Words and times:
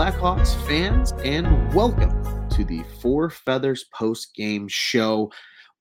Blackhawks 0.00 0.54
fans, 0.66 1.12
and 1.24 1.74
welcome 1.74 2.48
to 2.48 2.64
the 2.64 2.82
Four 3.02 3.28
Feathers 3.28 3.84
post 3.92 4.34
game 4.34 4.66
show. 4.66 5.30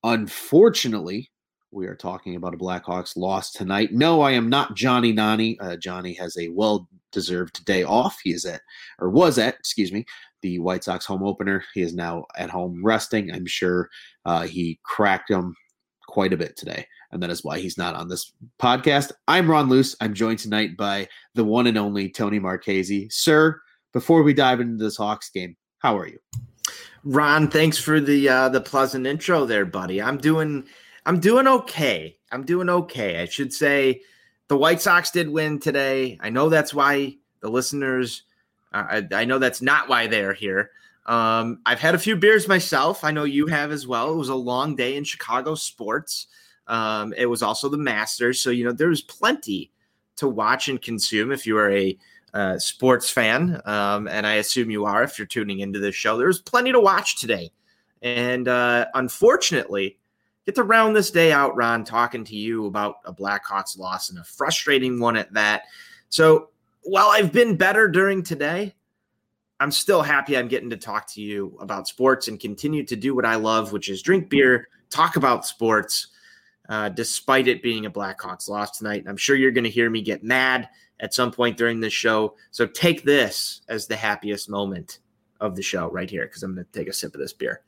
Unfortunately, 0.03 1.31
we 1.71 1.87
are 1.87 1.95
talking 1.95 2.35
about 2.35 2.53
a 2.53 2.57
Blackhawks 2.57 3.15
loss 3.15 3.53
tonight. 3.53 3.93
No, 3.93 4.19
I 4.19 4.31
am 4.31 4.49
not 4.49 4.75
Johnny 4.75 5.13
Nani. 5.13 5.57
Uh, 5.61 5.77
Johnny 5.77 6.11
has 6.15 6.35
a 6.37 6.49
well 6.49 6.89
deserved 7.13 7.63
day 7.63 7.83
off. 7.83 8.17
He 8.21 8.31
is 8.31 8.43
at, 8.43 8.59
or 8.99 9.09
was 9.09 9.37
at, 9.37 9.55
excuse 9.55 9.93
me, 9.93 10.03
the 10.41 10.59
White 10.59 10.83
Sox 10.83 11.05
home 11.05 11.23
opener. 11.23 11.63
He 11.73 11.79
is 11.79 11.95
now 11.95 12.25
at 12.35 12.49
home 12.49 12.83
resting. 12.83 13.31
I'm 13.31 13.45
sure 13.45 13.89
uh, 14.25 14.45
he 14.47 14.81
cracked 14.83 15.31
him 15.31 15.55
quite 16.09 16.33
a 16.33 16.37
bit 16.37 16.57
today. 16.57 16.85
And 17.13 17.23
that 17.23 17.29
is 17.29 17.45
why 17.45 17.59
he's 17.59 17.77
not 17.77 17.95
on 17.95 18.09
this 18.09 18.33
podcast. 18.61 19.13
I'm 19.29 19.49
Ron 19.49 19.69
Luce. 19.69 19.95
I'm 20.01 20.13
joined 20.13 20.39
tonight 20.39 20.75
by 20.75 21.07
the 21.35 21.45
one 21.45 21.67
and 21.67 21.77
only 21.77 22.09
Tony 22.09 22.39
Marchese. 22.39 23.07
Sir, 23.11 23.61
before 23.93 24.23
we 24.23 24.33
dive 24.33 24.59
into 24.59 24.83
this 24.83 24.97
Hawks 24.97 25.29
game, 25.29 25.55
how 25.79 25.97
are 25.97 26.07
you? 26.07 26.19
Ron, 27.03 27.47
thanks 27.47 27.77
for 27.77 27.99
the 27.99 28.27
uh, 28.27 28.49
the 28.49 28.61
pleasant 28.61 29.07
intro 29.07 29.45
there, 29.45 29.65
buddy. 29.65 30.01
I'm 30.01 30.17
doing 30.17 30.65
I'm 31.05 31.19
doing 31.19 31.47
okay. 31.47 32.17
I'm 32.31 32.43
doing 32.43 32.69
okay. 32.69 33.21
I 33.21 33.25
should 33.25 33.53
say 33.53 34.01
the 34.47 34.57
White 34.57 34.81
Sox 34.81 35.11
did 35.11 35.29
win 35.29 35.59
today. 35.59 36.17
I 36.21 36.29
know 36.29 36.49
that's 36.49 36.73
why 36.73 37.15
the 37.41 37.49
listeners 37.49 38.23
uh, 38.73 39.01
I, 39.11 39.21
I 39.21 39.25
know 39.25 39.39
that's 39.39 39.61
not 39.61 39.89
why 39.89 40.07
they're 40.07 40.33
here. 40.33 40.71
Um, 41.05 41.61
I've 41.65 41.79
had 41.79 41.95
a 41.95 41.99
few 41.99 42.15
beers 42.15 42.47
myself. 42.47 43.03
I 43.03 43.11
know 43.11 43.23
you 43.23 43.47
have 43.47 43.71
as 43.71 43.87
well. 43.87 44.13
It 44.13 44.17
was 44.17 44.29
a 44.29 44.35
long 44.35 44.75
day 44.75 44.95
in 44.95 45.03
Chicago 45.03 45.55
sports. 45.55 46.27
Um, 46.67 47.13
it 47.17 47.25
was 47.25 47.41
also 47.41 47.67
the 47.67 47.77
Masters, 47.77 48.39
so 48.41 48.51
you 48.51 48.63
know 48.63 48.71
there 48.71 48.89
was 48.89 49.01
plenty 49.01 49.71
to 50.17 50.27
watch 50.27 50.67
and 50.67 50.81
consume 50.81 51.31
if 51.31 51.47
you 51.47 51.57
are 51.57 51.71
a 51.71 51.97
sports 52.57 53.09
fan, 53.09 53.61
um, 53.65 54.07
and 54.07 54.25
I 54.25 54.35
assume 54.35 54.69
you 54.69 54.85
are 54.85 55.03
if 55.03 55.17
you're 55.17 55.27
tuning 55.27 55.59
into 55.59 55.79
this 55.79 55.95
show. 55.95 56.17
There's 56.17 56.41
plenty 56.41 56.71
to 56.71 56.79
watch 56.79 57.19
today, 57.19 57.51
and 58.01 58.47
uh, 58.47 58.85
unfortunately, 58.93 59.97
get 60.45 60.55
to 60.55 60.63
round 60.63 60.95
this 60.95 61.11
day 61.11 61.31
out, 61.31 61.55
Ron, 61.55 61.83
talking 61.83 62.23
to 62.25 62.35
you 62.35 62.65
about 62.65 62.97
a 63.05 63.13
Blackhawks 63.13 63.77
loss 63.77 64.09
and 64.09 64.19
a 64.19 64.23
frustrating 64.23 64.99
one 64.99 65.15
at 65.15 65.33
that. 65.33 65.63
So 66.09 66.49
while 66.81 67.09
I've 67.09 67.31
been 67.31 67.55
better 67.55 67.87
during 67.87 68.23
today, 68.23 68.73
I'm 69.59 69.71
still 69.71 70.01
happy 70.01 70.37
I'm 70.37 70.47
getting 70.47 70.69
to 70.69 70.77
talk 70.77 71.07
to 71.13 71.21
you 71.21 71.57
about 71.59 71.87
sports 71.87 72.27
and 72.27 72.39
continue 72.39 72.83
to 72.85 72.95
do 72.95 73.13
what 73.13 73.25
I 73.25 73.35
love, 73.35 73.73
which 73.73 73.89
is 73.89 74.01
drink 74.01 74.29
beer, 74.29 74.69
talk 74.89 75.17
about 75.17 75.45
sports, 75.45 76.07
uh, 76.69 76.89
despite 76.89 77.47
it 77.47 77.61
being 77.61 77.85
a 77.85 77.91
Blackhawks 77.91 78.47
loss 78.47 78.77
tonight. 78.77 79.01
And 79.01 79.09
I'm 79.09 79.17
sure 79.17 79.35
you're 79.35 79.51
going 79.51 79.65
to 79.65 79.69
hear 79.69 79.89
me 79.89 80.01
get 80.01 80.23
mad 80.23 80.69
at 80.99 81.13
some 81.13 81.31
point 81.31 81.57
during 81.57 81.79
this 81.79 81.93
show. 81.93 82.35
So 82.51 82.65
take 82.65 83.03
this 83.03 83.61
as 83.69 83.87
the 83.87 83.95
happiest 83.95 84.49
moment 84.49 84.99
of 85.39 85.55
the 85.55 85.61
show 85.61 85.89
right 85.89 86.09
here 86.09 86.25
because 86.25 86.43
I'm 86.43 86.53
going 86.53 86.65
to 86.65 86.79
take 86.79 86.89
a 86.89 86.93
sip 86.93 87.13
of 87.13 87.21
this 87.21 87.33
beer. 87.33 87.61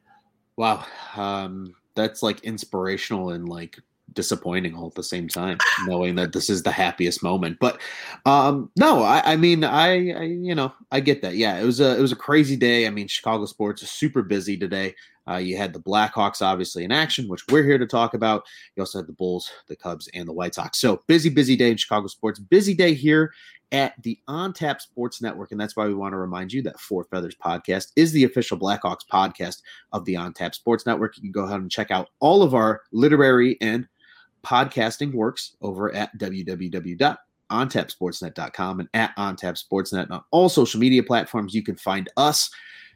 Wow. 0.58 0.86
Um, 1.16 1.76
that's 1.96 2.22
like 2.22 2.42
inspirational 2.42 3.32
and 3.32 3.48
like 3.48 3.80
disappointing 4.14 4.76
all 4.76 4.88
at 4.88 4.96
the 4.96 5.04
same 5.04 5.28
time, 5.28 5.58
knowing 5.86 6.16
that 6.16 6.34
this 6.34 6.50
is 6.50 6.64
the 6.64 6.72
happiest 6.72 7.24
moment. 7.24 7.58
But 7.60 7.80
um, 8.26 8.70
no, 8.76 9.04
I, 9.04 9.34
I 9.34 9.36
mean, 9.36 9.64
I, 9.64 10.12
I, 10.12 10.24
you 10.24 10.56
know, 10.56 10.74
I 10.92 11.00
get 11.00 11.22
that. 11.22 11.36
Yeah, 11.36 11.60
it 11.60 11.66
was 11.66 11.80
a 11.80 11.98
it 11.98 12.02
was 12.02 12.12
a 12.12 12.18
crazy 12.18 12.56
day. 12.56 12.88
I 12.88 12.90
mean, 12.90 13.08
Chicago 13.08 13.46
sports 13.46 13.84
is 13.84 13.92
super 13.92 14.22
busy 14.22 14.58
today. 14.58 14.96
Uh, 15.30 15.38
you 15.38 15.56
had 15.56 15.72
the 15.72 15.80
Blackhawks 15.80 16.42
obviously 16.42 16.84
in 16.84 16.92
action, 16.92 17.28
which 17.28 17.44
we're 17.50 17.64
here 17.64 17.78
to 17.78 17.86
talk 17.86 18.14
about. 18.14 18.44
You 18.76 18.82
also 18.82 19.00
had 19.00 19.08
the 19.08 19.14
Bulls, 19.14 19.52
the 19.68 19.76
Cubs, 19.76 20.10
and 20.14 20.28
the 20.28 20.34
White 20.34 20.56
Sox. 20.56 20.80
So 20.80 21.04
busy, 21.08 21.30
busy 21.30 21.56
day 21.56 21.72
in 21.72 21.78
Chicago 21.78 22.08
sports. 22.08 22.40
Busy 22.40 22.74
day 22.74 22.94
here 22.94 23.32
at 23.72 23.94
the 24.04 24.20
On 24.28 24.52
Tap 24.52 24.82
Sports 24.82 25.22
Network. 25.22 25.52
And 25.52 25.62
that's 25.62 25.76
why 25.76 25.88
we 25.88 25.94
want 25.94 26.14
to 26.14 26.18
remind 26.18 26.52
you 26.52 26.62
that 26.64 26.80
Four 26.80 27.06
Feathers 27.06 27.36
Podcast 27.36 27.92
is 27.96 28.12
the 28.12 28.26
official 28.26 28.58
Blackhawks 28.58 29.06
podcast 29.12 29.62
of 29.94 30.04
the 30.06 30.18
On 30.18 30.34
Tap 30.34 30.56
Sports 30.56 30.86
Network. 30.86 31.16
You 31.16 31.24
can 31.24 31.32
go 31.32 31.46
ahead 31.46 31.62
and 31.62 31.72
check 31.72 31.92
out 31.92 32.10
all 32.20 32.44
of 32.44 32.54
our 32.54 32.82
literary 32.92 33.58
and 33.62 33.88
podcasting 34.44 35.14
works 35.14 35.56
over 35.62 35.94
at 35.94 36.18
www.ontapsportsnet.com 36.18 38.80
and 38.80 38.90
at 38.94 39.16
ontapsportsnet 39.18 40.12
on 40.12 40.24
all 40.32 40.50
social 40.50 40.80
media 40.80 41.04
platforms. 41.04 41.54
You 41.54 41.64
can 41.64 41.76
find 41.76 42.10
us 42.18 42.50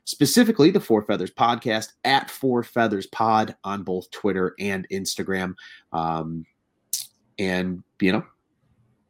specifically 0.06 0.72
the 0.72 0.80
Four 0.80 1.04
Feathers 1.04 1.32
Podcast 1.32 1.90
at 2.04 2.30
Four 2.30 2.64
Feathers 2.64 3.08
Pod 3.08 3.56
on 3.64 3.84
both 3.84 4.10
Twitter 4.12 4.54
and 4.60 4.88
Instagram. 4.92 5.56
Um, 5.92 6.46
and 7.38 7.84
you 8.00 8.12
know, 8.12 8.24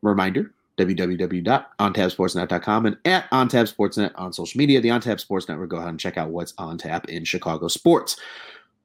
reminder 0.02 0.52
www.ontapsportsnet.com 0.78 2.86
and 2.86 2.98
at 3.06 3.32
ontapsportsnet 3.32 4.12
on 4.16 4.34
social 4.34 4.58
media. 4.58 4.82
The 4.82 4.90
OnTap 4.90 5.22
Sports 5.22 5.48
Network. 5.48 5.70
Go 5.70 5.78
ahead 5.78 5.90
and 5.90 6.00
check 6.00 6.18
out 6.18 6.32
what's 6.32 6.54
on 6.58 6.78
tap 6.78 7.08
in 7.10 7.24
Chicago 7.24 7.68
sports. 7.68 8.18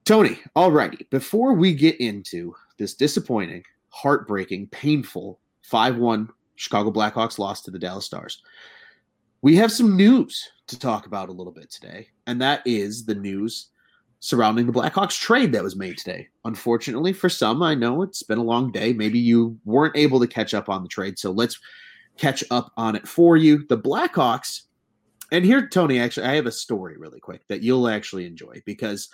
Tony, 0.04 0.38
alrighty. 0.56 1.08
Before 1.10 1.52
we 1.52 1.74
get 1.74 2.00
into 2.00 2.54
this 2.80 2.94
disappointing, 2.94 3.62
heartbreaking, 3.90 4.66
painful 4.68 5.38
5 5.62 5.98
1 5.98 6.28
Chicago 6.56 6.90
Blackhawks 6.90 7.38
loss 7.38 7.60
to 7.62 7.70
the 7.70 7.78
Dallas 7.78 8.06
Stars. 8.06 8.42
We 9.42 9.54
have 9.56 9.70
some 9.70 9.96
news 9.96 10.50
to 10.66 10.78
talk 10.78 11.06
about 11.06 11.28
a 11.28 11.32
little 11.32 11.52
bit 11.52 11.70
today, 11.70 12.08
and 12.26 12.40
that 12.40 12.62
is 12.66 13.04
the 13.04 13.14
news 13.14 13.68
surrounding 14.20 14.66
the 14.66 14.72
Blackhawks 14.72 15.18
trade 15.18 15.52
that 15.52 15.62
was 15.62 15.76
made 15.76 15.98
today. 15.98 16.28
Unfortunately, 16.44 17.12
for 17.12 17.28
some, 17.28 17.62
I 17.62 17.74
know 17.74 18.02
it's 18.02 18.22
been 18.22 18.38
a 18.38 18.42
long 18.42 18.72
day. 18.72 18.92
Maybe 18.92 19.18
you 19.18 19.58
weren't 19.64 19.96
able 19.96 20.18
to 20.20 20.26
catch 20.26 20.54
up 20.54 20.68
on 20.68 20.82
the 20.82 20.88
trade, 20.88 21.18
so 21.18 21.30
let's 21.30 21.58
catch 22.16 22.42
up 22.50 22.72
on 22.76 22.96
it 22.96 23.06
for 23.06 23.36
you. 23.36 23.66
The 23.68 23.78
Blackhawks, 23.78 24.62
and 25.32 25.44
here, 25.44 25.68
Tony, 25.68 26.00
actually, 26.00 26.26
I 26.26 26.34
have 26.34 26.46
a 26.46 26.52
story 26.52 26.96
really 26.96 27.20
quick 27.20 27.46
that 27.48 27.62
you'll 27.62 27.88
actually 27.88 28.26
enjoy 28.26 28.62
because, 28.64 29.10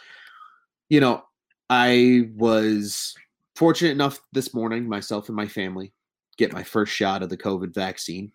you 0.88 1.00
know, 1.00 1.24
I 1.68 2.30
was 2.36 3.14
fortunate 3.56 3.92
enough 3.92 4.20
this 4.32 4.54
morning, 4.54 4.88
myself 4.88 5.28
and 5.28 5.36
my 5.36 5.48
family 5.48 5.92
get 6.36 6.52
my 6.52 6.62
first 6.62 6.92
shot 6.92 7.22
of 7.22 7.30
the 7.30 7.36
COVID 7.36 7.74
vaccine. 7.74 8.30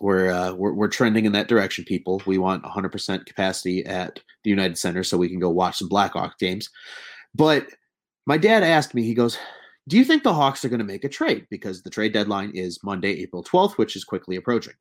We're, 0.00 0.30
uh, 0.30 0.52
we're, 0.52 0.72
we're 0.72 0.88
trending 0.88 1.24
in 1.24 1.32
that 1.32 1.48
direction, 1.48 1.84
people. 1.84 2.22
We 2.26 2.38
want 2.38 2.64
100% 2.64 3.26
capacity 3.26 3.84
at 3.84 4.20
the 4.44 4.50
United 4.50 4.78
Center 4.78 5.04
so 5.04 5.18
we 5.18 5.28
can 5.28 5.40
go 5.40 5.50
watch 5.50 5.78
some 5.78 5.88
Blackhawk 5.88 6.38
games. 6.38 6.70
But 7.34 7.66
my 8.26 8.38
dad 8.38 8.62
asked 8.62 8.94
me, 8.94 9.02
he 9.02 9.14
goes, 9.14 9.38
Do 9.88 9.98
you 9.98 10.04
think 10.04 10.22
the 10.22 10.34
Hawks 10.34 10.64
are 10.64 10.68
going 10.68 10.78
to 10.78 10.84
make 10.84 11.04
a 11.04 11.08
trade? 11.08 11.46
Because 11.50 11.82
the 11.82 11.90
trade 11.90 12.12
deadline 12.12 12.50
is 12.54 12.82
Monday, 12.82 13.20
April 13.20 13.44
12th, 13.44 13.72
which 13.72 13.96
is 13.96 14.04
quickly 14.04 14.36
approaching. 14.36 14.74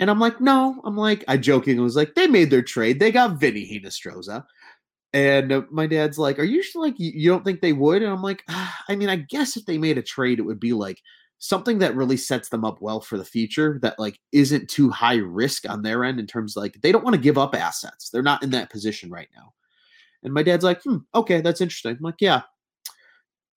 And 0.00 0.10
I'm 0.10 0.20
like, 0.20 0.40
No. 0.40 0.80
I'm 0.84 0.96
like, 0.96 1.24
I 1.28 1.36
joking 1.38 1.80
was 1.80 1.96
like, 1.96 2.14
They 2.14 2.26
made 2.26 2.50
their 2.50 2.62
trade. 2.62 3.00
They 3.00 3.12
got 3.12 3.38
Vinny 3.38 3.66
Hinostroza. 3.66 4.44
And 5.16 5.50
uh, 5.50 5.62
my 5.70 5.86
dad's 5.86 6.18
like, 6.18 6.38
"Are 6.38 6.44
you 6.44 6.62
like 6.74 6.94
you 6.98 7.30
don't 7.30 7.42
think 7.42 7.62
they 7.62 7.72
would?" 7.72 8.02
And 8.02 8.12
I'm 8.12 8.20
like, 8.22 8.44
ah, 8.50 8.82
"I 8.90 8.96
mean, 8.96 9.08
I 9.08 9.16
guess 9.16 9.56
if 9.56 9.64
they 9.64 9.78
made 9.78 9.96
a 9.96 10.02
trade, 10.02 10.38
it 10.38 10.42
would 10.42 10.60
be 10.60 10.74
like 10.74 11.00
something 11.38 11.78
that 11.78 11.96
really 11.96 12.18
sets 12.18 12.50
them 12.50 12.66
up 12.66 12.82
well 12.82 13.00
for 13.00 13.16
the 13.16 13.24
future. 13.24 13.78
That 13.80 13.98
like 13.98 14.20
isn't 14.32 14.68
too 14.68 14.90
high 14.90 15.16
risk 15.16 15.66
on 15.70 15.80
their 15.80 16.04
end 16.04 16.20
in 16.20 16.26
terms 16.26 16.54
of, 16.54 16.62
like 16.62 16.82
they 16.82 16.92
don't 16.92 17.02
want 17.04 17.16
to 17.16 17.20
give 17.22 17.38
up 17.38 17.54
assets. 17.54 18.10
They're 18.10 18.22
not 18.22 18.42
in 18.42 18.50
that 18.50 18.68
position 18.70 19.10
right 19.10 19.28
now." 19.34 19.54
And 20.22 20.34
my 20.34 20.42
dad's 20.42 20.64
like, 20.64 20.82
"Hmm, 20.82 20.98
okay, 21.14 21.40
that's 21.40 21.62
interesting." 21.62 21.92
I'm 21.92 22.02
like, 22.02 22.20
"Yeah." 22.20 22.42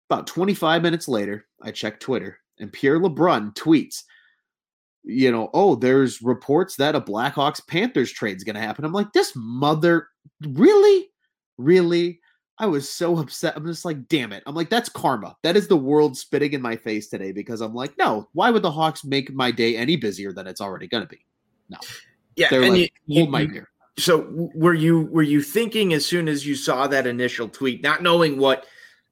About 0.10 0.28
25 0.28 0.81
minutes 0.81 1.10
later, 1.10 1.45
I 1.62 1.72
check 1.72 2.00
Twitter, 2.00 2.39
and 2.57 2.72
Pierre 2.72 3.00
LeBrun 3.01 3.54
tweets, 3.56 4.04
"You 5.04 5.30
know, 5.31 5.50
oh, 5.54 5.75
there's 5.75 6.22
reports 6.22 6.78
that 6.78 6.95
a 6.95 7.01
Blackhawks 7.01 7.68
Panthers 7.68 8.12
trade 8.13 8.38
is 8.38 8.45
going 8.45 8.56
to 8.56 8.62
happen." 8.62 8.86
I'm 8.86 8.94
like, 8.94 9.12
"This 9.13 9.34
mother, 9.36 10.07
really?" 10.42 11.09
Really? 11.60 12.22
I 12.58 12.66
was 12.66 12.90
so 12.90 13.18
upset. 13.20 13.56
I'm 13.56 13.66
just 13.66 13.86
like 13.86 14.08
damn 14.08 14.32
it. 14.32 14.44
I'm 14.46 14.56
like 14.56 14.70
that's 14.70 14.90
karma. 14.90 15.36
That 15.44 15.56
is 15.56 15.68
the 15.68 15.78
world 15.78 16.18
spitting 16.18 16.54
in 16.54 16.62
my 16.62 16.76
face 16.76 17.08
today 17.08 17.32
because 17.32 17.62
i'm 17.62 17.74
like 17.74 17.98
no 17.98 18.28
why 18.34 18.50
would 18.50 18.64
the 18.64 18.72
hawks 18.72 19.04
make 19.04 19.32
my 19.34 19.52
day 19.52 19.76
any 19.76 19.96
busier 19.96 20.34
than 20.34 20.48
it's 20.48 20.62
already 20.62 20.88
going 20.88 21.04
to 21.04 21.10
be? 21.10 21.26
No. 21.70 21.78
Yeah 22.36 22.48
they're 22.50 22.64
and 22.64 22.74
like 22.74 22.94
you, 23.06 23.22
hold 23.22 23.32
my 23.32 23.46
beer. 23.46 23.70
so 23.98 24.28
were 24.32 24.74
you 24.74 25.02
were 25.12 25.24
you 25.24 25.42
thinking 25.42 25.94
as 25.94 26.06
soon 26.06 26.28
as 26.28 26.48
you 26.48 26.56
saw 26.56 26.88
that 26.88 27.06
initial 27.06 27.50
tweet 27.50 27.84
not 27.84 28.02
knowing 28.02 28.38
what 28.38 28.66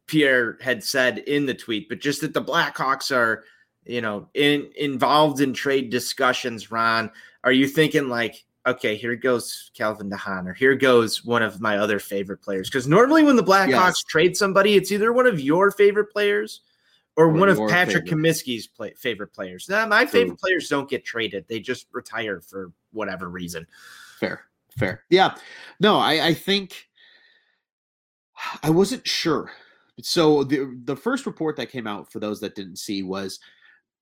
pierre 0.07 0.57
had 0.61 0.81
said 0.83 1.17
in 1.19 1.45
the 1.45 1.53
tweet 1.53 1.89
but 1.89 1.99
just 1.99 2.21
that 2.21 2.33
the 2.33 2.41
blackhawks 2.41 3.13
are 3.13 3.43
you 3.85 3.99
know 3.99 4.29
in 4.33 4.69
involved 4.77 5.41
in 5.41 5.53
trade 5.53 5.89
discussions 5.89 6.71
ron 6.71 7.11
are 7.43 7.51
you 7.51 7.67
thinking 7.67 8.07
like 8.07 8.45
okay, 8.67 8.95
here 8.95 9.15
goes 9.15 9.71
Calvin 9.73 10.09
DeHaan, 10.09 10.47
or 10.47 10.53
here 10.53 10.75
goes 10.75 11.23
one 11.23 11.41
of 11.41 11.61
my 11.61 11.77
other 11.77 11.99
favorite 11.99 12.41
players. 12.41 12.69
Because 12.69 12.87
normally 12.87 13.23
when 13.23 13.35
the 13.35 13.43
Blackhawks 13.43 13.69
yes. 13.69 14.03
trade 14.03 14.37
somebody, 14.37 14.75
it's 14.75 14.91
either 14.91 15.13
one 15.13 15.25
of 15.25 15.39
your 15.39 15.71
favorite 15.71 16.11
players 16.11 16.61
or, 17.15 17.25
or 17.25 17.29
one 17.29 17.49
of 17.49 17.57
Patrick 17.69 18.05
Comiskey's 18.05 18.67
play, 18.67 18.93
favorite 18.97 19.33
players. 19.33 19.67
Now, 19.69 19.85
my 19.87 20.05
favorite 20.05 20.33
Ooh. 20.33 20.37
players 20.37 20.69
don't 20.69 20.89
get 20.89 21.03
traded; 21.05 21.45
they 21.47 21.59
just 21.59 21.87
retire 21.91 22.41
for 22.41 22.71
whatever 22.91 23.29
reason. 23.29 23.65
Fair, 24.19 24.41
fair, 24.77 25.03
yeah. 25.09 25.35
No, 25.79 25.97
I, 25.97 26.27
I 26.27 26.33
think 26.33 26.87
I 28.61 28.69
wasn't 28.69 29.07
sure. 29.07 29.51
So 30.01 30.43
the 30.43 30.77
the 30.83 30.95
first 30.95 31.25
report 31.25 31.55
that 31.55 31.71
came 31.71 31.87
out 31.87 32.11
for 32.11 32.19
those 32.19 32.39
that 32.41 32.55
didn't 32.55 32.77
see 32.77 33.01
was 33.01 33.39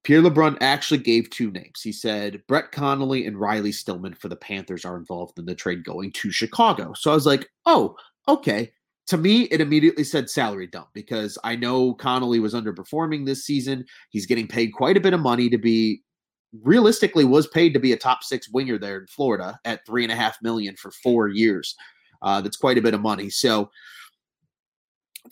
Pierre 0.05 0.21
LeBrun 0.21 0.55
actually 0.61 0.99
gave 0.99 1.29
two 1.31 1.49
names. 1.49 1.81
He 1.81 1.91
said 1.91 2.41
Brett 2.47 2.71
Connolly 2.71 3.25
and 3.25 3.39
Riley 3.39 3.71
Stillman 3.71 4.13
for 4.13 4.29
the 4.29 4.35
Panthers 4.35 4.85
are 4.85 4.97
involved 4.97 5.39
in 5.39 5.45
the 5.45 5.55
trade 5.55 5.83
going 5.83 6.11
to 6.11 6.31
Chicago. 6.31 6.93
So 6.93 7.11
I 7.11 7.15
was 7.15 7.25
like, 7.25 7.49
oh, 7.65 7.95
okay. 8.27 8.71
To 9.07 9.17
me, 9.17 9.43
it 9.45 9.61
immediately 9.61 10.03
said 10.03 10.29
salary 10.29 10.67
dump 10.67 10.89
because 10.93 11.39
I 11.43 11.55
know 11.55 11.95
Connolly 11.95 12.39
was 12.39 12.53
underperforming 12.53 13.25
this 13.25 13.45
season. 13.45 13.83
He's 14.09 14.27
getting 14.27 14.47
paid 14.47 14.73
quite 14.73 14.95
a 14.95 15.01
bit 15.01 15.13
of 15.13 15.19
money 15.19 15.49
to 15.49 15.57
be 15.57 16.03
realistically 16.61 17.25
was 17.25 17.47
paid 17.47 17.73
to 17.73 17.79
be 17.79 17.91
a 17.91 17.97
top 17.97 18.23
six 18.23 18.47
winger 18.49 18.77
there 18.77 18.99
in 18.99 19.07
Florida 19.07 19.59
at 19.65 19.85
three 19.87 20.03
and 20.03 20.11
a 20.11 20.15
half 20.15 20.37
million 20.41 20.75
for 20.75 20.91
four 20.91 21.27
years. 21.27 21.75
Uh, 22.21 22.41
that's 22.41 22.57
quite 22.57 22.77
a 22.77 22.81
bit 22.81 22.93
of 22.93 23.01
money. 23.01 23.29
So 23.31 23.71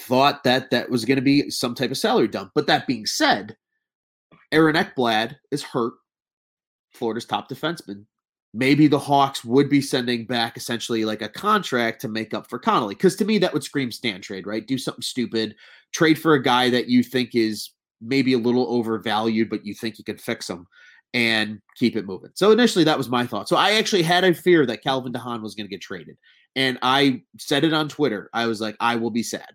thought 0.01 0.43
that 0.43 0.71
that 0.71 0.89
was 0.89 1.05
going 1.05 1.17
to 1.17 1.21
be 1.21 1.51
some 1.51 1.75
type 1.75 1.91
of 1.91 1.97
salary 1.97 2.27
dump. 2.27 2.51
But 2.55 2.65
that 2.67 2.87
being 2.87 3.05
said, 3.05 3.55
Aaron 4.53 4.75
Ekblad 4.75 5.35
is 5.51 5.63
hurt, 5.63 5.93
Florida's 6.91 7.25
top 7.25 7.49
defenseman. 7.49 8.05
Maybe 8.53 8.85
the 8.85 8.99
Hawks 8.99 9.43
would 9.43 9.67
be 9.67 9.81
sending 9.81 10.25
back 10.25 10.57
essentially 10.57 11.05
like 11.05 11.23
a 11.23 11.29
contract 11.29 12.01
to 12.01 12.07
make 12.07 12.35
up 12.35 12.47
for 12.47 12.59
Connolly. 12.59 12.93
Because 12.93 13.15
to 13.15 13.25
me, 13.25 13.39
that 13.39 13.51
would 13.51 13.63
scream 13.63 13.91
Stan 13.91 14.21
trade, 14.21 14.45
right? 14.45 14.65
Do 14.65 14.77
something 14.77 15.01
stupid, 15.01 15.55
trade 15.91 16.19
for 16.19 16.35
a 16.35 16.43
guy 16.43 16.69
that 16.69 16.87
you 16.87 17.01
think 17.01 17.33
is 17.33 17.71
maybe 17.99 18.33
a 18.33 18.37
little 18.37 18.67
overvalued, 18.67 19.49
but 19.49 19.65
you 19.65 19.73
think 19.73 19.97
you 19.97 20.03
can 20.03 20.19
fix 20.19 20.47
him 20.47 20.67
and 21.15 21.59
keep 21.75 21.95
it 21.95 22.05
moving. 22.05 22.29
So 22.35 22.51
initially, 22.51 22.83
that 22.83 22.97
was 22.97 23.09
my 23.09 23.25
thought. 23.25 23.49
So 23.49 23.55
I 23.55 23.71
actually 23.71 24.03
had 24.03 24.23
a 24.23 24.35
fear 24.35 24.67
that 24.67 24.83
Calvin 24.83 25.13
DeHaan 25.13 25.41
was 25.41 25.55
going 25.55 25.65
to 25.65 25.71
get 25.71 25.81
traded. 25.81 26.17
And 26.55 26.77
I 26.83 27.23
said 27.39 27.63
it 27.63 27.73
on 27.73 27.89
Twitter. 27.89 28.29
I 28.33 28.45
was 28.45 28.61
like, 28.61 28.75
I 28.79 28.97
will 28.97 29.09
be 29.09 29.23
sad. 29.23 29.49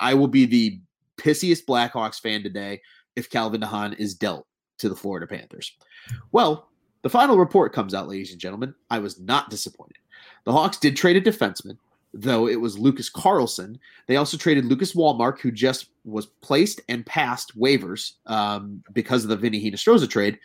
I 0.00 0.12
will 0.12 0.28
be 0.28 0.44
the 0.44 0.80
pissiest 1.16 1.64
Blackhawks 1.64 2.20
fan 2.20 2.42
today 2.42 2.80
if 3.16 3.30
Calvin 3.30 3.60
DeHaan 3.60 3.98
is 3.98 4.14
dealt 4.14 4.46
to 4.78 4.88
the 4.88 4.96
Florida 4.96 5.26
Panthers. 5.26 5.72
Well, 6.32 6.68
the 7.02 7.10
final 7.10 7.38
report 7.38 7.72
comes 7.72 7.94
out, 7.94 8.08
ladies 8.08 8.32
and 8.32 8.40
gentlemen. 8.40 8.74
I 8.90 8.98
was 8.98 9.20
not 9.20 9.50
disappointed. 9.50 9.98
The 10.44 10.52
Hawks 10.52 10.78
did 10.78 10.96
trade 10.96 11.16
a 11.16 11.20
defenseman, 11.20 11.78
though 12.12 12.48
it 12.48 12.60
was 12.60 12.78
Lucas 12.78 13.10
Carlsson. 13.10 13.78
They 14.06 14.16
also 14.16 14.36
traded 14.36 14.64
Lucas 14.64 14.94
Wallmark, 14.94 15.40
who 15.40 15.50
just 15.50 15.88
was 16.04 16.26
placed 16.26 16.80
and 16.88 17.04
passed 17.04 17.58
waivers 17.58 18.12
um, 18.26 18.82
because 18.92 19.22
of 19.22 19.30
the 19.30 19.36
Vinny 19.36 19.62
Hinostroza 19.62 20.08
trade. 20.08 20.38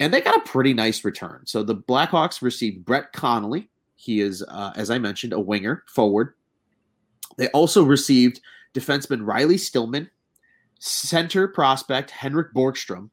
And 0.00 0.12
they 0.12 0.20
got 0.20 0.36
a 0.36 0.48
pretty 0.48 0.74
nice 0.74 1.04
return. 1.04 1.42
So 1.46 1.62
the 1.62 1.76
Blackhawks 1.76 2.42
received 2.42 2.84
Brett 2.84 3.12
Connolly. 3.12 3.68
He 3.94 4.20
is, 4.20 4.42
uh, 4.48 4.72
as 4.76 4.90
I 4.90 4.98
mentioned, 4.98 5.32
a 5.32 5.40
winger 5.40 5.84
forward. 5.86 6.34
They 7.36 7.48
also 7.48 7.82
received 7.84 8.40
defenseman 8.74 9.26
Riley 9.26 9.56
Stillman, 9.56 10.10
center 10.82 11.46
prospect 11.46 12.10
Henrik 12.10 12.52
Borgstrom. 12.52 13.08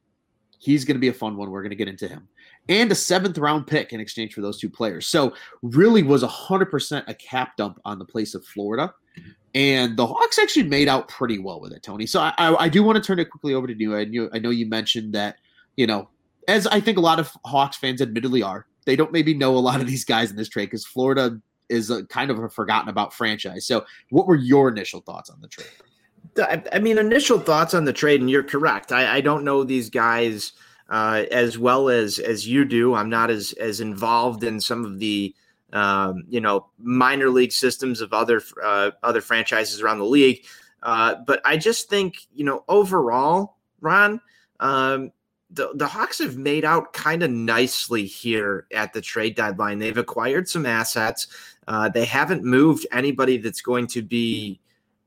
He's 0.58 0.84
going 0.84 0.96
to 0.96 1.00
be 1.00 1.08
a 1.08 1.12
fun 1.12 1.36
one. 1.36 1.50
We're 1.50 1.62
going 1.62 1.70
to 1.70 1.76
get 1.76 1.88
into 1.88 2.08
him. 2.08 2.28
And 2.68 2.90
a 2.92 2.94
seventh 2.94 3.38
round 3.38 3.66
pick 3.66 3.92
in 3.92 4.00
exchange 4.00 4.34
for 4.34 4.42
those 4.42 4.58
two 4.58 4.68
players. 4.68 5.06
So, 5.06 5.34
really 5.62 6.02
was 6.02 6.22
100% 6.22 7.04
a 7.06 7.14
cap 7.14 7.56
dump 7.56 7.80
on 7.84 7.98
the 7.98 8.04
place 8.04 8.34
of 8.34 8.44
Florida. 8.44 8.92
And 9.54 9.96
the 9.96 10.06
Hawks 10.06 10.38
actually 10.38 10.64
made 10.64 10.88
out 10.88 11.08
pretty 11.08 11.38
well 11.38 11.60
with 11.60 11.72
it, 11.72 11.82
Tony. 11.82 12.06
So, 12.06 12.20
I, 12.20 12.34
I, 12.38 12.68
do 12.68 12.82
want 12.82 12.96
to 12.96 13.02
turn 13.02 13.18
it 13.18 13.30
quickly 13.30 13.54
over 13.54 13.66
to 13.66 13.74
you. 13.74 13.96
I, 13.96 14.04
knew, 14.04 14.28
I 14.32 14.38
know 14.38 14.50
you 14.50 14.66
mentioned 14.66 15.14
that, 15.14 15.36
you 15.76 15.86
know, 15.86 16.08
as 16.48 16.66
I 16.66 16.80
think 16.80 16.98
a 16.98 17.00
lot 17.02 17.18
of 17.18 17.32
Hawks 17.44 17.76
fans 17.76 18.02
admittedly 18.02 18.42
are, 18.42 18.66
they 18.84 18.96
don't 18.96 19.12
maybe 19.12 19.32
know 19.32 19.56
a 19.56 19.58
lot 19.58 19.80
of 19.80 19.86
these 19.86 20.04
guys 20.04 20.30
in 20.30 20.36
this 20.36 20.48
trade 20.48 20.66
because 20.66 20.84
Florida 20.84 21.40
is 21.68 21.90
a 21.90 22.04
kind 22.06 22.30
of 22.30 22.38
a 22.38 22.48
forgotten 22.48 22.88
about 22.88 23.14
franchise. 23.14 23.64
So, 23.64 23.86
what 24.10 24.26
were 24.26 24.36
your 24.36 24.68
initial 24.68 25.00
thoughts 25.00 25.30
on 25.30 25.40
the 25.40 25.48
trade? 25.48 25.68
I 26.38 26.78
mean, 26.78 26.98
initial 26.98 27.38
thoughts 27.38 27.74
on 27.74 27.84
the 27.84 27.92
trade, 27.92 28.20
and 28.20 28.30
you're 28.30 28.42
correct. 28.42 28.92
I, 28.92 29.16
I 29.16 29.20
don't 29.20 29.44
know 29.44 29.64
these 29.64 29.90
guys 29.90 30.52
uh, 30.90 31.24
as 31.30 31.58
well 31.58 31.88
as 31.88 32.18
as 32.18 32.46
you 32.46 32.64
do. 32.64 32.94
I'm 32.94 33.08
not 33.08 33.30
as 33.30 33.52
as 33.54 33.80
involved 33.80 34.44
in 34.44 34.60
some 34.60 34.84
of 34.84 34.98
the 34.98 35.34
um, 35.72 36.24
you 36.28 36.40
know 36.40 36.66
minor 36.78 37.30
league 37.30 37.52
systems 37.52 38.00
of 38.00 38.12
other 38.12 38.42
uh, 38.62 38.90
other 39.02 39.20
franchises 39.20 39.80
around 39.80 39.98
the 39.98 40.04
league. 40.04 40.44
Uh, 40.82 41.16
but 41.26 41.40
I 41.44 41.56
just 41.56 41.88
think 41.88 42.26
you 42.34 42.44
know 42.44 42.64
overall, 42.68 43.56
Ron, 43.80 44.20
um, 44.58 45.12
the 45.50 45.70
the 45.74 45.86
Hawks 45.86 46.18
have 46.18 46.36
made 46.36 46.64
out 46.64 46.92
kind 46.92 47.22
of 47.22 47.30
nicely 47.30 48.06
here 48.06 48.66
at 48.74 48.92
the 48.92 49.00
trade 49.00 49.36
deadline. 49.36 49.78
They've 49.78 49.96
acquired 49.96 50.48
some 50.48 50.66
assets. 50.66 51.28
Uh, 51.68 51.88
they 51.88 52.04
haven't 52.04 52.42
moved 52.42 52.86
anybody 52.90 53.36
that's 53.36 53.60
going 53.60 53.86
to 53.88 54.02
be 54.02 54.60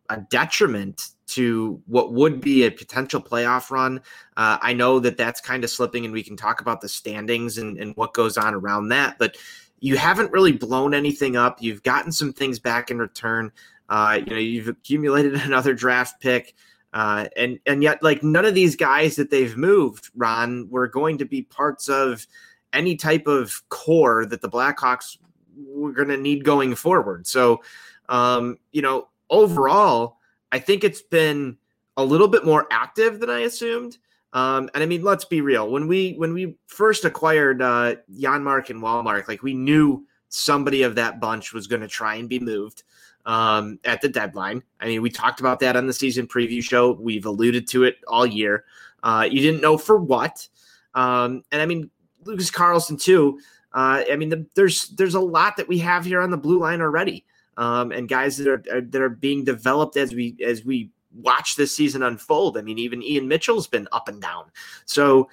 a 0.09 0.17
detriment 0.29 1.09
to 1.27 1.81
what 1.87 2.13
would 2.13 2.41
be 2.41 2.63
a 2.63 2.71
potential 2.71 3.21
playoff 3.21 3.71
run. 3.71 3.99
Uh, 4.37 4.57
I 4.61 4.73
know 4.73 4.99
that 4.99 5.17
that's 5.17 5.41
kind 5.41 5.63
of 5.63 5.69
slipping, 5.69 6.05
and 6.05 6.13
we 6.13 6.23
can 6.23 6.37
talk 6.37 6.61
about 6.61 6.81
the 6.81 6.89
standings 6.89 7.57
and, 7.57 7.77
and 7.77 7.95
what 7.95 8.13
goes 8.13 8.37
on 8.37 8.53
around 8.53 8.89
that. 8.89 9.17
But 9.17 9.37
you 9.79 9.97
haven't 9.97 10.31
really 10.31 10.51
blown 10.51 10.93
anything 10.93 11.35
up. 11.35 11.61
You've 11.61 11.83
gotten 11.83 12.11
some 12.11 12.33
things 12.33 12.59
back 12.59 12.91
in 12.91 12.99
return. 12.99 13.51
Uh, 13.89 14.19
you 14.25 14.31
know, 14.31 14.39
you've 14.39 14.67
accumulated 14.67 15.33
another 15.41 15.73
draft 15.73 16.21
pick. 16.21 16.55
Uh, 16.93 17.25
and 17.35 17.59
and 17.65 17.81
yet, 17.81 18.03
like 18.03 18.21
none 18.21 18.45
of 18.45 18.53
these 18.53 18.75
guys 18.75 19.15
that 19.15 19.31
they've 19.31 19.57
moved, 19.57 20.11
Ron, 20.15 20.69
were 20.69 20.87
going 20.87 21.17
to 21.17 21.25
be 21.25 21.41
parts 21.41 21.89
of 21.89 22.27
any 22.71 22.95
type 22.95 23.25
of 23.25 23.67
core 23.69 24.25
that 24.25 24.41
the 24.41 24.49
Blackhawks 24.49 25.17
were 25.55 25.91
going 25.91 26.09
to 26.09 26.17
need 26.17 26.43
going 26.43 26.75
forward. 26.75 27.25
So, 27.25 27.63
um, 28.09 28.57
you 28.71 28.81
know, 28.81 29.07
overall, 29.33 30.19
I 30.51 30.59
think 30.59 30.83
it's 30.83 31.01
been 31.01 31.57
a 31.97 32.05
little 32.05 32.27
bit 32.27 32.45
more 32.45 32.67
active 32.71 33.19
than 33.19 33.29
I 33.29 33.39
assumed. 33.39 33.97
Um, 34.31 34.69
and 34.73 34.83
I 34.83 34.85
mean, 34.85 35.03
let's 35.03 35.25
be 35.25 35.41
real. 35.41 35.69
When 35.69 35.87
we 35.87 36.13
when 36.13 36.33
we 36.33 36.55
first 36.67 37.05
acquired 37.05 37.61
uh, 37.61 37.95
Janmark 38.15 38.69
and 38.69 38.81
Wallmark, 38.81 39.27
like 39.27 39.43
we 39.43 39.53
knew 39.53 40.05
somebody 40.29 40.83
of 40.83 40.95
that 40.95 41.19
bunch 41.19 41.53
was 41.53 41.67
going 41.67 41.81
to 41.81 41.87
try 41.87 42.15
and 42.15 42.29
be 42.29 42.39
moved 42.39 42.83
um, 43.25 43.79
at 43.83 44.01
the 44.01 44.09
deadline. 44.09 44.63
I 44.79 44.87
mean, 44.87 45.01
we 45.01 45.09
talked 45.09 45.39
about 45.39 45.59
that 45.59 45.75
on 45.75 45.85
the 45.85 45.93
season 45.93 46.27
preview 46.27 46.63
show. 46.63 46.93
We've 46.93 47.25
alluded 47.25 47.67
to 47.69 47.83
it 47.83 47.97
all 48.07 48.25
year. 48.25 48.65
Uh, 49.03 49.27
you 49.29 49.41
didn't 49.41 49.61
know 49.61 49.77
for 49.77 49.97
what, 49.97 50.47
um, 50.95 51.43
and 51.51 51.61
I 51.61 51.65
mean, 51.65 51.91
Lucas 52.23 52.49
Carlsson 52.49 52.99
too. 52.99 53.39
Uh, 53.71 54.03
I 54.11 54.15
mean, 54.15 54.29
the, 54.29 54.45
there's 54.55 54.89
there's 54.89 55.15
a 55.15 55.19
lot 55.19 55.57
that 55.57 55.67
we 55.67 55.79
have 55.79 56.05
here 56.05 56.21
on 56.21 56.31
the 56.31 56.37
blue 56.37 56.59
line 56.59 56.81
already 56.81 57.25
um, 57.57 57.91
and 57.91 58.09
guys 58.09 58.37
that 58.37 58.47
are, 58.47 58.63
are 58.71 58.81
that 58.81 59.01
are 59.01 59.09
being 59.09 59.43
developed 59.43 59.97
as 59.97 60.13
we 60.13 60.35
as 60.45 60.63
we 60.63 60.89
watch 61.15 61.55
this 61.55 61.75
season 61.75 62.03
unfold. 62.03 62.57
I 62.57 62.61
mean, 62.61 62.79
even 62.79 63.03
Ian 63.03 63.27
Mitchell's 63.27 63.67
been 63.67 63.87
up 63.91 64.07
and 64.07 64.21
down. 64.21 64.45
So 64.85 65.29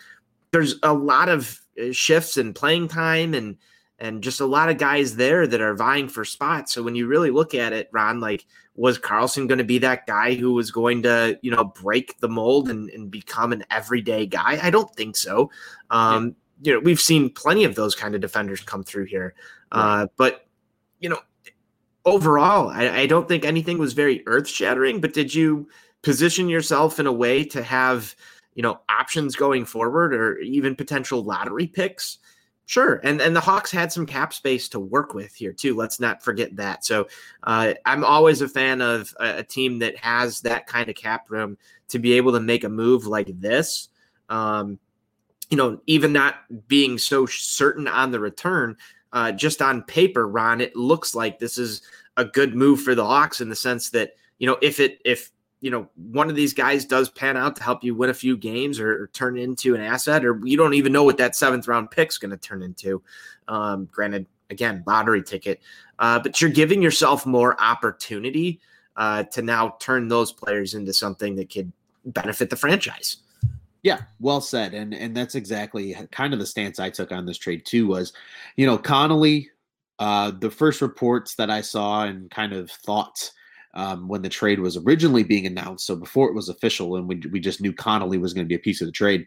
there's 0.52 0.76
a 0.82 0.92
lot 0.92 1.28
of 1.28 1.60
uh, 1.80 1.92
shifts 1.92 2.36
in 2.36 2.52
playing 2.52 2.88
time 2.88 3.34
and 3.34 3.56
and 3.98 4.22
just 4.22 4.40
a 4.40 4.46
lot 4.46 4.70
of 4.70 4.78
guys 4.78 5.16
there 5.16 5.46
that 5.46 5.60
are 5.60 5.74
vying 5.74 6.08
for 6.08 6.24
spots. 6.24 6.72
So 6.72 6.82
when 6.82 6.94
you 6.94 7.06
really 7.06 7.30
look 7.30 7.54
at 7.54 7.72
it, 7.72 7.88
Ron, 7.92 8.18
like 8.18 8.46
was 8.74 8.98
Carlsson 8.98 9.46
going 9.46 9.58
to 9.58 9.64
be 9.64 9.78
that 9.78 10.06
guy 10.06 10.34
who 10.34 10.54
was 10.54 10.70
going 10.70 11.02
to, 11.02 11.38
you 11.42 11.50
know, 11.50 11.64
break 11.64 12.18
the 12.20 12.28
mold 12.28 12.70
and, 12.70 12.88
and 12.90 13.10
become 13.10 13.52
an 13.52 13.62
everyday 13.70 14.24
guy? 14.24 14.58
I 14.62 14.70
don't 14.70 14.94
think 14.96 15.16
so. 15.16 15.50
Um, 15.90 16.34
yeah. 16.62 16.72
You 16.72 16.74
know, 16.74 16.80
we've 16.80 17.00
seen 17.00 17.28
plenty 17.30 17.64
of 17.64 17.74
those 17.74 17.94
kind 17.94 18.14
of 18.14 18.22
defenders 18.22 18.60
come 18.62 18.82
through 18.82 19.04
here. 19.04 19.34
Uh, 19.70 20.06
but, 20.16 20.46
you 20.98 21.08
know, 21.08 21.18
overall, 22.04 22.68
I, 22.68 22.88
I 22.88 23.06
don't 23.06 23.28
think 23.28 23.44
anything 23.44 23.78
was 23.78 23.92
very 23.92 24.22
earth 24.26 24.48
shattering, 24.48 25.00
but 25.00 25.12
did 25.12 25.34
you 25.34 25.68
position 26.02 26.48
yourself 26.48 26.98
in 26.98 27.06
a 27.06 27.12
way 27.12 27.44
to 27.44 27.62
have, 27.62 28.14
you 28.54 28.62
know, 28.62 28.80
options 28.88 29.36
going 29.36 29.64
forward 29.64 30.14
or 30.14 30.38
even 30.38 30.74
potential 30.74 31.22
lottery 31.22 31.66
picks? 31.66 32.18
Sure, 32.66 33.00
and 33.02 33.20
and 33.20 33.34
the 33.34 33.40
Hawks 33.40 33.72
had 33.72 33.90
some 33.90 34.06
cap 34.06 34.32
space 34.32 34.68
to 34.68 34.78
work 34.78 35.12
with 35.12 35.34
here 35.34 35.52
too. 35.52 35.74
Let's 35.74 35.98
not 35.98 36.22
forget 36.22 36.54
that. 36.54 36.84
So 36.84 37.08
uh, 37.42 37.74
I'm 37.84 38.04
always 38.04 38.42
a 38.42 38.48
fan 38.48 38.80
of 38.80 39.12
a, 39.18 39.38
a, 39.38 39.42
team 39.42 39.80
that 39.80 39.96
has 39.96 40.40
that 40.42 40.68
kind 40.68 40.88
of 40.88 40.94
cap 40.94 41.28
room 41.30 41.58
to 41.88 41.98
be 41.98 42.12
able 42.12 42.30
to 42.30 42.38
make 42.38 42.62
a 42.62 42.68
move 42.68 43.06
like 43.06 43.28
this. 43.40 43.88
Um, 44.28 44.78
you 45.50 45.56
know, 45.56 45.80
even 45.88 46.12
not 46.12 46.36
being 46.68 46.96
so 46.96 47.26
certain 47.26 47.88
on 47.88 48.12
the 48.12 48.20
return, 48.20 48.76
uh, 49.12 49.32
just 49.32 49.60
on 49.62 49.82
paper, 49.82 50.28
Ron, 50.28 50.60
it 50.60 50.76
looks 50.76 51.14
like 51.14 51.38
this 51.38 51.58
is 51.58 51.82
a 52.16 52.24
good 52.24 52.54
move 52.54 52.82
for 52.82 52.94
the 52.94 53.04
Hawks 53.04 53.40
in 53.40 53.48
the 53.48 53.56
sense 53.56 53.90
that 53.90 54.14
you 54.38 54.46
know 54.46 54.56
if 54.62 54.80
it 54.80 55.00
if 55.04 55.30
you 55.60 55.70
know 55.70 55.88
one 55.96 56.30
of 56.30 56.36
these 56.36 56.54
guys 56.54 56.84
does 56.84 57.08
pan 57.08 57.36
out 57.36 57.56
to 57.56 57.62
help 57.62 57.84
you 57.84 57.94
win 57.94 58.10
a 58.10 58.14
few 58.14 58.36
games 58.36 58.78
or, 58.80 59.02
or 59.02 59.06
turn 59.08 59.36
into 59.36 59.74
an 59.74 59.80
asset, 59.80 60.24
or 60.24 60.40
you 60.44 60.56
don't 60.56 60.74
even 60.74 60.92
know 60.92 61.04
what 61.04 61.18
that 61.18 61.36
seventh 61.36 61.68
round 61.68 61.90
pick's 61.90 62.18
going 62.18 62.30
to 62.30 62.36
turn 62.36 62.62
into. 62.62 63.02
Um, 63.48 63.88
granted, 63.90 64.26
again, 64.48 64.84
lottery 64.86 65.22
ticket, 65.22 65.60
uh, 65.98 66.18
but 66.20 66.40
you're 66.40 66.50
giving 66.50 66.82
yourself 66.82 67.26
more 67.26 67.60
opportunity 67.60 68.60
uh, 68.96 69.24
to 69.24 69.42
now 69.42 69.76
turn 69.80 70.08
those 70.08 70.32
players 70.32 70.74
into 70.74 70.92
something 70.92 71.36
that 71.36 71.52
could 71.52 71.72
benefit 72.04 72.50
the 72.50 72.56
franchise. 72.56 73.18
Yeah, 73.82 74.02
well 74.18 74.40
said. 74.40 74.74
And 74.74 74.94
and 74.94 75.16
that's 75.16 75.34
exactly 75.34 75.96
kind 76.12 76.32
of 76.32 76.38
the 76.38 76.46
stance 76.46 76.78
I 76.78 76.90
took 76.90 77.12
on 77.12 77.26
this 77.26 77.38
trade 77.38 77.64
too 77.64 77.86
was, 77.86 78.12
you 78.56 78.66
know, 78.66 78.76
Connolly, 78.76 79.50
uh, 79.98 80.32
the 80.32 80.50
first 80.50 80.82
reports 80.82 81.34
that 81.36 81.50
I 81.50 81.60
saw 81.60 82.04
and 82.04 82.30
kind 82.30 82.52
of 82.52 82.70
thoughts 82.70 83.32
um, 83.74 84.08
when 84.08 84.22
the 84.22 84.28
trade 84.28 84.58
was 84.60 84.76
originally 84.76 85.22
being 85.22 85.46
announced, 85.46 85.86
so 85.86 85.94
before 85.94 86.28
it 86.28 86.34
was 86.34 86.48
official 86.48 86.96
and 86.96 87.06
we, 87.06 87.22
we 87.30 87.38
just 87.38 87.60
knew 87.60 87.72
Connolly 87.72 88.18
was 88.18 88.34
going 88.34 88.44
to 88.44 88.48
be 88.48 88.56
a 88.56 88.58
piece 88.58 88.80
of 88.80 88.86
the 88.86 88.92
trade, 88.92 89.26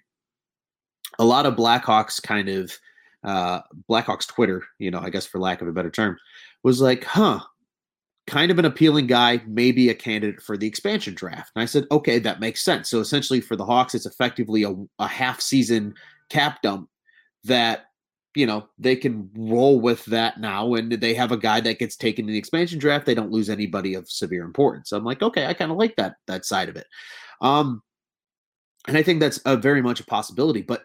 a 1.18 1.26
lot 1.26 1.46
of 1.46 1.56
Blackhawks 1.56 2.22
kind 2.22 2.50
of 2.50 2.78
uh, 3.24 3.62
Blackhawks 3.90 4.28
Twitter, 4.28 4.64
you 4.80 4.92
know, 4.92 5.00
I 5.00 5.10
guess 5.10 5.26
for 5.26 5.40
lack 5.40 5.62
of 5.62 5.68
a 5.68 5.72
better 5.72 5.90
term, 5.90 6.18
was 6.64 6.82
like, 6.82 7.04
huh, 7.06 7.40
kind 8.28 8.52
of 8.52 8.60
an 8.60 8.66
appealing 8.66 9.08
guy, 9.08 9.42
maybe 9.48 9.90
a 9.90 9.96
candidate 9.96 10.42
for 10.42 10.58
the 10.58 10.68
expansion 10.68 11.14
draft. 11.14 11.52
And 11.56 11.62
I 11.62 11.66
said, 11.66 11.86
okay, 11.92 12.20
that 12.20 12.40
makes 12.40 12.64
sense. 12.64 12.90
So 12.90 13.00
essentially 13.00 13.42
for 13.42 13.56
the 13.56 13.66
Hawks, 13.66 13.96
it's 13.96 14.06
effectively 14.06 14.64
a, 14.64 14.74
a 15.00 15.08
half 15.08 15.42
season 15.42 15.94
cap 16.30 16.62
dump 16.62 16.90
that, 17.44 17.86
you 18.36 18.46
know, 18.46 18.68
they 18.80 18.96
can 18.96 19.30
roll 19.36 19.80
with 19.80 20.06
that 20.06 20.40
now. 20.40 20.74
And 20.76 20.92
they 20.92 21.14
have 21.14 21.32
a 21.32 21.38
guy 21.38 21.60
that 21.62 21.80
gets 21.80 21.98
taken 21.98 22.26
in 22.26 22.32
the 22.32 22.38
expansion 22.38 22.80
draft. 22.80 23.06
They 23.06 23.14
don't 23.14 23.32
lose 23.32 23.50
anybody 23.50 23.94
of 23.94 24.10
severe 24.10 24.46
importance. 24.46 24.90
So 24.90 24.98
I'm 24.98 25.04
like, 25.04 25.22
okay, 25.22 25.46
I 25.46 25.54
kind 25.54 25.72
of 25.72 25.78
like 25.78 25.96
that, 25.98 26.16
that 26.28 26.46
side 26.46 26.70
of 26.70 26.78
it. 26.78 26.88
Um, 27.42 27.84
and 28.88 28.98
I 28.98 29.04
think 29.04 29.20
that's 29.20 29.40
a 29.46 29.58
very 29.58 29.82
much 29.82 30.00
a 30.00 30.06
possibility, 30.06 30.62
but 30.62 30.84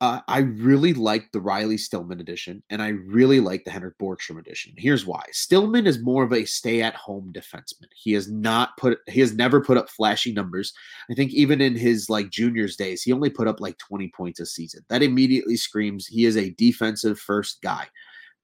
uh, 0.00 0.20
I 0.28 0.38
really 0.38 0.94
like 0.94 1.30
the 1.30 1.42
Riley 1.42 1.76
Stillman 1.76 2.20
edition, 2.20 2.62
and 2.70 2.80
I 2.80 2.88
really 2.88 3.38
like 3.38 3.64
the 3.64 3.70
Henrik 3.70 3.98
Borgstrom 3.98 4.38
edition. 4.38 4.72
Here's 4.78 5.04
why: 5.04 5.22
Stillman 5.30 5.86
is 5.86 6.02
more 6.02 6.24
of 6.24 6.32
a 6.32 6.46
stay-at-home 6.46 7.32
defenseman. 7.34 7.88
He 7.94 8.12
has 8.12 8.30
not 8.30 8.70
put, 8.78 8.98
he 9.08 9.20
has 9.20 9.34
never 9.34 9.60
put 9.60 9.76
up 9.76 9.90
flashy 9.90 10.32
numbers. 10.32 10.72
I 11.10 11.14
think 11.14 11.32
even 11.34 11.60
in 11.60 11.76
his 11.76 12.08
like 12.08 12.30
juniors 12.30 12.76
days, 12.76 13.02
he 13.02 13.12
only 13.12 13.28
put 13.28 13.46
up 13.46 13.60
like 13.60 13.76
20 13.76 14.10
points 14.16 14.40
a 14.40 14.46
season. 14.46 14.82
That 14.88 15.02
immediately 15.02 15.56
screams 15.56 16.06
he 16.06 16.24
is 16.24 16.38
a 16.38 16.54
defensive 16.54 17.18
first 17.18 17.60
guy. 17.62 17.86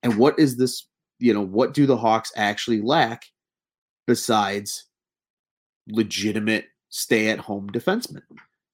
And 0.02 0.18
what 0.18 0.38
is 0.38 0.58
this? 0.58 0.86
You 1.18 1.32
know, 1.32 1.42
what 1.42 1.72
do 1.72 1.86
the 1.86 1.96
Hawks 1.96 2.32
actually 2.36 2.82
lack 2.82 3.24
besides 4.06 4.84
legitimate 5.88 6.66
stay-at-home 6.90 7.70
defensemen? 7.70 8.24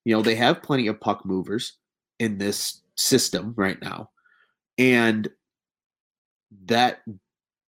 You 0.05 0.17
know, 0.17 0.23
they 0.23 0.35
have 0.35 0.65
plenty 0.65 0.89
of 0.89 0.99
puck 0.99 1.25
movers 1.25 1.79
in 2.23 2.39
this 2.39 2.81
system 2.95 3.53
right 3.57 3.81
now. 3.83 4.11
And 4.79 5.29
that 6.67 7.03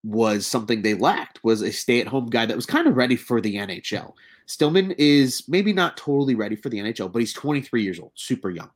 was 0.05 0.47
something 0.47 0.83
they 0.83 0.95
lacked 0.95 1.43
was 1.43 1.63
a 1.63 1.73
stay-at-home 1.73 2.27
guy 2.27 2.47
that 2.47 2.57
was 2.57 2.67
kind 2.67 2.87
of 2.87 2.97
ready 2.97 3.17
for 3.17 3.41
the 3.41 3.57
NHL. 3.57 4.13
Stillman 4.47 4.93
is 4.93 5.49
maybe 5.49 5.73
not 5.73 5.97
totally 5.97 6.35
ready 6.35 6.55
for 6.55 6.69
the 6.69 6.79
NHL, 6.79 7.11
but 7.11 7.19
he's 7.19 7.33
23 7.33 7.83
years 7.83 7.99
old, 7.99 8.13
super 8.15 8.51
young. 8.51 8.71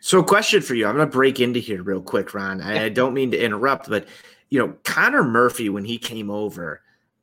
So, 0.00 0.20
question 0.22 0.60
for 0.60 0.74
you: 0.74 0.86
I'm 0.86 0.96
going 0.96 1.08
to 1.08 1.12
break 1.12 1.38
into 1.38 1.60
here 1.60 1.82
real 1.82 2.02
quick, 2.02 2.34
Ron. 2.34 2.60
I, 2.60 2.86
I 2.86 2.88
don't 2.88 3.14
mean 3.14 3.30
to 3.30 3.42
interrupt, 3.42 3.88
but 3.88 4.08
you 4.50 4.58
know, 4.58 4.74
Connor 4.82 5.22
Murphy 5.22 5.68
when 5.68 5.84
he 5.84 5.96
came 5.96 6.28
over, 6.28 6.82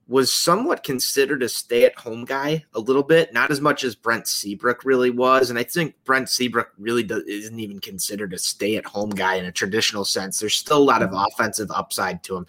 was 0.10 0.34
somewhat 0.34 0.84
considered 0.84 1.44
a 1.44 1.48
stay-at-home 1.48 2.26
guy 2.26 2.66
a 2.74 2.80
little 2.80 3.04
bit, 3.04 3.32
not 3.32 3.52
as 3.52 3.62
much 3.62 3.84
as 3.84 3.94
Brent 3.94 4.28
Seabrook 4.28 4.84
really 4.84 5.12
was. 5.12 5.52
And 5.52 5.60
I 5.60 5.64
think 5.64 5.94
Brent 6.04 6.30
Seabrook 6.30 6.72
really 6.80 7.04
does, 7.04 7.22
isn't 7.24 7.60
even 7.60 7.80
considered 7.80 8.34
a 8.34 8.40
stay-at-home 8.40 9.12
guy 9.12 9.36
in 9.36 9.46
a 9.46 9.52
traditional 9.52 10.04
sense. 10.04 10.40
There's 10.40 10.56
still 10.56 10.80
a 10.80 10.84
lot 10.84 11.04
of 11.04 11.12
offensive 11.14 11.70
upside 11.70 12.24
to 12.24 12.38
him. 12.38 12.48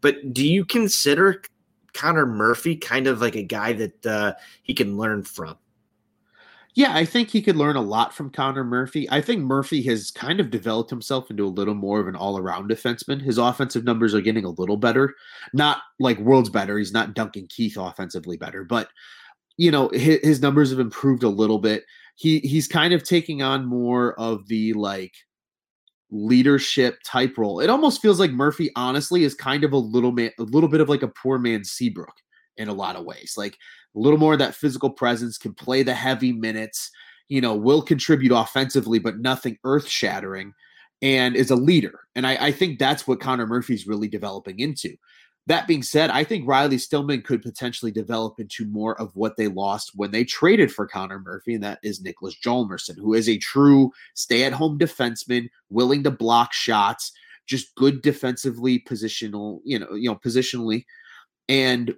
But 0.00 0.32
do 0.32 0.48
you 0.48 0.64
consider 0.64 1.42
Connor 1.92 2.24
Murphy 2.24 2.76
kind 2.76 3.06
of 3.06 3.20
like 3.20 3.36
a 3.36 3.42
guy 3.42 3.74
that 3.74 4.06
uh, 4.06 4.32
he 4.62 4.72
can 4.72 4.96
learn 4.96 5.22
from? 5.22 5.58
Yeah, 6.74 6.94
I 6.94 7.04
think 7.04 7.28
he 7.28 7.42
could 7.42 7.56
learn 7.56 7.76
a 7.76 7.82
lot 7.82 8.14
from 8.14 8.30
Connor 8.30 8.64
Murphy. 8.64 9.06
I 9.10 9.20
think 9.20 9.42
Murphy 9.42 9.82
has 9.82 10.10
kind 10.10 10.40
of 10.40 10.50
developed 10.50 10.88
himself 10.88 11.30
into 11.30 11.46
a 11.46 11.48
little 11.48 11.74
more 11.74 12.00
of 12.00 12.08
an 12.08 12.16
all-around 12.16 12.70
defenseman. 12.70 13.20
His 13.20 13.36
offensive 13.36 13.84
numbers 13.84 14.14
are 14.14 14.22
getting 14.22 14.46
a 14.46 14.50
little 14.50 14.78
better. 14.78 15.14
Not 15.52 15.82
like 16.00 16.18
worlds 16.18 16.48
better. 16.48 16.78
He's 16.78 16.92
not 16.92 17.14
Duncan 17.14 17.46
Keith 17.48 17.76
offensively 17.76 18.38
better, 18.38 18.64
but 18.64 18.88
you 19.58 19.70
know, 19.70 19.90
his, 19.90 20.20
his 20.22 20.40
numbers 20.40 20.70
have 20.70 20.80
improved 20.80 21.22
a 21.22 21.28
little 21.28 21.58
bit. 21.58 21.84
He 22.16 22.38
he's 22.40 22.68
kind 22.68 22.94
of 22.94 23.02
taking 23.02 23.42
on 23.42 23.66
more 23.66 24.18
of 24.18 24.46
the 24.48 24.72
like 24.72 25.12
leadership 26.10 26.98
type 27.04 27.36
role. 27.36 27.60
It 27.60 27.70
almost 27.70 28.00
feels 28.00 28.18
like 28.18 28.30
Murphy 28.30 28.70
honestly 28.76 29.24
is 29.24 29.34
kind 29.34 29.64
of 29.64 29.72
a 29.72 29.78
little 29.78 30.12
man 30.12 30.30
a 30.38 30.42
little 30.44 30.68
bit 30.68 30.80
of 30.80 30.88
like 30.88 31.02
a 31.02 31.08
poor 31.08 31.38
man 31.38 31.64
Seabrook 31.64 32.14
in 32.56 32.68
a 32.68 32.74
lot 32.74 32.96
of 32.96 33.04
ways. 33.04 33.34
Like 33.36 33.58
a 33.94 33.98
little 33.98 34.18
more 34.18 34.32
of 34.32 34.38
that 34.38 34.54
physical 34.54 34.90
presence, 34.90 35.38
can 35.38 35.54
play 35.54 35.82
the 35.82 35.94
heavy 35.94 36.32
minutes, 36.32 36.90
you 37.28 37.40
know, 37.40 37.54
will 37.54 37.82
contribute 37.82 38.32
offensively, 38.32 38.98
but 38.98 39.18
nothing 39.18 39.58
earth 39.64 39.88
shattering, 39.88 40.52
and 41.00 41.34
is 41.34 41.50
a 41.50 41.56
leader. 41.56 42.00
And 42.14 42.26
I, 42.26 42.36
I 42.46 42.52
think 42.52 42.78
that's 42.78 43.06
what 43.06 43.20
Connor 43.20 43.46
Murphy's 43.46 43.86
really 43.86 44.08
developing 44.08 44.60
into. 44.60 44.96
That 45.48 45.66
being 45.66 45.82
said, 45.82 46.10
I 46.10 46.22
think 46.22 46.46
Riley 46.46 46.78
Stillman 46.78 47.22
could 47.22 47.42
potentially 47.42 47.90
develop 47.90 48.38
into 48.38 48.64
more 48.66 49.00
of 49.00 49.10
what 49.16 49.36
they 49.36 49.48
lost 49.48 49.90
when 49.96 50.12
they 50.12 50.22
traded 50.22 50.72
for 50.72 50.86
Connor 50.86 51.18
Murphy, 51.18 51.54
and 51.54 51.64
that 51.64 51.80
is 51.82 52.00
Niklas 52.00 52.36
Hjalmarsson, 52.46 52.96
who 52.96 53.12
is 53.12 53.28
a 53.28 53.38
true 53.38 53.90
stay-at-home 54.14 54.78
defenseman, 54.78 55.48
willing 55.68 56.04
to 56.04 56.12
block 56.12 56.52
shots, 56.52 57.10
just 57.48 57.74
good 57.74 58.02
defensively 58.02 58.84
positional, 58.88 59.58
you 59.64 59.80
know, 59.80 59.92
you 59.94 60.08
know, 60.08 60.14
positionally, 60.14 60.84
and 61.48 61.92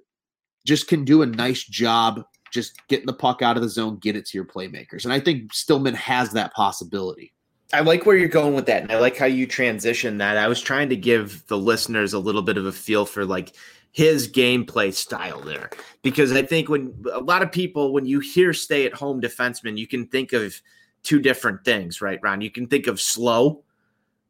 just 0.64 0.88
can 0.88 1.04
do 1.04 1.23
a 1.23 1.26
nice 1.26 1.64
job 1.64 2.25
just 2.54 2.87
getting 2.87 3.06
the 3.06 3.12
puck 3.12 3.42
out 3.42 3.56
of 3.56 3.62
the 3.62 3.68
zone, 3.68 3.99
get 3.99 4.14
it 4.14 4.25
to 4.26 4.38
your 4.38 4.44
playmakers. 4.44 5.04
And 5.04 5.12
I 5.12 5.18
think 5.18 5.52
Stillman 5.52 5.94
has 5.94 6.30
that 6.30 6.54
possibility. 6.54 7.33
I 7.73 7.80
like 7.80 8.06
where 8.06 8.16
you're 8.16 8.28
going 8.28 8.54
with 8.54 8.66
that. 8.66 8.83
And 8.83 8.92
I 8.92 9.00
like 9.00 9.16
how 9.16 9.26
you 9.26 9.47
transition 9.47 10.18
that. 10.18 10.37
I 10.37 10.47
was 10.47 10.61
trying 10.61 10.88
to 10.90 10.97
give 10.97 11.44
the 11.49 11.59
listeners 11.59 12.12
a 12.12 12.18
little 12.21 12.42
bit 12.42 12.56
of 12.56 12.66
a 12.66 12.73
feel 12.73 13.04
for 13.04 13.25
like 13.25 13.56
his 13.90 14.30
gameplay 14.30 14.94
style 14.94 15.40
there. 15.40 15.71
Because 16.02 16.33
I 16.33 16.42
think 16.42 16.68
when 16.68 16.94
a 17.12 17.21
lot 17.21 17.42
of 17.42 17.50
people, 17.50 17.92
when 17.92 18.06
you 18.06 18.21
hear 18.21 18.52
stay 18.52 18.87
at 18.87 18.94
home 18.94 19.21
defenseman, 19.21 19.76
you 19.76 19.88
can 19.88 20.06
think 20.06 20.33
of 20.33 20.61
two 21.02 21.18
different 21.18 21.64
things, 21.64 22.00
right, 22.00 22.21
Ron? 22.23 22.40
You 22.40 22.50
can 22.50 22.68
think 22.68 22.87
of 22.87 23.00
slow, 23.00 23.64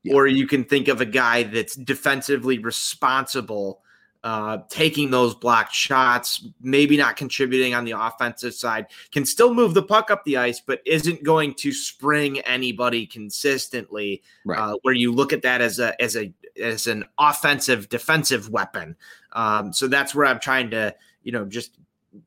yeah. 0.03 0.15
or 0.15 0.27
you 0.27 0.47
can 0.47 0.65
think 0.65 0.89
of 0.89 1.03
a 1.03 1.07
guy 1.07 1.43
that's 1.43 1.77
defensively 1.77 2.59
responsible 2.59 3.83
uh, 4.25 4.57
taking 4.71 5.11
those 5.11 5.35
blocked 5.35 5.75
shots, 5.75 6.49
maybe 6.63 6.97
not 6.97 7.15
contributing 7.15 7.75
on 7.75 7.85
the 7.85 7.93
offensive 7.93 8.55
side, 8.55 8.87
can 9.13 9.27
still 9.27 9.53
move 9.53 9.75
the 9.75 9.83
puck 9.83 10.11
up 10.11 10.25
the 10.25 10.39
ice, 10.39 10.61
but 10.61 10.81
isn't 10.87 11.23
going 11.23 11.53
to 11.53 11.71
spring 11.73 12.41
anybody 12.41 13.07
consistently. 13.07 14.23
Right. 14.47 14.59
Uh, 14.59 14.79
where 14.81 14.95
you 14.95 15.13
look 15.13 15.35
at 15.35 15.43
that 15.43 15.61
as 15.61 15.79
a 15.79 16.01
as 16.01 16.17
a 16.17 16.33
as 16.61 16.87
an 16.87 17.05
offensive 17.19 17.91
defensive 17.91 18.49
weapon. 18.49 18.97
Um, 19.33 19.75
so 19.75 19.89
that's 19.89 20.15
where 20.15 20.25
I'm 20.25 20.41
trying 20.41 20.71
to 20.71 20.95
you 21.23 21.33
know 21.33 21.45
just 21.45 21.77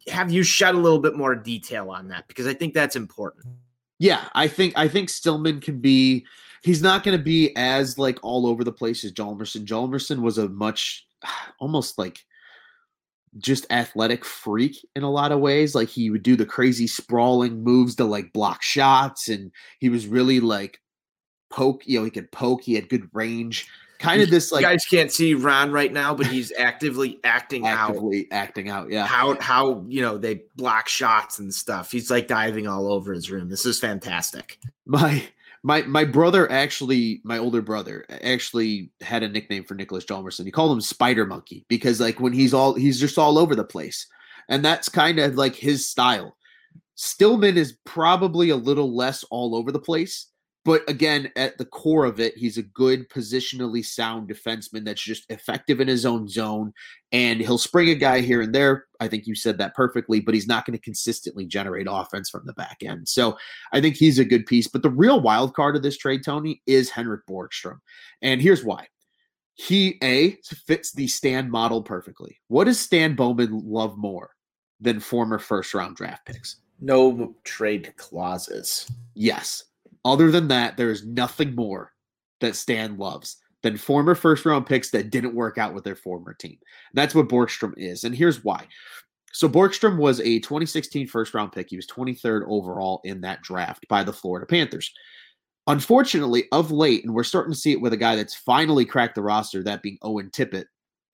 have 0.07 0.31
you 0.31 0.43
shed 0.43 0.75
a 0.75 0.77
little 0.77 0.99
bit 0.99 1.15
more 1.15 1.33
detail 1.33 1.89
on 1.89 2.09
that 2.09 2.27
because 2.27 2.45
I 2.45 2.53
think 2.53 2.75
that's 2.75 2.95
important. 2.95 3.47
Yeah, 3.97 4.25
I 4.35 4.47
think 4.47 4.73
I 4.77 4.87
think 4.87 5.09
Stillman 5.09 5.61
can 5.61 5.79
be. 5.79 6.27
He's 6.61 6.83
not 6.83 7.03
going 7.03 7.17
to 7.17 7.23
be 7.23 7.55
as 7.55 7.97
like 7.97 8.19
all 8.21 8.45
over 8.45 8.63
the 8.63 8.71
place 8.71 9.03
as 9.03 9.13
Hjalmarsson. 9.13 9.65
Hjalmarsson 9.65 10.21
was 10.21 10.37
a 10.37 10.49
much 10.49 11.06
almost 11.59 11.97
like 11.97 12.19
just 13.37 13.65
athletic 13.71 14.25
freak 14.25 14.77
in 14.95 15.03
a 15.03 15.11
lot 15.11 15.31
of 15.31 15.39
ways. 15.39 15.75
Like 15.75 15.89
he 15.89 16.09
would 16.09 16.23
do 16.23 16.35
the 16.35 16.45
crazy 16.45 16.87
sprawling 16.87 17.63
moves 17.63 17.95
to 17.95 18.05
like 18.05 18.33
block 18.33 18.63
shots, 18.63 19.29
and 19.29 19.51
he 19.79 19.89
was 19.89 20.07
really 20.07 20.39
like 20.39 20.79
poke. 21.49 21.85
You 21.85 21.99
know, 21.99 22.05
he 22.05 22.11
could 22.11 22.31
poke. 22.31 22.63
He 22.63 22.75
had 22.75 22.89
good 22.89 23.09
range. 23.13 23.67
Kind 23.99 24.21
of 24.21 24.29
this 24.29 24.51
like 24.51 24.61
you 24.61 24.67
guys 24.67 24.85
can't 24.85 25.11
see 25.11 25.33
Ron 25.33 25.71
right 25.71 25.91
now, 25.91 26.13
but 26.13 26.27
he's 26.27 26.53
actively 26.59 27.19
acting 27.23 27.65
out. 27.65 27.89
actively 27.89 28.27
out. 28.31 28.37
acting 28.37 28.69
out. 28.69 28.91
Yeah, 28.91 29.07
how 29.07 29.39
how 29.39 29.83
you 29.87 30.01
know 30.01 30.19
they 30.19 30.43
block 30.55 30.87
shots 30.87 31.39
and 31.39 31.51
stuff. 31.51 31.91
He's 31.91 32.11
like 32.11 32.27
diving 32.27 32.67
all 32.67 32.91
over 32.91 33.11
his 33.11 33.31
room. 33.31 33.49
This 33.49 33.65
is 33.65 33.79
fantastic. 33.79 34.59
My 34.85 35.23
my 35.63 35.81
my 35.83 36.05
brother 36.05 36.51
actually, 36.51 37.21
my 37.23 37.37
older 37.37 37.61
brother 37.61 38.05
actually 38.09 38.91
had 39.01 39.23
a 39.23 39.29
nickname 39.29 39.63
for 39.63 39.75
Nicholas 39.75 40.05
Hjalmarsson. 40.05 40.45
He 40.45 40.51
called 40.51 40.71
him 40.71 40.81
Spider 40.81 41.25
Monkey 41.25 41.65
because 41.67 41.99
like 41.99 42.19
when 42.19 42.33
he's 42.33 42.53
all 42.53 42.73
he's 42.73 42.99
just 42.99 43.17
all 43.17 43.37
over 43.37 43.55
the 43.55 43.63
place, 43.63 44.07
and 44.49 44.63
that's 44.63 44.89
kind 44.89 45.19
of 45.19 45.35
like 45.35 45.55
his 45.55 45.87
style. 45.87 46.35
Stillman 46.95 47.57
is 47.57 47.77
probably 47.85 48.49
a 48.49 48.55
little 48.55 48.95
less 48.95 49.23
all 49.25 49.55
over 49.55 49.71
the 49.71 49.79
place, 49.79 50.27
but 50.67 50.83
again, 50.89 51.31
at 51.37 51.57
the 51.57 51.63
core 51.63 52.03
of 52.03 52.19
it, 52.19 52.35
he's 52.35 52.57
a 52.57 52.61
good 52.61 53.07
positionally 53.07 53.85
sound 53.85 54.27
defenseman 54.27 54.83
that's 54.83 55.01
just 55.01 55.23
effective 55.31 55.79
in 55.79 55.87
his 55.87 56.05
own 56.05 56.27
zone. 56.27 56.73
And 57.13 57.39
he'll 57.39 57.57
spring 57.57 57.87
a 57.87 57.95
guy 57.95 58.19
here 58.19 58.41
and 58.41 58.53
there. 58.53 58.87
I 58.99 59.07
think 59.07 59.27
you 59.27 59.33
said 59.33 59.57
that 59.59 59.75
perfectly, 59.75 60.19
but 60.19 60.33
he's 60.33 60.45
not 60.45 60.65
going 60.65 60.77
to 60.77 60.83
consistently 60.83 61.45
generate 61.45 61.87
offense 61.89 62.29
from 62.29 62.45
the 62.45 62.51
back 62.51 62.79
end. 62.83 63.07
So 63.07 63.37
I 63.71 63.79
think 63.79 63.95
he's 63.95 64.19
a 64.19 64.25
good 64.25 64.45
piece. 64.45 64.67
But 64.67 64.83
the 64.83 64.89
real 64.89 65.21
wild 65.21 65.53
card 65.53 65.77
of 65.77 65.83
this 65.83 65.97
trade, 65.97 66.25
Tony, 66.25 66.61
is 66.67 66.89
Henrik 66.89 67.25
Borgstrom. 67.29 67.79
And 68.21 68.41
here's 68.41 68.65
why. 68.65 68.87
He, 69.53 69.97
A, 70.03 70.35
fits 70.65 70.91
the 70.91 71.07
Stan 71.07 71.49
model 71.49 71.81
perfectly. 71.81 72.41
What 72.49 72.65
does 72.65 72.77
Stan 72.77 73.15
Bowman 73.15 73.61
love 73.63 73.97
more 73.97 74.31
than 74.81 74.99
former 74.99 75.39
first 75.39 75.73
round 75.73 75.95
draft 75.95 76.25
picks? 76.25 76.57
No 76.81 77.33
trade 77.45 77.93
clauses. 77.95 78.91
Yes. 79.15 79.63
Other 80.07 80.31
than 80.31 80.47
that, 80.47 80.77
there 80.77 80.89
is 80.89 81.05
nothing 81.05 81.53
more 81.53 81.91
that 82.39 82.55
Stan 82.55 82.97
loves 82.97 83.35
than 83.61 83.75
former 83.75 84.15
first 84.15 84.45
round 84.45 84.65
picks 84.65 84.89
that 84.91 85.09
didn't 85.09 85.35
work 85.35 85.57
out 85.57 85.73
with 85.73 85.83
their 85.83 85.97
former 85.97 86.33
team. 86.33 86.57
That's 86.93 87.13
what 87.13 87.27
Borgstrom 87.27 87.73
is. 87.75 88.05
And 88.05 88.15
here's 88.15 88.41
why. 88.41 88.67
So 89.33 89.49
Borgstrom 89.49 89.97
was 89.97 90.21
a 90.21 90.39
2016 90.39 91.07
first 91.07 91.33
round 91.33 91.51
pick. 91.51 91.69
He 91.69 91.75
was 91.75 91.87
23rd 91.87 92.43
overall 92.47 93.01
in 93.03 93.19
that 93.21 93.41
draft 93.41 93.85
by 93.89 94.05
the 94.05 94.13
Florida 94.13 94.45
Panthers. 94.45 94.89
Unfortunately, 95.67 96.45
of 96.53 96.71
late, 96.71 97.03
and 97.03 97.13
we're 97.13 97.25
starting 97.25 97.51
to 97.51 97.59
see 97.59 97.73
it 97.73 97.81
with 97.81 97.91
a 97.91 97.97
guy 97.97 98.15
that's 98.15 98.33
finally 98.33 98.85
cracked 98.85 99.15
the 99.15 99.21
roster, 99.21 99.61
that 99.61 99.81
being 99.81 99.97
Owen 100.03 100.29
Tippett, 100.29 100.67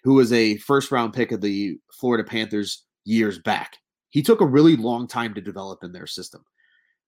who 0.03 0.13
was 0.13 0.31
a 0.31 0.57
first 0.57 0.91
round 0.91 1.13
pick 1.13 1.31
of 1.31 1.41
the 1.41 1.79
Florida 1.99 2.23
Panthers 2.23 2.85
years 3.05 3.39
back. 3.39 3.75
He 4.11 4.21
took 4.21 4.41
a 4.41 4.45
really 4.45 4.75
long 4.75 5.07
time 5.07 5.33
to 5.33 5.41
develop 5.41 5.83
in 5.83 5.91
their 5.91 6.05
system. 6.05 6.43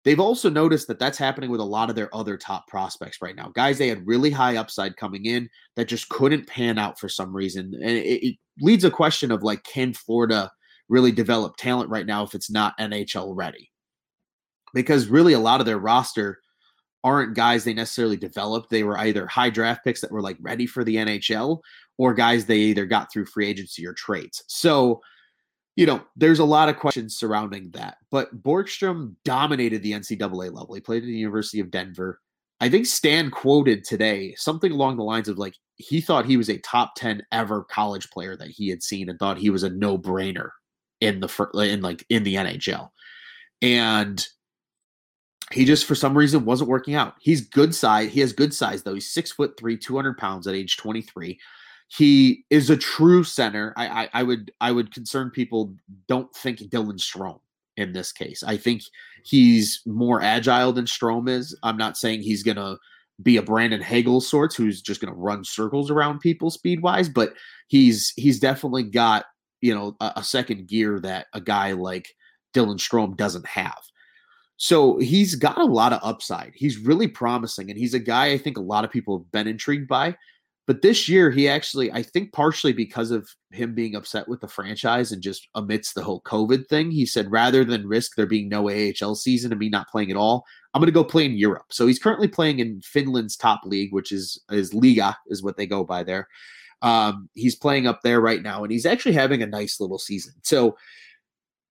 They've 0.05 0.19
also 0.19 0.51
noticed 0.51 0.87
that 0.87 0.99
that's 0.99 1.17
happening 1.17 1.49
with 1.49 1.59
a 1.59 1.65
lot 1.65 1.89
of 1.89 1.95
their 1.95 2.15
other 2.15 2.37
top 2.37 2.67
prospects 2.67 3.17
right 3.23 3.35
now. 3.35 3.51
Guys 3.55 3.79
they 3.79 3.87
had 3.87 4.05
really 4.05 4.29
high 4.29 4.55
upside 4.55 4.97
coming 4.97 5.25
in 5.25 5.49
that 5.75 5.87
just 5.87 6.07
couldn't 6.09 6.47
pan 6.47 6.77
out 6.77 6.99
for 6.99 7.09
some 7.09 7.35
reason. 7.35 7.73
And 7.73 7.91
it, 7.91 8.27
it 8.27 8.35
leads 8.61 8.83
a 8.83 8.91
question 8.91 9.31
of 9.31 9.41
like, 9.41 9.63
can 9.63 9.93
Florida 9.93 10.51
really 10.89 11.11
develop 11.11 11.57
talent 11.57 11.89
right 11.89 12.05
now 12.05 12.23
if 12.23 12.35
it's 12.35 12.51
not 12.51 12.77
NHL 12.77 13.31
ready? 13.35 13.71
Because 14.75 15.07
really, 15.07 15.33
a 15.33 15.39
lot 15.39 15.59
of 15.59 15.65
their 15.65 15.79
roster 15.79 16.39
aren't 17.03 17.35
guys 17.35 17.63
they 17.63 17.73
necessarily 17.73 18.17
developed. 18.17 18.69
They 18.69 18.83
were 18.83 18.99
either 18.99 19.25
high 19.25 19.49
draft 19.49 19.83
picks 19.83 20.01
that 20.01 20.11
were 20.11 20.21
like 20.21 20.37
ready 20.39 20.67
for 20.67 20.83
the 20.83 20.97
NHL 20.97 21.59
or 21.97 22.13
guys 22.13 22.45
they 22.45 22.57
either 22.57 22.85
got 22.85 23.11
through 23.11 23.25
free 23.25 23.47
agency 23.47 23.87
or 23.87 23.93
trades. 23.93 24.43
So, 24.47 25.01
you 25.75 25.85
know, 25.85 26.01
there's 26.15 26.39
a 26.39 26.45
lot 26.45 26.69
of 26.69 26.77
questions 26.77 27.17
surrounding 27.17 27.69
that. 27.71 27.97
But 28.09 28.41
Borgstrom 28.41 29.15
dominated 29.25 29.83
the 29.83 29.91
NCAA 29.91 30.53
level. 30.53 30.73
He 30.73 30.81
played 30.81 31.03
at 31.03 31.07
the 31.07 31.11
University 31.11 31.59
of 31.59 31.71
Denver. 31.71 32.21
I 32.61 32.69
think 32.69 32.85
Stan 32.85 33.29
quoted 33.29 33.83
today 33.83 34.33
something 34.37 34.71
along 34.71 34.95
the 34.97 35.03
lines 35.03 35.27
of 35.27 35.37
like 35.37 35.55
he 35.75 35.99
thought 35.99 36.25
he 36.25 36.37
was 36.37 36.49
a 36.49 36.57
top 36.59 36.95
10 36.95 37.23
ever 37.33 37.63
college 37.65 38.09
player 38.09 38.37
that 38.37 38.47
he 38.47 38.69
had 38.69 38.81
seen 38.81 39.09
and 39.09 39.19
thought 39.19 39.37
he 39.37 39.49
was 39.49 39.63
a 39.63 39.69
no-brainer 39.69 40.49
in 41.01 41.19
the 41.19 41.49
in 41.55 41.81
like 41.81 42.05
in 42.09 42.23
the 42.23 42.35
NHL. 42.35 42.89
And 43.61 44.25
he 45.51 45.65
just 45.65 45.85
for 45.85 45.95
some 45.95 46.17
reason 46.17 46.45
wasn't 46.45 46.69
working 46.69 46.95
out. 46.95 47.15
He's 47.19 47.41
good 47.41 47.75
size. 47.75 48.11
He 48.11 48.21
has 48.21 48.31
good 48.31 48.53
size 48.53 48.83
though. 48.83 48.93
He's 48.93 49.11
six 49.11 49.33
foot 49.33 49.55
three, 49.59 49.77
200 49.77 50.17
pounds 50.17 50.47
at 50.47 50.55
age 50.55 50.77
23. 50.77 51.37
He 51.97 52.43
is 52.49 52.69
a 52.69 52.77
true 52.77 53.23
center. 53.23 53.73
I, 53.77 53.87
I, 53.87 54.09
I 54.13 54.23
would 54.23 54.51
I 54.59 54.71
would 54.71 54.93
concern 54.93 55.29
people 55.29 55.73
don't 56.07 56.33
think 56.35 56.59
Dylan 56.59 56.99
Strome 56.99 57.39
in 57.77 57.93
this 57.93 58.11
case. 58.11 58.43
I 58.43 58.57
think 58.57 58.81
he's 59.23 59.81
more 59.85 60.21
agile 60.21 60.73
than 60.73 60.85
Strome 60.85 61.29
is. 61.29 61.57
I'm 61.63 61.77
not 61.77 61.97
saying 61.97 62.21
he's 62.21 62.43
gonna 62.43 62.77
be 63.23 63.37
a 63.37 63.41
Brandon 63.41 63.81
Hagel 63.81 64.19
sorts 64.19 64.55
who's 64.55 64.81
just 64.81 64.99
gonna 64.99 65.13
run 65.13 65.45
circles 65.45 65.89
around 65.89 66.19
people 66.19 66.49
speed 66.49 66.81
wise, 66.81 67.07
but 67.07 67.33
he's 67.67 68.13
he's 68.17 68.39
definitely 68.39 68.83
got 68.83 69.25
you 69.61 69.73
know 69.73 69.95
a, 70.01 70.13
a 70.17 70.23
second 70.23 70.67
gear 70.67 70.99
that 70.99 71.27
a 71.33 71.41
guy 71.41 71.71
like 71.73 72.13
Dylan 72.53 72.77
Strome 72.77 73.15
doesn't 73.15 73.47
have. 73.47 73.81
So 74.57 74.97
he's 74.99 75.35
got 75.35 75.57
a 75.57 75.65
lot 75.65 75.91
of 75.91 75.99
upside. 76.01 76.53
He's 76.55 76.77
really 76.77 77.07
promising, 77.07 77.69
and 77.69 77.77
he's 77.77 77.93
a 77.93 77.99
guy 77.99 78.31
I 78.31 78.37
think 78.37 78.57
a 78.57 78.61
lot 78.61 78.85
of 78.85 78.91
people 78.91 79.19
have 79.19 79.31
been 79.31 79.47
intrigued 79.47 79.87
by. 79.87 80.15
But 80.67 80.81
this 80.81 81.07
year, 81.07 81.29
he 81.29 81.47
actually, 81.47 81.91
I 81.91 82.01
think, 82.01 82.33
partially 82.33 82.73
because 82.73 83.11
of 83.11 83.29
him 83.51 83.75
being 83.75 83.95
upset 83.95 84.27
with 84.27 84.41
the 84.41 84.47
franchise 84.47 85.11
and 85.11 85.21
just 85.21 85.47
amidst 85.53 85.93
the 85.93 86.03
whole 86.03 86.21
COVID 86.21 86.67
thing, 86.67 86.89
he 86.89 87.05
said 87.05 87.31
rather 87.31 87.63
than 87.63 87.87
risk 87.87 88.15
there 88.15 88.25
being 88.25 88.49
no 88.49 88.69
AHL 88.69 89.13
season 89.13 89.51
and 89.51 89.59
me 89.59 89.69
not 89.69 89.89
playing 89.89 90.09
at 90.09 90.17
all, 90.17 90.43
I'm 90.73 90.81
going 90.81 90.87
to 90.87 90.91
go 90.91 91.03
play 91.03 91.25
in 91.25 91.37
Europe. 91.37 91.67
So 91.69 91.85
he's 91.85 91.99
currently 91.99 92.27
playing 92.27 92.59
in 92.59 92.81
Finland's 92.81 93.37
top 93.37 93.61
league, 93.63 93.93
which 93.93 94.11
is 94.11 94.41
is 94.49 94.73
Liiga, 94.73 95.15
is 95.27 95.43
what 95.43 95.55
they 95.55 95.67
go 95.67 95.83
by 95.83 96.03
there. 96.03 96.27
Um, 96.81 97.29
he's 97.33 97.55
playing 97.55 97.87
up 97.87 98.01
there 98.01 98.19
right 98.19 98.41
now, 98.41 98.63
and 98.63 98.71
he's 98.71 98.85
actually 98.85 99.13
having 99.13 99.41
a 99.43 99.47
nice 99.47 99.79
little 99.79 99.99
season. 99.99 100.33
So 100.41 100.75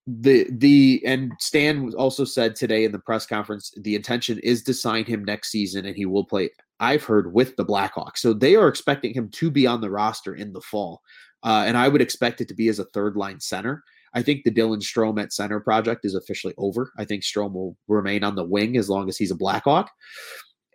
the 0.07 0.47
the 0.51 1.03
and 1.07 1.33
Stan 1.40 1.93
also 1.95 2.25
said 2.25 2.55
today 2.55 2.85
in 2.85 2.93
the 2.93 2.99
press 2.99 3.25
conference 3.25 3.73
the 3.79 3.95
intention 3.95 4.38
is 4.40 4.62
to 4.64 4.75
sign 4.75 5.05
him 5.05 5.25
next 5.25 5.51
season 5.51 5.87
and 5.87 5.97
he 5.97 6.05
will 6.05 6.25
play 6.25 6.51
I've 6.81 7.05
heard 7.05 7.33
with 7.33 7.57
the 7.57 7.64
Blackhawks. 7.64 8.19
So 8.19 8.33
they 8.33 8.57
are 8.57 8.69
expecting 8.69 9.14
him 9.14 9.29
to 9.31 9.51
be 9.51 9.67
on 9.67 9.81
the 9.81 9.90
roster 9.90 10.35
in 10.35 10.53
the 10.53 10.61
fall. 10.61 11.01
Uh, 11.43 11.64
and 11.67 11.77
I 11.77 11.88
would 11.88 12.03
expect 12.03 12.40
it 12.40 12.49
to 12.49 12.55
be 12.55 12.69
as 12.69 12.79
a 12.79 12.85
third 12.87 13.17
line 13.17 13.40
center. 13.40 13.83
I 14.14 14.23
think 14.23 14.45
the 14.45 14.51
Dylan 14.51 14.81
Strome 14.81 15.21
at 15.23 15.33
center 15.33 15.61
project 15.61 16.05
is 16.05 16.14
officially 16.14 16.55
over. 16.57 16.93
I 16.99 17.05
think 17.05 17.23
Strome 17.23 17.53
will 17.53 17.77
remain 17.88 18.25
on 18.25 18.35
the 18.35 18.45
wing 18.45 18.77
as 18.77 18.88
long 18.88 19.09
as 19.09 19.17
he's 19.17 19.31
a 19.31 19.37
Blackhawk. 19.37 19.90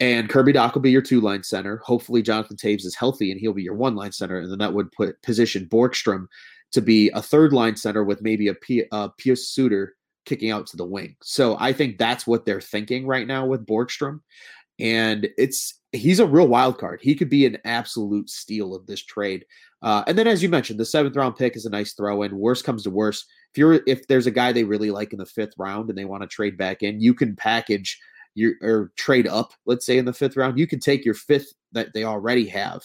And 0.02 0.30
Kirby 0.30 0.54
Dach 0.54 0.74
will 0.74 0.82
be 0.82 0.92
your 0.92 1.02
two 1.02 1.20
line 1.22 1.44
center. 1.44 1.82
Hopefully, 1.84 2.22
Jonathan 2.22 2.58
Toews 2.58 2.86
is 2.86 2.96
healthy 2.96 3.32
and 3.32 3.40
he'll 3.40 3.54
be 3.54 3.64
your 3.64 3.76
one 3.76 3.96
line 3.96 4.12
center. 4.12 4.40
And 4.40 4.52
then 4.52 4.60
that 4.60 4.74
would 4.74 4.92
put 4.92 5.22
position 5.22 5.68
Borgstrom 5.70 6.28
to 6.72 6.82
be 6.82 7.10
a 7.12 7.22
third 7.22 7.54
line 7.54 7.76
center 7.76 8.04
with 8.04 8.22
maybe 8.22 8.48
a 8.48 8.54
P, 8.54 8.84
uh, 8.92 9.10
Suter 9.36 9.96
kicking 10.26 10.52
out 10.52 10.68
to 10.68 10.78
the 10.78 10.86
wing. 10.86 11.16
So 11.22 11.58
I 11.60 11.74
think 11.74 11.98
that's 11.98 12.28
what 12.28 12.46
they're 12.46 12.62
thinking 12.62 13.08
right 13.08 13.26
now 13.28 13.46
with 13.46 13.66
Borgstrom. 13.66 14.22
And 14.80 15.28
it's 15.38 15.80
he's 15.92 16.20
a 16.20 16.26
real 16.26 16.48
wild 16.48 16.78
card. 16.78 17.00
He 17.02 17.16
could 17.16 17.30
be 17.30 17.46
an 17.46 17.58
absolute 17.66 18.30
steal 18.30 18.76
of 18.76 18.86
this 18.86 19.04
trade. 19.04 19.46
Uh, 19.82 20.04
and 20.08 20.18
then, 20.18 20.28
as 20.28 20.42
you 20.44 20.50
mentioned, 20.50 20.80
the 20.80 20.86
seventh 20.86 21.16
round 21.16 21.36
pick 21.36 21.56
is 21.56 21.66
a 21.66 21.70
nice 21.70 21.94
throw 21.94 22.24
in. 22.24 22.38
Worst 22.38 22.64
comes 22.64 22.84
to 22.84 22.90
worst, 22.90 23.26
if 23.54 23.58
you're 23.58 23.82
if 23.88 24.08
there's 24.08 24.28
a 24.28 24.32
guy 24.32 24.52
they 24.52 24.64
really 24.64 24.92
like 24.92 25.12
in 25.12 25.20
the 25.20 25.26
fifth 25.26 25.54
round 25.58 25.90
and 25.90 25.98
they 25.98 26.06
want 26.06 26.22
to 26.22 26.28
trade 26.28 26.58
back 26.58 26.84
in, 26.84 27.02
you 27.02 27.14
can 27.14 27.36
package 27.36 28.00
your 28.36 28.54
or 28.62 28.92
trade 28.96 29.28
up. 29.28 29.54
Let's 29.66 29.86
say 29.86 29.98
in 29.98 30.06
the 30.06 30.14
fifth 30.14 30.38
round, 30.38 30.60
you 30.60 30.68
can 30.68 30.80
take 30.80 31.04
your 31.04 31.16
fifth 31.16 31.54
that 31.72 31.94
they 31.94 32.04
already 32.04 32.48
have, 32.48 32.84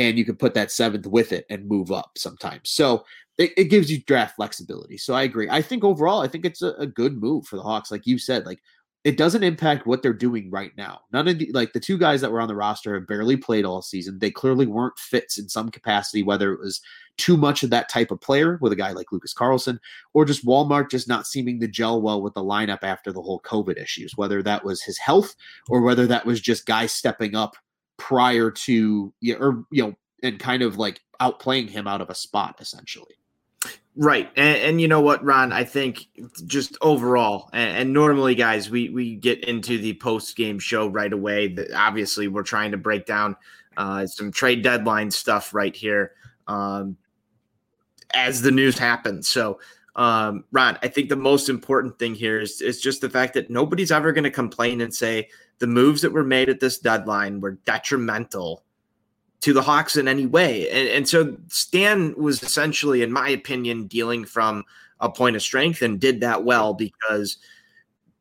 and 0.00 0.16
you 0.16 0.24
can 0.24 0.34
put 0.34 0.54
that 0.54 0.72
seventh 0.72 1.06
with 1.06 1.30
it 1.30 1.44
and 1.50 1.68
move 1.68 1.92
up 1.92 2.12
sometimes. 2.16 2.70
So 2.70 3.04
it, 3.36 3.52
it 3.56 3.64
gives 3.64 3.92
you 3.92 4.02
draft 4.04 4.36
flexibility. 4.36 4.96
So 4.96 5.12
I 5.12 5.24
agree. 5.24 5.48
I 5.50 5.60
think 5.60 5.84
overall, 5.84 6.22
I 6.22 6.26
think 6.28 6.46
it's 6.46 6.62
a, 6.62 6.72
a 6.78 6.86
good 6.86 7.20
move 7.20 7.46
for 7.46 7.56
the 7.56 7.62
Hawks. 7.62 7.90
Like 7.90 8.06
you 8.06 8.18
said, 8.18 8.46
like 8.46 8.60
it 9.04 9.18
doesn't 9.18 9.42
impact 9.42 9.86
what 9.86 10.02
they're 10.02 10.14
doing 10.14 10.50
right 10.50 10.72
now. 10.76 11.00
None 11.12 11.28
of 11.28 11.38
the 11.38 11.50
like 11.52 11.74
the 11.74 11.80
two 11.80 11.98
guys 11.98 12.22
that 12.22 12.32
were 12.32 12.40
on 12.40 12.48
the 12.48 12.54
roster 12.54 12.94
have 12.94 13.06
barely 13.06 13.36
played 13.36 13.66
all 13.66 13.82
season. 13.82 14.18
They 14.18 14.30
clearly 14.30 14.66
weren't 14.66 14.98
fits 14.98 15.38
in 15.38 15.50
some 15.50 15.70
capacity, 15.70 16.22
whether 16.22 16.52
it 16.52 16.60
was 16.60 16.80
too 17.18 17.36
much 17.36 17.62
of 17.62 17.68
that 17.70 17.90
type 17.90 18.10
of 18.10 18.22
player 18.22 18.58
with 18.62 18.72
a 18.72 18.76
guy 18.76 18.92
like 18.92 19.12
Lucas 19.12 19.34
Carlsson, 19.34 19.78
or 20.14 20.24
just 20.24 20.46
Wallmark 20.46 20.90
just 20.90 21.08
not 21.08 21.26
seeming 21.26 21.60
to 21.60 21.68
gel 21.68 22.00
well 22.00 22.22
with 22.22 22.32
the 22.32 22.44
lineup 22.44 22.82
after 22.82 23.12
the 23.12 23.20
whole 23.20 23.40
COVID 23.40 23.80
issues, 23.82 24.16
whether 24.16 24.42
that 24.42 24.64
was 24.64 24.82
his 24.82 24.96
health 24.96 25.34
or 25.68 25.82
whether 25.82 26.06
that 26.06 26.24
was 26.24 26.40
just 26.40 26.64
guys 26.64 26.90
stepping 26.90 27.34
up 27.34 27.56
prior 28.00 28.50
to 28.50 29.12
or 29.38 29.64
you 29.70 29.82
know, 29.82 29.94
and 30.22 30.40
kind 30.40 30.62
of 30.62 30.78
like 30.78 31.00
outplaying 31.20 31.68
him 31.68 31.86
out 31.86 32.00
of 32.00 32.10
a 32.10 32.14
spot 32.14 32.56
essentially. 32.60 33.14
Right. 33.96 34.30
And, 34.36 34.58
and, 34.58 34.80
you 34.80 34.88
know 34.88 35.00
what, 35.00 35.22
Ron, 35.22 35.52
I 35.52 35.64
think 35.64 36.06
just 36.46 36.78
overall, 36.80 37.50
and, 37.52 37.76
and, 37.76 37.92
normally, 37.92 38.36
guys, 38.36 38.70
we, 38.70 38.88
we 38.88 39.16
get 39.16 39.44
into 39.44 39.78
the 39.78 39.94
post 39.94 40.36
game 40.36 40.58
show 40.60 40.86
right 40.86 41.12
away. 41.12 41.48
That 41.48 41.72
obviously, 41.72 42.28
we're 42.28 42.44
trying 42.44 42.70
to 42.70 42.78
break 42.78 43.04
down 43.04 43.36
uh, 43.76 44.06
some 44.06 44.30
trade 44.30 44.62
deadline 44.62 45.10
stuff 45.10 45.52
right 45.52 45.74
here 45.74 46.12
um, 46.46 46.96
as 48.14 48.40
the 48.40 48.52
news 48.52 48.78
happens. 48.78 49.28
So, 49.28 49.60
um, 49.96 50.44
Ron, 50.52 50.78
I 50.82 50.88
think 50.88 51.08
the 51.08 51.16
most 51.16 51.48
important 51.48 51.98
thing 51.98 52.14
here 52.14 52.40
is, 52.40 52.62
is 52.62 52.80
just 52.80 53.00
the 53.00 53.10
fact 53.10 53.34
that 53.34 53.50
nobody's 53.50 53.90
ever 53.90 54.12
going 54.12 54.24
to 54.24 54.30
complain 54.30 54.80
and 54.80 54.94
say 54.94 55.28
the 55.60 55.66
moves 55.66 56.02
that 56.02 56.12
were 56.12 56.24
made 56.24 56.48
at 56.48 56.60
this 56.60 56.78
deadline 56.78 57.40
were 57.40 57.52
detrimental 57.64 58.64
to 59.40 59.52
the 59.52 59.62
Hawks 59.62 59.96
in 59.96 60.08
any 60.08 60.26
way. 60.26 60.68
And, 60.70 60.88
and 60.88 61.08
so 61.08 61.36
Stan 61.48 62.14
was 62.16 62.42
essentially, 62.42 63.02
in 63.02 63.12
my 63.12 63.28
opinion, 63.28 63.86
dealing 63.86 64.24
from 64.24 64.64
a 64.98 65.10
point 65.10 65.36
of 65.36 65.42
strength 65.42 65.80
and 65.80 66.00
did 66.00 66.20
that 66.20 66.44
well 66.44 66.74
because 66.74 67.38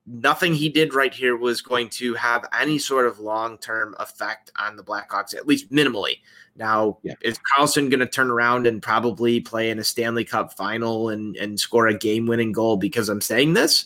nothing 0.05 0.53
he 0.53 0.69
did 0.69 0.93
right 0.93 1.13
here 1.13 1.35
was 1.35 1.61
going 1.61 1.89
to 1.89 2.13
have 2.15 2.45
any 2.57 2.77
sort 2.77 3.05
of 3.05 3.19
long 3.19 3.57
term 3.57 3.95
effect 3.99 4.51
on 4.55 4.75
the 4.75 4.83
Blackhawks, 4.83 5.35
at 5.35 5.47
least 5.47 5.71
minimally. 5.71 6.19
Now, 6.55 6.97
yeah. 7.03 7.13
is 7.21 7.39
Carlsson 7.39 7.89
going 7.89 7.99
to 7.99 8.05
turn 8.05 8.29
around 8.29 8.67
and 8.67 8.81
probably 8.81 9.39
play 9.39 9.69
in 9.69 9.79
a 9.79 9.83
Stanley 9.83 10.25
Cup 10.25 10.53
final 10.53 11.09
and, 11.09 11.35
and 11.37 11.59
score 11.59 11.87
a 11.87 11.97
game 11.97 12.25
winning 12.25 12.51
goal 12.51 12.75
because 12.77 13.07
I'm 13.07 13.21
saying 13.21 13.53
this? 13.53 13.85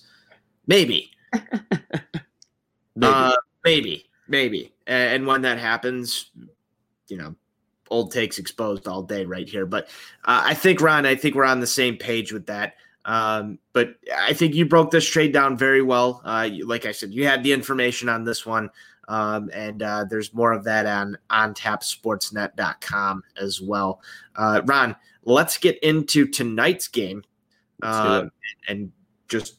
Maybe. 0.65 1.11
maybe. 2.95 3.13
Uh, 3.13 3.36
maybe. 3.63 4.10
Maybe. 4.27 4.73
And 4.88 5.27
when 5.27 5.41
that 5.41 5.60
happens, 5.60 6.32
you 7.08 7.17
know, 7.17 7.36
old 7.89 8.12
takes 8.12 8.38
exposed 8.38 8.88
all 8.88 9.03
day 9.03 9.25
right 9.25 9.47
here. 9.47 9.65
But 9.65 9.86
uh, 10.25 10.41
I 10.45 10.53
think 10.53 10.82
Ron, 10.82 11.06
I 11.06 11.15
think 11.15 11.36
we're 11.36 11.43
on 11.45 11.60
the 11.60 11.67
same 11.67 11.97
page 11.97 12.34
with 12.34 12.47
that. 12.47 12.75
Um, 13.06 13.60
but 13.73 13.95
I 14.17 14.34
think 14.34 14.56
you 14.56 14.65
broke 14.65 14.91
this 14.91 15.08
trade 15.08 15.34
down 15.34 15.58
very 15.58 15.82
well. 15.82 16.21
Uh, 16.23 16.47
you, 16.49 16.65
like 16.65 16.86
I 16.86 16.91
said, 16.91 17.13
you 17.13 17.25
had 17.25 17.43
the 17.43 17.51
information 17.51 18.10
on 18.10 18.23
this 18.23 18.45
one. 18.45 18.69
Um, 19.10 19.49
and 19.53 19.84
uh, 19.84 20.06
there's 20.10 20.34
more 20.34 20.53
of 20.53 20.63
that 20.63 20.86
on 20.86 21.17
ontapsportsnet.com 21.29 23.23
as 23.41 23.62
well. 23.62 24.01
Uh, 24.36 24.62
Ron, 24.65 24.95
let's 25.23 25.58
get 25.58 25.77
into 25.84 26.25
tonight's 26.25 26.88
game 26.88 27.23
uh, 27.82 28.25
and 28.69 28.91
just 29.27 29.56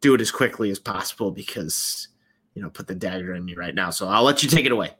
do 0.00 0.14
it 0.14 0.22
as 0.22 0.30
quickly 0.30 0.70
as 0.70 0.78
possible 0.78 1.30
because, 1.30 2.08
you 2.60 2.66
know, 2.66 2.70
put 2.70 2.86
the 2.86 2.94
dagger 2.94 3.34
in 3.34 3.42
me 3.42 3.54
right 3.54 3.74
now. 3.74 3.88
So 3.88 4.06
I'll 4.06 4.22
let 4.22 4.42
you 4.42 4.48
take 4.50 4.66
it 4.66 4.72
away. 4.72 4.90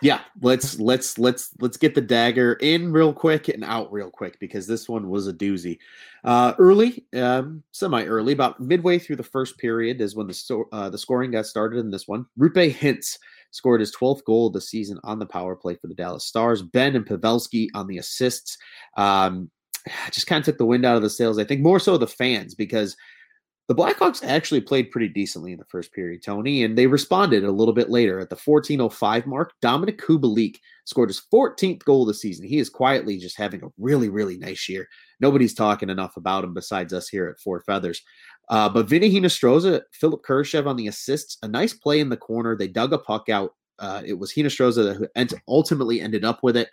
Yeah, 0.00 0.20
let's 0.40 0.78
let's 0.78 1.18
let's 1.18 1.50
let's 1.60 1.76
get 1.76 1.96
the 1.96 2.00
dagger 2.00 2.52
in 2.60 2.92
real 2.92 3.12
quick 3.12 3.48
and 3.48 3.64
out 3.64 3.92
real 3.92 4.08
quick 4.08 4.38
because 4.38 4.68
this 4.68 4.88
one 4.88 5.08
was 5.08 5.26
a 5.26 5.32
doozy. 5.32 5.80
Uh, 6.22 6.54
early, 6.60 7.04
um, 7.16 7.64
semi-early, 7.72 8.32
about 8.32 8.60
midway 8.60 9.00
through 9.00 9.16
the 9.16 9.24
first 9.24 9.58
period 9.58 10.00
is 10.00 10.14
when 10.14 10.28
the 10.28 10.64
uh, 10.70 10.88
the 10.88 10.96
scoring 10.96 11.32
got 11.32 11.46
started 11.46 11.80
in 11.80 11.90
this 11.90 12.06
one. 12.06 12.24
Roope 12.38 12.72
Hintz 12.72 13.18
scored 13.50 13.80
his 13.80 13.92
12th 13.96 14.22
goal 14.24 14.46
of 14.46 14.52
the 14.52 14.60
season 14.60 15.00
on 15.02 15.18
the 15.18 15.26
power 15.26 15.56
play 15.56 15.74
for 15.74 15.88
the 15.88 15.94
Dallas 15.94 16.24
Stars. 16.24 16.62
Benn 16.62 16.94
and 16.94 17.04
Pavelski 17.04 17.66
on 17.74 17.88
the 17.88 17.98
assists. 17.98 18.56
Um, 18.96 19.50
just 20.12 20.28
kind 20.28 20.38
of 20.38 20.44
took 20.44 20.58
the 20.58 20.66
wind 20.66 20.86
out 20.86 20.94
of 20.94 21.02
the 21.02 21.10
sails. 21.10 21.40
I 21.40 21.44
think 21.44 21.62
more 21.62 21.80
so 21.80 21.98
the 21.98 22.06
fans 22.06 22.54
because 22.54 22.96
the 23.68 23.74
Blackhawks 23.74 24.24
actually 24.24 24.62
played 24.62 24.90
pretty 24.90 25.08
decently 25.08 25.52
in 25.52 25.58
the 25.58 25.64
first 25.66 25.92
period, 25.92 26.22
Tony, 26.22 26.64
and 26.64 26.76
they 26.76 26.86
responded 26.86 27.44
a 27.44 27.52
little 27.52 27.74
bit 27.74 27.90
later 27.90 28.18
at 28.18 28.30
the 28.30 28.36
14:05 28.36 29.26
mark. 29.26 29.52
Dominik 29.62 29.98
Kubalik 29.98 30.56
scored 30.86 31.10
his 31.10 31.20
14th 31.30 31.84
goal 31.84 32.02
of 32.02 32.08
the 32.08 32.14
season. 32.14 32.46
He 32.46 32.58
is 32.58 32.70
quietly 32.70 33.18
just 33.18 33.36
having 33.36 33.62
a 33.62 33.68
really, 33.76 34.08
really 34.08 34.38
nice 34.38 34.70
year. 34.70 34.88
Nobody's 35.20 35.52
talking 35.52 35.90
enough 35.90 36.16
about 36.16 36.44
him 36.44 36.54
besides 36.54 36.94
us 36.94 37.10
here 37.10 37.28
at 37.28 37.38
Four 37.38 37.60
Feathers. 37.60 38.02
Uh, 38.48 38.70
but 38.70 38.88
Vinny 38.88 39.12
Hinostroza, 39.12 39.82
Philipp 39.92 40.22
Kurashev 40.22 40.66
on 40.66 40.76
the 40.76 40.88
assists, 40.88 41.36
a 41.42 41.48
nice 41.48 41.74
play 41.74 42.00
in 42.00 42.08
the 42.08 42.16
corner. 42.16 42.56
They 42.56 42.68
dug 42.68 42.94
a 42.94 42.98
puck 42.98 43.28
out. 43.28 43.54
Uh, 43.78 44.00
it 44.04 44.18
was 44.18 44.32
Hinostroza 44.32 44.96
who 44.96 45.06
ultimately 45.46 46.00
ended 46.00 46.24
up 46.24 46.42
with 46.42 46.56
it. 46.56 46.70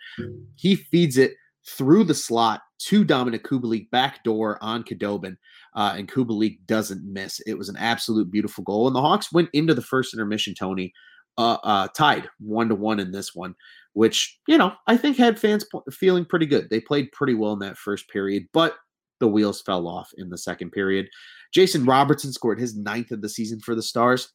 He 0.54 0.76
feeds 0.76 1.18
it 1.18 1.34
through 1.66 2.04
the 2.04 2.14
slot 2.14 2.62
to 2.78 3.04
Dominik 3.04 3.42
Kubalik, 3.42 3.90
back 3.90 4.24
door 4.24 4.58
on 4.62 4.82
Khudobin 4.84 5.36
uh, 5.76 5.94
and 5.96 6.10
Kubalik 6.10 6.58
doesn't 6.66 7.04
miss. 7.04 7.40
It 7.46 7.56
was 7.56 7.68
an 7.68 7.76
absolute 7.76 8.30
beautiful 8.30 8.64
goal, 8.64 8.86
and 8.86 8.96
the 8.96 9.00
Hawks 9.00 9.32
went 9.32 9.50
into 9.52 9.74
the 9.74 9.82
first 9.82 10.14
intermission, 10.14 10.54
Tony, 10.54 10.92
uh, 11.38 11.58
uh, 11.62 11.88
tied 11.88 12.28
one 12.40 12.68
to 12.70 12.74
one 12.74 12.98
in 12.98 13.12
this 13.12 13.34
one, 13.34 13.54
which 13.92 14.38
you 14.48 14.58
know 14.58 14.72
I 14.86 14.96
think 14.96 15.16
had 15.16 15.38
fans 15.38 15.64
feeling 15.92 16.24
pretty 16.24 16.46
good. 16.46 16.68
They 16.70 16.80
played 16.80 17.12
pretty 17.12 17.34
well 17.34 17.52
in 17.52 17.58
that 17.60 17.78
first 17.78 18.08
period, 18.08 18.46
but 18.52 18.76
the 19.20 19.28
wheels 19.28 19.62
fell 19.62 19.86
off 19.86 20.10
in 20.16 20.30
the 20.30 20.38
second 20.38 20.70
period. 20.72 21.08
Jason 21.52 21.84
Robertson 21.84 22.32
scored 22.32 22.58
his 22.58 22.76
ninth 22.76 23.10
of 23.10 23.22
the 23.22 23.28
season 23.28 23.60
for 23.60 23.74
the 23.74 23.82
Stars 23.82 24.32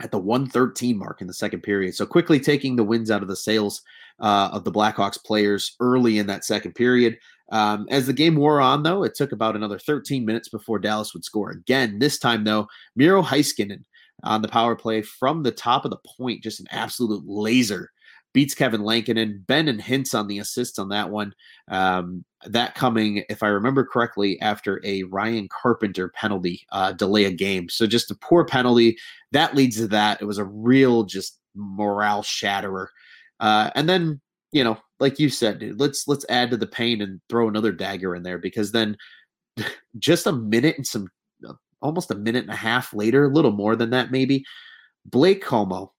at 0.00 0.12
the 0.12 0.18
113 0.18 0.96
mark 0.96 1.20
in 1.20 1.26
the 1.26 1.34
second 1.34 1.62
period. 1.62 1.94
So 1.94 2.06
quickly 2.06 2.38
taking 2.38 2.76
the 2.76 2.84
wins 2.84 3.10
out 3.10 3.22
of 3.22 3.28
the 3.28 3.36
sails 3.36 3.82
uh, 4.20 4.50
of 4.52 4.64
the 4.64 4.70
Blackhawks 4.70 5.22
players 5.22 5.74
early 5.80 6.18
in 6.18 6.26
that 6.28 6.44
second 6.44 6.74
period. 6.74 7.18
Um, 7.50 7.86
as 7.90 8.06
the 8.06 8.12
game 8.12 8.36
wore 8.36 8.60
on, 8.60 8.82
though, 8.82 9.04
it 9.04 9.14
took 9.14 9.32
about 9.32 9.56
another 9.56 9.78
13 9.78 10.24
minutes 10.24 10.48
before 10.48 10.78
Dallas 10.78 11.14
would 11.14 11.24
score 11.24 11.50
again. 11.50 11.98
This 11.98 12.18
time, 12.18 12.44
though, 12.44 12.66
Miro 12.94 13.22
Heiskanen 13.22 13.84
on 14.24 14.42
the 14.42 14.48
power 14.48 14.76
play 14.76 15.02
from 15.02 15.42
the 15.42 15.52
top 15.52 15.84
of 15.84 15.90
the 15.90 15.98
point, 16.16 16.42
just 16.42 16.60
an 16.60 16.66
absolute 16.70 17.24
laser. 17.26 17.90
Beats 18.34 18.54
Kevin 18.54 18.82
Lankinen, 18.82 19.42
Benn 19.46 19.68
and 19.68 19.80
Hintz 19.80 20.14
on 20.14 20.28
the 20.28 20.38
assists 20.38 20.78
on 20.78 20.90
that 20.90 21.08
one. 21.08 21.34
Um, 21.68 22.24
that 22.46 22.74
coming, 22.74 23.24
if 23.30 23.42
I 23.42 23.48
remember 23.48 23.84
correctly, 23.84 24.38
after 24.42 24.80
a 24.84 25.02
Ryan 25.04 25.48
Carpenter 25.48 26.10
penalty 26.10 26.66
uh, 26.70 26.92
delay 26.92 27.24
a 27.24 27.32
game. 27.32 27.68
So 27.70 27.86
just 27.86 28.10
a 28.10 28.14
poor 28.16 28.44
penalty 28.44 28.98
that 29.32 29.54
leads 29.54 29.76
to 29.76 29.88
that. 29.88 30.20
It 30.20 30.26
was 30.26 30.38
a 30.38 30.44
real 30.44 31.04
just 31.04 31.40
morale 31.54 32.22
shatterer. 32.22 32.88
Uh, 33.40 33.70
and 33.74 33.88
then 33.88 34.20
you 34.52 34.64
know, 34.64 34.78
like 35.00 35.18
you 35.18 35.28
said, 35.28 35.58
dude, 35.58 35.80
let's 35.80 36.08
let's 36.08 36.26
add 36.28 36.50
to 36.50 36.56
the 36.56 36.66
pain 36.66 37.00
and 37.00 37.20
throw 37.28 37.48
another 37.48 37.72
dagger 37.72 38.14
in 38.14 38.22
there 38.22 38.38
because 38.38 38.72
then 38.72 38.96
just 39.98 40.26
a 40.26 40.32
minute 40.32 40.76
and 40.76 40.86
some 40.86 41.08
uh, 41.48 41.54
almost 41.82 42.10
a 42.10 42.16
minute 42.16 42.44
and 42.44 42.52
a 42.52 42.56
half 42.56 42.92
later, 42.92 43.24
a 43.24 43.32
little 43.32 43.52
more 43.52 43.76
than 43.76 43.90
that 43.90 44.10
maybe, 44.10 44.44
Blake 45.04 45.44
Comeau 45.44 45.90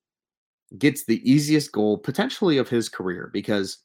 gets 0.78 1.06
the 1.06 1.30
easiest 1.30 1.72
goal 1.72 1.98
potentially 1.98 2.58
of 2.58 2.70
his 2.70 2.90
career 2.90 3.30
because 3.34 3.80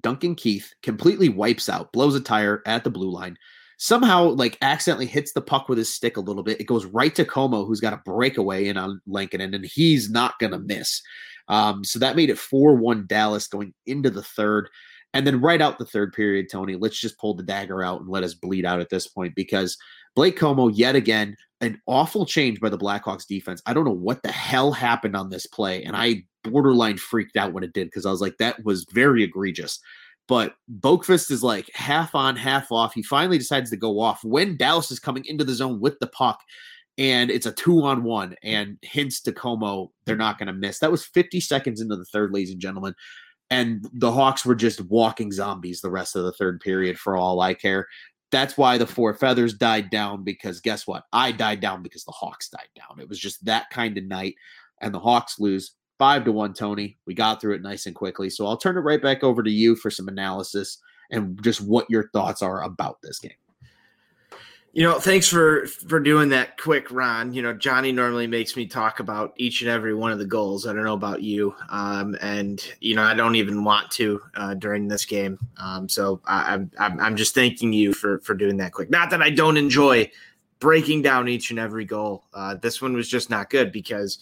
Duncan 0.00 0.34
Keith 0.34 0.72
completely 0.82 1.28
wipes 1.28 1.68
out, 1.68 1.92
blows 1.92 2.14
a 2.14 2.20
tire 2.20 2.62
at 2.66 2.84
the 2.84 2.90
blue 2.90 3.10
line, 3.10 3.36
somehow 3.78 4.28
like 4.28 4.58
accidentally 4.62 5.06
hits 5.06 5.32
the 5.32 5.40
puck 5.40 5.68
with 5.68 5.78
his 5.78 5.92
stick 5.92 6.16
a 6.16 6.20
little 6.20 6.42
bit. 6.42 6.60
It 6.60 6.64
goes 6.64 6.84
right 6.84 7.14
to 7.16 7.24
Comeau, 7.24 7.66
who's 7.66 7.80
got 7.80 7.94
a 7.94 8.02
breakaway 8.04 8.68
in 8.68 8.76
on 8.76 9.00
Lankinen, 9.06 9.54
and 9.54 9.64
he's 9.64 10.10
not 10.10 10.38
gonna 10.38 10.60
miss. 10.60 11.02
Um, 11.50 11.84
so 11.84 11.98
that 11.98 12.16
made 12.16 12.30
it 12.30 12.38
4 12.38 12.76
1 12.76 13.06
Dallas 13.06 13.46
going 13.46 13.74
into 13.84 14.08
the 14.08 14.22
third. 14.22 14.70
And 15.12 15.26
then 15.26 15.40
right 15.40 15.60
out 15.60 15.78
the 15.78 15.84
third 15.84 16.12
period, 16.12 16.46
Tony, 16.50 16.76
let's 16.76 16.98
just 16.98 17.18
pull 17.18 17.34
the 17.34 17.42
dagger 17.42 17.82
out 17.82 18.00
and 18.00 18.08
let 18.08 18.22
us 18.22 18.32
bleed 18.32 18.64
out 18.64 18.80
at 18.80 18.90
this 18.90 19.08
point 19.08 19.34
because 19.34 19.76
Blake 20.14 20.38
Comeau, 20.38 20.70
yet 20.72 20.94
again, 20.94 21.36
an 21.60 21.80
awful 21.86 22.24
change 22.24 22.60
by 22.60 22.68
the 22.68 22.78
Blackhawks 22.78 23.26
defense. 23.26 23.60
I 23.66 23.74
don't 23.74 23.84
know 23.84 23.90
what 23.90 24.22
the 24.22 24.30
hell 24.30 24.70
happened 24.72 25.16
on 25.16 25.28
this 25.28 25.46
play. 25.46 25.82
And 25.82 25.96
I 25.96 26.24
borderline 26.44 26.96
freaked 26.96 27.36
out 27.36 27.52
when 27.52 27.64
it 27.64 27.72
did 27.72 27.88
because 27.88 28.06
I 28.06 28.10
was 28.12 28.20
like, 28.20 28.38
that 28.38 28.64
was 28.64 28.86
very 28.92 29.24
egregious. 29.24 29.80
But 30.28 30.54
Boqvist 30.78 31.32
is 31.32 31.42
like 31.42 31.68
half 31.74 32.14
on, 32.14 32.36
half 32.36 32.70
off. 32.70 32.94
He 32.94 33.02
finally 33.02 33.36
decides 33.36 33.70
to 33.70 33.76
go 33.76 33.98
off 33.98 34.22
when 34.22 34.56
Dallas 34.56 34.92
is 34.92 35.00
coming 35.00 35.24
into 35.26 35.42
the 35.42 35.54
zone 35.54 35.80
with 35.80 35.98
the 35.98 36.06
puck 36.06 36.40
and 36.98 37.30
it's 37.30 37.46
a 37.46 37.52
two 37.52 37.82
on 37.82 38.02
one. 38.02 38.36
And 38.42 38.78
Hintz 38.84 39.22
to 39.22 39.32
Comeau, 39.32 39.90
they're 40.04 40.16
not 40.16 40.38
going 40.38 40.48
to 40.48 40.52
miss. 40.52 40.78
That 40.78 40.90
was 40.90 41.04
50 41.04 41.40
seconds 41.40 41.80
into 41.80 41.96
the 41.96 42.04
third, 42.06 42.32
ladies 42.32 42.50
and 42.50 42.60
gentlemen. 42.60 42.94
And 43.50 43.88
the 43.92 44.12
Hawks 44.12 44.44
were 44.44 44.54
just 44.54 44.80
walking 44.82 45.32
zombies 45.32 45.80
the 45.80 45.90
rest 45.90 46.14
of 46.14 46.24
the 46.24 46.32
third 46.32 46.60
period 46.60 46.98
for 46.98 47.16
all 47.16 47.40
I 47.40 47.54
care. 47.54 47.88
That's 48.30 48.56
why 48.56 48.78
the 48.78 48.86
four 48.86 49.12
feathers 49.14 49.54
died 49.54 49.90
down 49.90 50.22
because 50.22 50.60
guess 50.60 50.86
what? 50.86 51.04
I 51.12 51.32
died 51.32 51.60
down 51.60 51.82
because 51.82 52.04
the 52.04 52.12
Hawks 52.12 52.48
died 52.48 52.68
down. 52.76 53.00
It 53.00 53.08
was 53.08 53.18
just 53.18 53.44
that 53.44 53.70
kind 53.70 53.98
of 53.98 54.04
night. 54.04 54.36
And 54.80 54.94
the 54.94 55.00
Hawks 55.00 55.40
lose 55.40 55.72
five 55.98 56.24
to 56.24 56.32
one, 56.32 56.54
Tony. 56.54 56.96
We 57.06 57.14
got 57.14 57.40
through 57.40 57.54
it 57.54 57.62
nice 57.62 57.86
and 57.86 57.94
quickly. 57.94 58.30
So 58.30 58.46
I'll 58.46 58.56
turn 58.56 58.76
it 58.76 58.80
right 58.80 59.02
back 59.02 59.24
over 59.24 59.42
to 59.42 59.50
you 59.50 59.74
for 59.74 59.90
some 59.90 60.06
analysis 60.06 60.78
and 61.10 61.42
just 61.42 61.60
what 61.60 61.90
your 61.90 62.08
thoughts 62.10 62.42
are 62.42 62.62
about 62.62 63.02
this 63.02 63.18
game. 63.18 63.32
You 64.72 64.84
know, 64.84 65.00
thanks 65.00 65.26
for 65.26 65.66
for 65.66 65.98
doing 65.98 66.28
that 66.28 66.56
quick, 66.56 66.92
Ron. 66.92 67.34
You 67.34 67.42
know, 67.42 67.52
Johnny 67.52 67.90
normally 67.90 68.28
makes 68.28 68.54
me 68.54 68.66
talk 68.66 69.00
about 69.00 69.32
each 69.36 69.62
and 69.62 69.70
every 69.70 69.94
one 69.94 70.12
of 70.12 70.20
the 70.20 70.26
goals. 70.26 70.64
I 70.64 70.72
don't 70.72 70.84
know 70.84 70.94
about 70.94 71.22
you, 71.22 71.56
um, 71.70 72.16
and 72.20 72.64
you 72.78 72.94
know, 72.94 73.02
I 73.02 73.14
don't 73.14 73.34
even 73.34 73.64
want 73.64 73.90
to 73.92 74.22
uh, 74.36 74.54
during 74.54 74.86
this 74.86 75.04
game. 75.04 75.40
Um, 75.56 75.88
so 75.88 76.20
I, 76.24 76.54
I'm, 76.54 77.00
I'm 77.00 77.16
just 77.16 77.34
thanking 77.34 77.72
you 77.72 77.92
for 77.92 78.20
for 78.20 78.34
doing 78.34 78.58
that 78.58 78.72
quick. 78.72 78.90
Not 78.90 79.10
that 79.10 79.20
I 79.20 79.30
don't 79.30 79.56
enjoy 79.56 80.08
breaking 80.60 81.02
down 81.02 81.26
each 81.26 81.50
and 81.50 81.58
every 81.58 81.84
goal. 81.84 82.26
Uh, 82.32 82.54
this 82.54 82.80
one 82.80 82.92
was 82.92 83.08
just 83.08 83.28
not 83.28 83.50
good 83.50 83.72
because 83.72 84.18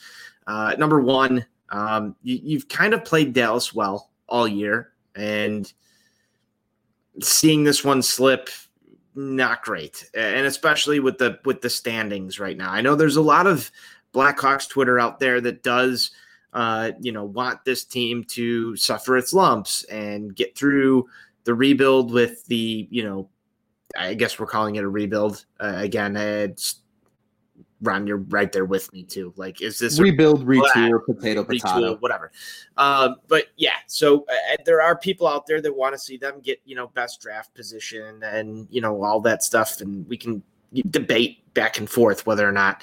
uh, 0.46 0.74
number 0.78 1.00
one, 1.00 1.44
um, 1.68 2.16
you, 2.22 2.40
you've 2.42 2.68
kind 2.68 2.94
of 2.94 3.04
played 3.04 3.34
Dallas 3.34 3.74
well 3.74 4.08
all 4.26 4.48
year, 4.48 4.92
and 5.14 5.70
seeing 7.20 7.64
this 7.64 7.84
one 7.84 8.00
slip 8.00 8.48
not 9.18 9.64
great, 9.64 10.08
and 10.14 10.46
especially 10.46 11.00
with 11.00 11.18
the 11.18 11.40
with 11.44 11.60
the 11.60 11.68
standings 11.68 12.38
right 12.38 12.56
now. 12.56 12.70
I 12.70 12.80
know 12.80 12.94
there's 12.94 13.16
a 13.16 13.22
lot 13.22 13.48
of 13.48 13.70
Blackhawks 14.14 14.68
Twitter 14.68 15.00
out 15.00 15.18
there 15.18 15.40
that 15.40 15.64
does, 15.64 16.12
uh, 16.52 16.92
you 17.00 17.10
know, 17.10 17.24
want 17.24 17.64
this 17.64 17.84
team 17.84 18.22
to 18.28 18.76
suffer 18.76 19.18
its 19.18 19.34
lumps 19.34 19.82
and 19.84 20.34
get 20.36 20.56
through 20.56 21.08
the 21.42 21.54
rebuild 21.54 22.12
with 22.12 22.46
the, 22.46 22.86
you 22.90 23.02
know, 23.02 23.28
I 23.96 24.14
guess 24.14 24.38
we're 24.38 24.46
calling 24.46 24.76
it 24.76 24.84
a 24.84 24.88
rebuild 24.88 25.44
uh, 25.58 25.74
again. 25.76 26.16
It's 26.16 26.76
Ron, 27.80 28.06
you're 28.06 28.16
right 28.16 28.50
there 28.50 28.64
with 28.64 28.92
me 28.92 29.04
too. 29.04 29.32
Like, 29.36 29.62
is 29.62 29.78
this 29.78 30.00
rebuild, 30.00 30.44
retool, 30.44 31.04
potato, 31.04 31.44
retool, 31.44 31.46
potato, 31.46 31.96
whatever? 31.96 32.32
Um, 32.76 33.16
but 33.28 33.46
yeah, 33.56 33.76
so 33.86 34.26
uh, 34.28 34.56
there 34.64 34.82
are 34.82 34.96
people 34.96 35.28
out 35.28 35.46
there 35.46 35.60
that 35.60 35.74
want 35.74 35.94
to 35.94 35.98
see 35.98 36.16
them 36.16 36.40
get 36.40 36.60
you 36.64 36.74
know 36.74 36.88
best 36.88 37.20
draft 37.20 37.54
position 37.54 38.22
and 38.24 38.66
you 38.70 38.80
know 38.80 39.02
all 39.04 39.20
that 39.20 39.42
stuff, 39.42 39.80
and 39.80 40.08
we 40.08 40.16
can 40.16 40.42
debate 40.90 41.54
back 41.54 41.78
and 41.78 41.88
forth 41.88 42.26
whether 42.26 42.48
or 42.48 42.52
not 42.52 42.82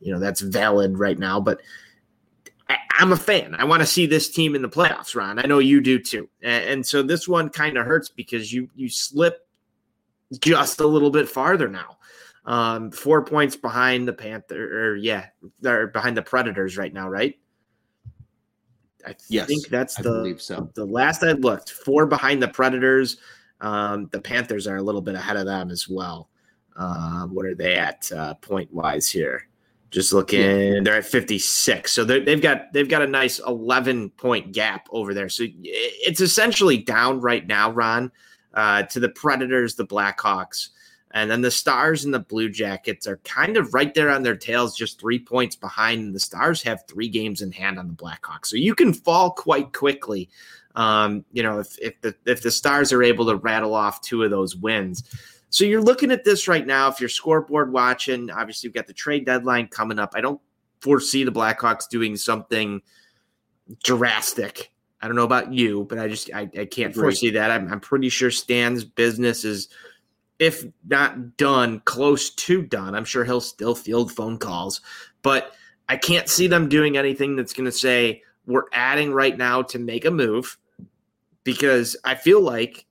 you 0.00 0.12
know 0.12 0.18
that's 0.18 0.40
valid 0.40 0.98
right 0.98 1.18
now. 1.18 1.38
But 1.38 1.60
I, 2.70 2.78
am 3.00 3.12
a 3.12 3.16
fan. 3.16 3.54
I 3.54 3.64
want 3.64 3.80
to 3.80 3.86
see 3.86 4.06
this 4.06 4.30
team 4.30 4.54
in 4.54 4.62
the 4.62 4.70
playoffs, 4.70 5.14
Ron. 5.14 5.38
I 5.38 5.42
know 5.42 5.58
you 5.58 5.82
do 5.82 5.98
too, 5.98 6.30
and, 6.42 6.64
and 6.64 6.86
so 6.86 7.02
this 7.02 7.28
one 7.28 7.50
kind 7.50 7.76
of 7.76 7.84
hurts 7.84 8.08
because 8.08 8.52
you 8.52 8.70
you 8.74 8.88
slip 8.88 9.46
just 10.38 10.80
a 10.80 10.86
little 10.86 11.10
bit 11.10 11.28
farther 11.28 11.68
now 11.68 11.98
um, 12.50 12.90
four 12.90 13.24
points 13.24 13.54
behind 13.54 14.08
the 14.08 14.12
Panther, 14.12 14.90
or 14.90 14.96
yeah, 14.96 15.26
they're 15.60 15.86
behind 15.86 16.16
the 16.16 16.22
Predators 16.22 16.76
right 16.76 16.92
now, 16.92 17.08
right? 17.08 17.38
I 19.06 19.14
yes, 19.28 19.46
think 19.46 19.68
that's 19.68 19.94
the 19.94 20.34
so. 20.36 20.68
the 20.74 20.84
last 20.84 21.22
I 21.22 21.30
looked. 21.30 21.70
Four 21.70 22.06
behind 22.06 22.42
the 22.42 22.48
Predators. 22.48 23.18
Um, 23.60 24.08
the 24.10 24.20
Panthers 24.20 24.66
are 24.66 24.78
a 24.78 24.82
little 24.82 25.00
bit 25.00 25.14
ahead 25.14 25.36
of 25.36 25.46
them 25.46 25.70
as 25.70 25.88
well. 25.88 26.28
Uh, 26.76 27.26
what 27.26 27.46
are 27.46 27.54
they 27.54 27.76
at 27.76 28.10
uh, 28.10 28.34
point 28.34 28.72
wise 28.74 29.08
here? 29.08 29.46
Just 29.92 30.12
looking, 30.12 30.40
yeah. 30.40 30.80
they're 30.82 30.96
at 30.96 31.04
56. 31.04 31.92
So 31.92 32.02
they've 32.04 32.42
got 32.42 32.72
they've 32.72 32.88
got 32.88 33.02
a 33.02 33.06
nice 33.06 33.38
11 33.38 34.10
point 34.10 34.50
gap 34.50 34.88
over 34.90 35.14
there. 35.14 35.28
So 35.28 35.44
it's 35.62 36.20
essentially 36.20 36.78
down 36.78 37.20
right 37.20 37.46
now, 37.46 37.70
Ron, 37.70 38.10
uh, 38.54 38.82
to 38.84 38.98
the 38.98 39.10
Predators, 39.10 39.76
the 39.76 39.86
Blackhawks, 39.86 40.70
And 41.12 41.30
then 41.30 41.40
the 41.40 41.50
Stars 41.50 42.04
and 42.04 42.14
the 42.14 42.20
Blue 42.20 42.48
Jackets 42.48 43.06
are 43.06 43.16
kind 43.18 43.56
of 43.56 43.74
right 43.74 43.92
there 43.94 44.10
on 44.10 44.22
their 44.22 44.36
tails, 44.36 44.76
just 44.76 45.00
three 45.00 45.18
points 45.18 45.56
behind. 45.56 46.00
And 46.00 46.14
the 46.14 46.20
Stars 46.20 46.62
have 46.62 46.84
three 46.86 47.08
games 47.08 47.42
in 47.42 47.50
hand 47.50 47.78
on 47.78 47.88
the 47.88 47.94
Blackhawks. 47.94 48.46
So 48.46 48.56
you 48.56 48.74
can 48.74 48.92
fall 48.92 49.32
quite 49.32 49.72
quickly. 49.72 50.28
Um, 50.76 51.24
you 51.32 51.42
know, 51.42 51.58
if, 51.58 51.76
if 51.80 52.00
the 52.00 52.14
if 52.26 52.42
the 52.42 52.50
Stars 52.50 52.92
are 52.92 53.02
able 53.02 53.26
to 53.26 53.36
rattle 53.36 53.74
off 53.74 54.00
two 54.02 54.22
of 54.22 54.30
those 54.30 54.54
wins. 54.54 55.02
So 55.48 55.64
you're 55.64 55.82
looking 55.82 56.12
at 56.12 56.24
this 56.24 56.46
right 56.46 56.64
now. 56.64 56.88
If 56.88 57.00
you're 57.00 57.08
scoreboard 57.08 57.72
watching, 57.72 58.30
obviously 58.30 58.68
you've 58.68 58.74
got 58.74 58.86
the 58.86 58.92
trade 58.92 59.26
deadline 59.26 59.66
coming 59.66 59.98
up. 59.98 60.12
I 60.14 60.20
don't 60.20 60.40
foresee 60.80 61.24
the 61.24 61.32
Blackhawks 61.32 61.88
doing 61.88 62.16
something 62.16 62.82
drastic. 63.82 64.70
I 65.02 65.06
don't 65.06 65.16
know 65.16 65.24
about 65.24 65.52
you, 65.52 65.86
but 65.88 65.98
I 65.98 66.06
just 66.06 66.30
I, 66.32 66.48
I 66.56 66.66
can't 66.66 66.94
foresee 66.94 67.30
that. 67.30 67.50
I'm, 67.50 67.72
I'm 67.72 67.80
pretty 67.80 68.10
sure 68.10 68.30
Stan's 68.30 68.84
business 68.84 69.44
is, 69.44 69.68
if 70.40 70.64
not 70.88 71.36
done, 71.36 71.80
close 71.84 72.30
to 72.30 72.62
done. 72.62 72.96
I'm 72.96 73.04
sure 73.04 73.24
he'll 73.24 73.40
still 73.40 73.76
field 73.76 74.10
phone 74.10 74.38
calls, 74.38 74.80
but 75.22 75.52
I 75.88 75.96
can't 75.96 76.28
see 76.28 76.48
them 76.48 76.68
doing 76.68 76.96
anything 76.96 77.36
that's 77.36 77.52
going 77.52 77.66
to 77.66 77.72
say 77.72 78.22
we're 78.46 78.64
adding 78.72 79.12
right 79.12 79.36
now 79.36 79.62
to 79.62 79.78
make 79.78 80.04
a 80.04 80.10
move, 80.10 80.56
because 81.44 81.96
I 82.04 82.14
feel 82.14 82.40
like 82.40 82.86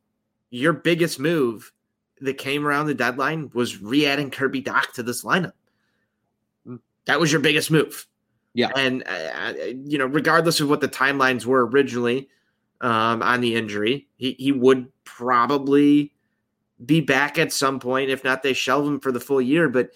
your 0.52 0.74
biggest 0.74 1.20
move 1.20 1.74
that 2.22 2.38
came 2.38 2.66
around 2.66 2.86
the 2.86 2.94
deadline 2.94 3.50
was 3.54 3.82
re-adding 3.82 4.30
Kirby 4.30 4.62
Dach 4.62 4.94
to 4.94 5.04
this 5.04 5.24
lineup. 5.24 5.54
That 7.06 7.20
was 7.20 7.32
your 7.32 7.42
biggest 7.42 7.72
move. 7.72 8.06
Yeah. 8.54 8.72
And, 8.76 9.04
uh, 9.08 9.12
uh, 9.12 9.54
you 9.86 9.98
know, 9.98 10.06
regardless 10.06 10.60
of 10.60 10.70
what 10.70 10.82
the 10.82 10.88
timelines 10.88 11.46
were 11.46 11.66
originally 11.66 12.30
um, 12.82 13.22
on 13.24 13.42
the 13.42 13.56
injury, 13.56 14.08
he, 14.18 14.34
he 14.34 14.52
would 14.52 14.88
probably 15.04 16.14
be 16.86 17.02
back 17.02 17.38
at 17.38 17.52
some 17.52 17.80
point. 17.80 18.10
If 18.10 18.24
not, 18.24 18.44
they 18.44 18.54
shelve 18.54 18.88
him 18.88 19.00
for 19.00 19.12
the 19.12 19.20
full 19.20 19.42
year. 19.42 19.70
But 19.70 19.92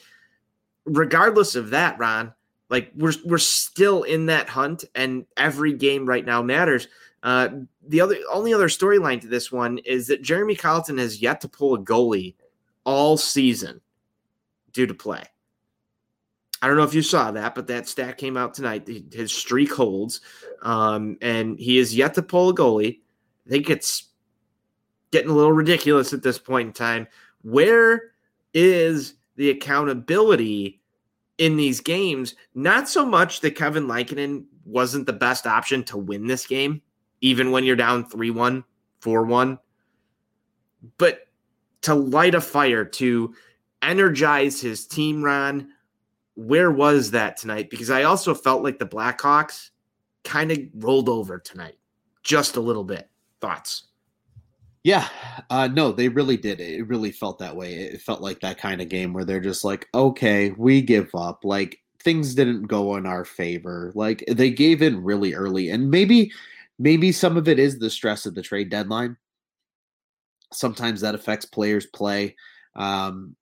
regardless 0.86 1.56
of 1.56 1.70
that, 1.72 1.98
Ron, 1.98 2.34
like 2.70 2.92
we're, 2.96 3.14
we're 3.26 3.38
still 3.38 4.04
in 4.04 4.28
that 4.28 4.50
hunt, 4.50 4.84
and 4.96 5.26
every 5.38 5.74
game 5.74 6.06
right 6.06 6.26
now 6.26 6.42
matters. 6.42 6.88
Uh, 7.22 7.50
the 7.88 8.02
other 8.02 8.18
only 8.32 8.54
other 8.54 8.68
storyline 8.68 9.22
to 9.22 9.28
this 9.28 9.52
one 9.52 9.78
is 9.80 10.08
that 10.08 10.22
Jeremy 10.22 10.56
Colliton 10.56 10.98
has 10.98 11.22
yet 11.22 11.40
to 11.42 11.48
pull 11.48 11.76
a 11.76 11.80
goalie 11.80 12.36
all 12.84 13.16
season 13.16 13.80
due 14.74 14.88
to 14.88 14.94
play. 14.94 15.24
I 16.62 16.68
don't 16.68 16.78
know 16.78 16.84
if 16.84 16.94
you 16.94 17.02
saw 17.02 17.32
that, 17.32 17.56
but 17.56 17.68
that 17.68 17.88
stat 17.88 18.18
came 18.18 18.38
out 18.38 18.54
tonight. 18.54 18.88
His 19.12 19.34
streak 19.34 19.74
holds, 19.74 20.22
um, 20.62 21.18
and 21.22 21.60
he 21.60 21.78
is 21.78 21.96
yet 21.96 22.14
to 22.16 22.22
pull 22.22 22.50
a 22.50 22.56
goalie. 22.56 23.00
I 23.46 23.50
think 23.50 23.70
it's 23.70 24.13
getting 25.14 25.30
a 25.30 25.34
little 25.34 25.54
ridiculous 25.54 26.12
at 26.12 26.24
this 26.24 26.38
point 26.38 26.68
in 26.68 26.74
time. 26.74 27.08
Where 27.44 28.12
is 28.54 29.14
the 29.36 29.52
accountability 29.52 30.82
in 31.38 31.56
these 31.56 31.80
games? 31.80 32.36
Not 32.56 32.90
so 32.90 33.06
much 33.06 33.40
that 33.42 33.56
Kevin 33.56 33.88
Lankinen 33.88 34.48
wasn't 34.66 35.06
the 35.06 35.14
best 35.14 35.48
option 35.48 35.84
to 35.86 35.98
win 35.98 36.28
this 36.28 36.46
game, 36.48 36.82
even 37.22 37.52
when 37.52 37.64
you're 37.64 37.76
down 37.76 38.10
3 38.10 38.32
1, 38.32 38.64
4 39.00 39.24
1, 39.24 39.60
but 40.98 41.28
to 41.84 41.94
light 41.94 42.36
a 42.36 42.42
fire, 42.42 42.84
to 42.84 43.36
energize 43.82 44.60
his 44.60 44.88
team, 44.88 45.24
Ron 45.24 45.70
where 46.36 46.72
was 46.72 47.12
that 47.12 47.38
tonight? 47.38 47.70
Because 47.70 47.90
I 47.90 48.04
also 48.04 48.34
felt 48.34 48.64
like 48.64 48.80
the 48.80 48.86
Blackhawks 48.86 49.70
kind 50.24 50.52
of 50.52 50.60
rolled 50.74 51.10
over 51.10 51.38
tonight, 51.38 51.78
just 52.24 52.56
a 52.56 52.62
little 52.62 52.84
bit. 52.84 53.10
Thoughts? 53.40 53.84
Yeah, 54.84 55.08
uh, 55.50 55.68
no, 55.68 55.92
they 55.94 56.10
really 56.10 56.36
did. 56.36 56.60
It 56.60 56.88
really 56.88 57.12
felt 57.12 57.40
that 57.40 57.56
way. 57.56 57.74
It 57.76 58.02
felt 58.02 58.22
like 58.22 58.42
that 58.42 58.58
kind 58.58 58.82
of 58.82 58.90
game 58.90 59.14
where 59.14 59.24
they're 59.24 59.40
just 59.40 59.64
like, 59.64 59.88
okay, 59.96 60.52
we 60.58 60.82
give 60.82 61.10
up. 61.16 61.46
Like 61.46 61.80
things 62.04 62.36
didn't 62.36 62.64
go 62.64 62.98
in 62.98 63.06
our 63.06 63.24
favor. 63.24 63.94
Like 63.96 64.24
they 64.28 64.50
gave 64.52 64.82
in 64.82 65.02
really 65.04 65.34
early, 65.36 65.70
and 65.70 65.90
maybe, 65.90 66.32
maybe 66.80 67.12
some 67.14 67.38
of 67.38 67.48
it 67.48 67.60
is 67.60 67.80
the 67.80 67.90
stress 67.90 68.26
of 68.26 68.36
the 68.36 68.42
trade 68.42 68.70
deadline. 68.70 69.16
Sometimes 70.52 71.02
that 71.02 71.16
affects 71.16 71.46
players' 71.46 71.88
play. 71.88 72.36
Um, 72.76 73.36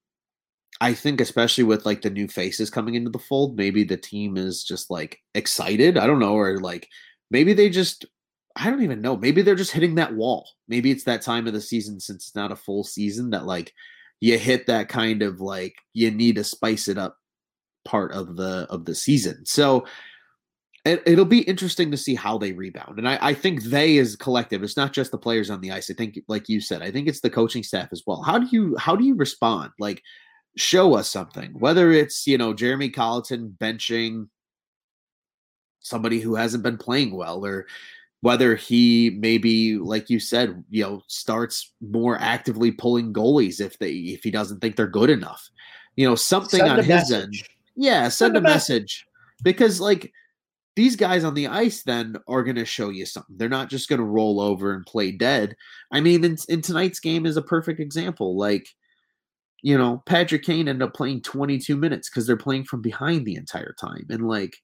I 0.81 0.93
think 0.93 1.21
especially 1.21 1.65
with 1.65 1.85
like 1.85 2.01
the 2.01 2.09
new 2.11 2.27
faces 2.27 2.69
coming 2.69 2.95
into 2.95 3.11
the 3.11 3.19
fold, 3.19 3.57
maybe 3.57 3.83
the 3.83 3.97
team 3.97 4.37
is 4.37 4.63
just 4.63 4.91
like 4.91 5.19
excited. 5.35 5.97
I 5.97 6.07
don't 6.07 6.19
know, 6.19 6.35
or 6.35 6.59
like 6.59 6.89
maybe 7.31 7.53
they 7.53 7.69
just 7.69 8.05
I 8.55 8.69
don't 8.69 8.83
even 8.83 9.01
know. 9.01 9.17
Maybe 9.17 9.41
they're 9.41 9.55
just 9.55 9.71
hitting 9.71 9.95
that 9.95 10.13
wall. 10.13 10.47
Maybe 10.67 10.91
it's 10.91 11.05
that 11.05 11.21
time 11.21 11.47
of 11.47 11.53
the 11.53 11.61
season 11.61 11.99
since 11.99 12.27
it's 12.27 12.35
not 12.35 12.51
a 12.51 12.55
full 12.55 12.83
season 12.83 13.29
that 13.31 13.45
like 13.45 13.73
you 14.19 14.37
hit 14.37 14.67
that 14.67 14.89
kind 14.89 15.21
of 15.21 15.41
like 15.41 15.75
you 15.93 16.11
need 16.11 16.35
to 16.35 16.43
spice 16.43 16.87
it 16.87 16.97
up 16.97 17.17
part 17.85 18.11
of 18.11 18.35
the 18.35 18.67
of 18.69 18.85
the 18.85 18.95
season. 18.95 19.45
So 19.45 19.85
it, 20.83 21.17
will 21.17 21.25
be 21.25 21.41
interesting 21.41 21.91
to 21.91 21.97
see 21.97 22.15
how 22.15 22.37
they 22.37 22.53
rebound. 22.53 22.97
And 22.97 23.07
I, 23.07 23.19
I 23.21 23.33
think 23.35 23.63
they 23.63 23.97
as 23.99 24.15
collective, 24.15 24.63
it's 24.63 24.77
not 24.77 24.93
just 24.93 25.11
the 25.11 25.17
players 25.17 25.51
on 25.51 25.61
the 25.61 25.71
ice. 25.71 25.91
I 25.91 25.93
think 25.93 26.19
like 26.27 26.49
you 26.49 26.59
said, 26.59 26.81
I 26.81 26.91
think 26.91 27.07
it's 27.07 27.21
the 27.21 27.29
coaching 27.29 27.61
staff 27.61 27.89
as 27.91 28.03
well. 28.07 28.23
How 28.23 28.39
do 28.39 28.47
you 28.51 28.75
how 28.77 28.95
do 28.95 29.03
you 29.03 29.15
respond? 29.15 29.71
Like 29.79 30.01
show 30.57 30.95
us 30.95 31.09
something. 31.09 31.51
Whether 31.59 31.91
it's, 31.91 32.25
you 32.27 32.37
know, 32.37 32.53
Jeremy 32.53 32.89
Colliton 32.89 33.55
benching 33.59 34.27
somebody 35.79 36.19
who 36.19 36.35
hasn't 36.35 36.63
been 36.63 36.77
playing 36.77 37.15
well 37.15 37.45
or 37.45 37.67
whether 38.21 38.55
he 38.55 39.17
maybe 39.19 39.77
like 39.77 40.09
you 40.09 40.19
said 40.19 40.63
you 40.69 40.83
know 40.83 41.01
starts 41.07 41.73
more 41.81 42.17
actively 42.19 42.71
pulling 42.71 43.13
goalies 43.13 43.59
if 43.59 43.77
they 43.79 43.91
if 43.91 44.23
he 44.23 44.31
doesn't 44.31 44.59
think 44.59 44.75
they're 44.75 44.87
good 44.87 45.09
enough 45.09 45.49
you 45.95 46.07
know 46.07 46.15
something 46.15 46.59
send 46.59 46.71
on 46.71 46.77
his 46.77 46.87
message. 46.87 47.13
end 47.13 47.49
yeah 47.75 48.03
send, 48.03 48.13
send 48.13 48.37
a 48.37 48.41
message. 48.41 48.53
message 48.53 49.07
because 49.43 49.81
like 49.81 50.11
these 50.75 50.95
guys 50.95 51.23
on 51.23 51.33
the 51.33 51.47
ice 51.47 51.83
then 51.83 52.15
are 52.27 52.43
going 52.43 52.55
to 52.55 52.65
show 52.65 52.89
you 52.89 53.05
something 53.05 53.35
they're 53.37 53.49
not 53.49 53.69
just 53.69 53.89
going 53.89 53.99
to 53.99 54.05
roll 54.05 54.39
over 54.39 54.73
and 54.73 54.85
play 54.85 55.11
dead 55.11 55.55
i 55.91 55.99
mean 55.99 56.23
in, 56.23 56.37
in 56.47 56.61
tonight's 56.61 56.99
game 56.99 57.25
is 57.25 57.37
a 57.37 57.41
perfect 57.41 57.79
example 57.79 58.37
like 58.37 58.67
you 59.61 59.77
know, 59.77 60.01
Patrick 60.05 60.43
Kane 60.43 60.67
ended 60.67 60.81
up 60.81 60.93
playing 60.93 61.21
22 61.21 61.77
minutes 61.77 62.09
because 62.09 62.25
they're 62.25 62.35
playing 62.35 62.65
from 62.65 62.81
behind 62.81 63.25
the 63.25 63.35
entire 63.35 63.75
time. 63.79 64.05
And 64.09 64.27
like, 64.27 64.57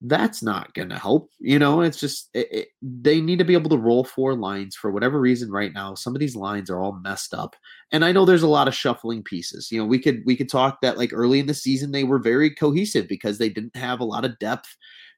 that's 0.00 0.42
not 0.42 0.74
going 0.74 0.90
to 0.90 0.98
help. 0.98 1.30
You 1.38 1.58
know, 1.58 1.80
it's 1.80 1.98
just, 1.98 2.28
it, 2.34 2.48
it, 2.50 2.68
they 2.82 3.20
need 3.20 3.38
to 3.38 3.44
be 3.44 3.54
able 3.54 3.70
to 3.70 3.78
roll 3.78 4.04
four 4.04 4.34
lines 4.34 4.76
for 4.76 4.90
whatever 4.90 5.18
reason 5.20 5.50
right 5.50 5.72
now. 5.72 5.94
Some 5.94 6.14
of 6.14 6.20
these 6.20 6.36
lines 6.36 6.68
are 6.68 6.78
all 6.78 6.92
messed 6.92 7.32
up. 7.32 7.56
And 7.90 8.04
I 8.04 8.12
know 8.12 8.24
there's 8.24 8.42
a 8.42 8.48
lot 8.48 8.68
of 8.68 8.74
shuffling 8.74 9.22
pieces. 9.22 9.72
You 9.72 9.78
know, 9.78 9.86
we 9.86 9.98
could, 9.98 10.22
we 10.26 10.36
could 10.36 10.50
talk 10.50 10.80
that 10.82 10.98
like 10.98 11.12
early 11.12 11.40
in 11.40 11.46
the 11.46 11.54
season, 11.54 11.92
they 11.92 12.04
were 12.04 12.18
very 12.18 12.50
cohesive 12.50 13.08
because 13.08 13.38
they 13.38 13.48
didn't 13.48 13.76
have 13.76 14.00
a 14.00 14.04
lot 14.04 14.24
of 14.24 14.38
depth 14.38 14.76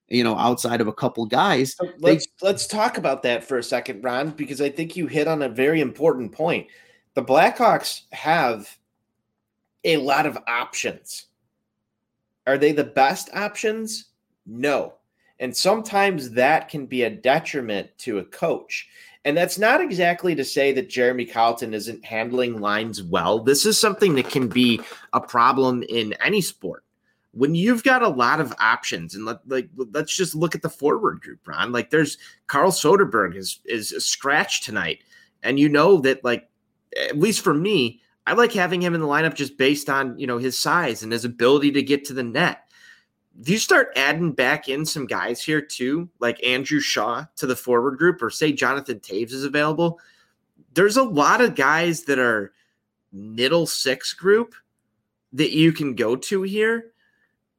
you 0.09 0.23
know, 0.23 0.37
outside 0.37 0.81
of 0.81 0.87
a 0.87 0.93
couple 0.93 1.27
guys. 1.27 1.75
Let's 1.99 2.27
they, 2.27 2.47
let's 2.47 2.67
talk 2.67 2.97
about 2.97 3.23
that 3.25 3.43
for 3.43 3.59
a 3.59 3.63
second, 3.63 4.05
Ron, 4.05 4.31
because 4.31 4.61
I 4.61 4.69
think 4.69 4.97
you 4.97 5.07
hit 5.07 5.27
on 5.27 5.43
a 5.43 5.49
very 5.49 5.81
important 5.81 6.33
point. 6.33 6.69
The 7.15 7.25
Blackhawks 7.25 8.03
have 8.13 8.79
a 9.85 9.97
lot 9.97 10.27
of 10.27 10.39
options. 10.47 11.27
Are 12.47 12.59
they 12.59 12.73
the 12.73 12.85
best 12.85 13.31
options? 13.35 14.07
No. 14.47 14.95
And 15.39 15.55
sometimes 15.55 16.31
that 16.31 16.69
can 16.69 16.87
be 16.87 17.03
a 17.03 17.11
detriment 17.11 17.91
to 17.99 18.19
a 18.19 18.25
coach. 18.25 18.89
And 19.25 19.37
that's 19.37 19.59
not 19.59 19.81
exactly 19.81 20.35
to 20.37 20.45
say 20.45 20.73
that 20.73 20.89
Jeremy 20.89 21.27
Colliton 21.27 21.75
isn't 21.75 22.05
handling 22.05 22.61
lines 22.61 23.03
well. 23.03 23.41
This 23.41 23.67
is 23.67 23.79
something 23.79 24.15
that 24.15 24.31
can 24.31 24.49
be 24.49 24.81
a 25.13 25.21
problem 25.21 25.83
in 25.89 26.15
any 26.25 26.41
sport. 26.41 26.85
When 27.33 27.55
you've 27.55 27.83
got 27.83 28.03
a 28.03 28.09
lot 28.09 28.41
of 28.41 28.55
options, 28.61 29.15
and 29.15 29.27
let, 29.27 29.47
like 29.47 29.69
let's 29.77 30.17
just 30.17 30.35
look 30.35 30.55
at 30.55 30.63
the 30.63 30.71
forward 30.71 31.21
group, 31.21 31.47
Ron. 31.47 31.71
Like 31.71 31.91
there's 31.91 32.17
Carl 32.47 32.71
Soderberg 32.71 33.37
is 33.37 33.61
is 33.67 33.93
a 33.93 34.01
scratch 34.01 34.63
tonight, 34.63 35.01
and 35.43 35.59
you 35.59 35.69
know 35.69 35.99
that 35.99 36.25
like 36.25 36.49
at 36.97 37.19
least 37.19 37.43
for 37.43 37.53
me, 37.53 38.01
I 38.27 38.33
like 38.33 38.53
having 38.53 38.81
him 38.81 38.95
in 38.95 39.01
the 39.01 39.07
lineup 39.07 39.35
just 39.35 39.57
based 39.57 39.89
on, 39.89 40.19
you 40.19 40.27
know, 40.27 40.39
his 40.39 40.59
size 40.59 41.03
and 41.03 41.13
his 41.13 41.25
ability 41.25 41.73
to 41.73 41.83
get 41.83 42.05
to 42.07 42.13
the 42.13 42.23
net. 42.23 42.66
If 43.41 43.49
you 43.49 43.59
start 43.59 43.93
adding 43.97 44.33
back 44.33 44.69
in 44.69 44.87
some 44.87 45.07
guys 45.07 45.43
here 45.43 45.61
too, 45.61 46.09
like 46.21 46.43
Andrew 46.45 46.81
Shaw 46.81 47.27
to 47.37 47.47
the 47.47 47.57
forward 47.57 47.99
group, 47.99 48.23
or 48.23 48.31
say 48.31 48.53
Jonathan 48.53 49.01
Toews 49.01 49.33
is 49.33 49.45
available, 49.45 50.01
there's 50.75 50.97
a 50.97 51.03
lot 51.03 51.41
of 51.41 51.55
guys 51.55 52.05
that 52.05 52.19
are 52.19 52.53
middle 53.13 53.67
six 53.67 54.13
group 54.13 54.55
that 55.33 55.53
you 55.53 55.73
can 55.73 55.95
go 55.95 56.17
to 56.17 56.43
here. 56.43 56.93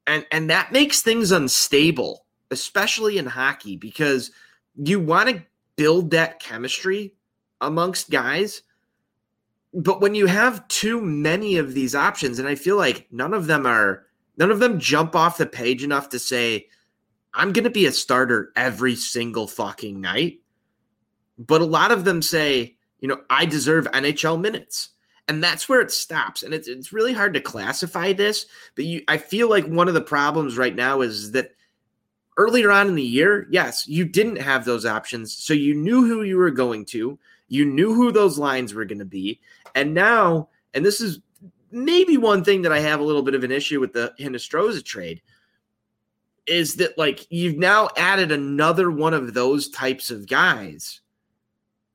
And 0.08 0.26
and 0.32 0.50
that 0.50 0.72
makes 0.72 1.02
things 1.02 1.32
unstable, 1.32 2.26
especially 2.50 3.18
in 3.18 3.26
hockey, 3.26 3.76
because 3.76 4.32
you 4.76 5.00
want 5.00 5.30
to 5.30 5.44
build 5.76 6.12
that 6.12 6.40
chemistry 6.40 7.14
amongst 7.62 8.10
guys 8.10 8.64
but 9.78 10.02
when 10.02 10.16
you 10.16 10.26
have 10.26 10.68
too 10.70 11.00
many 11.02 11.58
of 11.58 11.74
these 11.74 11.94
options, 11.94 12.40
and 12.40 12.48
I 12.48 12.56
feel 12.56 12.78
like 12.78 13.08
none 13.12 13.34
of 13.34 13.46
them 13.46 13.68
are, 13.68 14.07
none 14.38 14.52
of 14.52 14.60
them 14.60 14.80
jump 14.80 15.16
off 15.16 15.38
the 15.38 15.46
page 15.46 15.84
enough 15.84 16.10
to 16.10 16.20
say, 16.20 16.68
I'm 17.34 17.54
going 17.54 17.66
to 17.66 17.70
be 17.70 17.86
a 17.86 17.92
starter 17.92 18.52
every 18.56 18.96
single 18.96 19.48
fucking 19.48 20.00
night. 20.00 20.40
But 21.38 21.62
a 21.62 21.66
lot 21.66 21.92
of 21.92 22.04
them 22.04 22.22
say, 22.22 22.78
you 23.00 23.08
know, 23.08 23.22
I 23.30 23.46
deserve 23.46 23.86
NHL 23.92 24.40
minutes. 24.40 24.90
And 25.28 25.44
that's 25.44 25.68
where 25.68 25.82
it 25.82 25.92
stops. 25.92 26.42
And 26.42 26.54
it's 26.54 26.70
it's 26.70 26.94
really 26.94 27.14
hard 27.14 27.34
to 27.34 27.42
classify 27.42 28.14
this, 28.14 28.46
but 28.76 28.86
you 28.86 29.04
I 29.10 29.18
feel 29.18 29.50
like 29.50 29.66
one 29.68 29.90
of 29.90 29.94
the 29.94 30.02
problems 30.02 30.58
right 30.58 30.74
now 30.74 31.02
is 31.02 31.34
that 31.34 31.52
earlier 32.38 32.72
on 32.72 32.88
in 32.88 32.96
the 32.96 33.04
year, 33.04 33.46
yes, 33.52 33.88
you 33.88 34.06
didn't 34.06 34.38
have 34.38 34.64
those 34.64 34.86
options. 34.86 35.34
So 35.34 35.54
you 35.54 35.76
knew 35.76 36.06
who 36.06 36.24
you 36.24 36.38
were 36.38 36.52
going 36.52 36.86
to, 36.86 37.20
you 37.50 37.66
knew 37.66 37.94
who 37.94 38.12
those 38.12 38.38
lines 38.38 38.74
were 38.74 38.86
going 38.86 39.00
to 39.00 39.06
be. 39.06 39.42
And 39.76 39.94
now, 39.94 40.48
and 40.74 40.86
this 40.86 41.02
is 41.02 41.20
maybe 41.72 42.18
one 42.18 42.44
thing 42.44 42.62
that 42.64 42.72
I 42.72 42.80
have 42.80 43.00
a 43.00 43.04
little 43.04 43.22
bit 43.22 43.36
of 43.36 43.44
an 43.44 43.52
issue 43.52 43.80
with 43.80 43.94
the 43.94 44.14
Hinostroza 44.20 44.84
trade 44.84 45.22
is 46.46 46.76
that 46.76 46.98
like 46.98 47.28
you've 47.30 47.58
now 47.58 47.90
added 47.98 48.32
another 48.32 48.90
one 48.90 49.14
of 49.14 49.34
those 49.34 49.70
types 49.70 50.10
of 50.10 50.28
guys. 50.28 51.02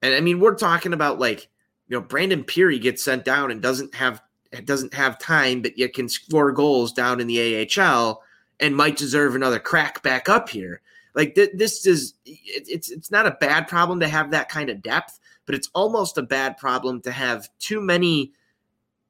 And 0.03 0.15
I 0.15 0.21
mean, 0.21 0.41
we're 0.41 0.55
talking 0.55 0.93
about 0.93 1.19
like, 1.19 1.49
you 1.89 1.97
know, 1.97 2.03
Brandon 2.03 2.45
Pirri 2.45 2.81
gets 2.81 3.03
sent 3.03 3.25
down 3.25 3.51
and 3.51 3.63
doesn't 3.63 3.95
have 3.95 4.23
doesn't 4.65 4.93
have 4.93 5.19
time, 5.19 5.63
but 5.63 5.79
yet 5.79 5.95
can 5.95 6.09
score 6.09 6.53
goals 6.53 6.93
down 6.93 7.21
in 7.21 7.27
the 7.27 7.67
AHL 7.79 8.23
and 8.61 8.77
might 8.77 8.97
deserve 8.97 9.35
another 9.35 9.59
crack 9.59 10.03
back 10.03 10.29
up 10.29 10.51
here. 10.51 10.83
Like 11.15 11.35
th- 11.35 11.53
this 11.55 11.87
is 11.87 12.15
it, 12.27 12.65
it's 12.69 12.91
it's 12.91 13.11
not 13.11 13.27
a 13.27 13.37
bad 13.41 13.69
problem 13.69 14.01
to 14.01 14.09
have 14.09 14.31
that 14.31 14.51
kind 14.51 14.69
of 14.69 14.83
depth, 14.83 15.19
but 15.47 15.55
it's 15.55 15.71
almost 15.75 16.19
a 16.19 16.23
bad 16.23 16.59
problem 16.59 17.01
to 17.03 17.13
have 17.13 17.49
too 17.59 17.81
many 17.81 18.33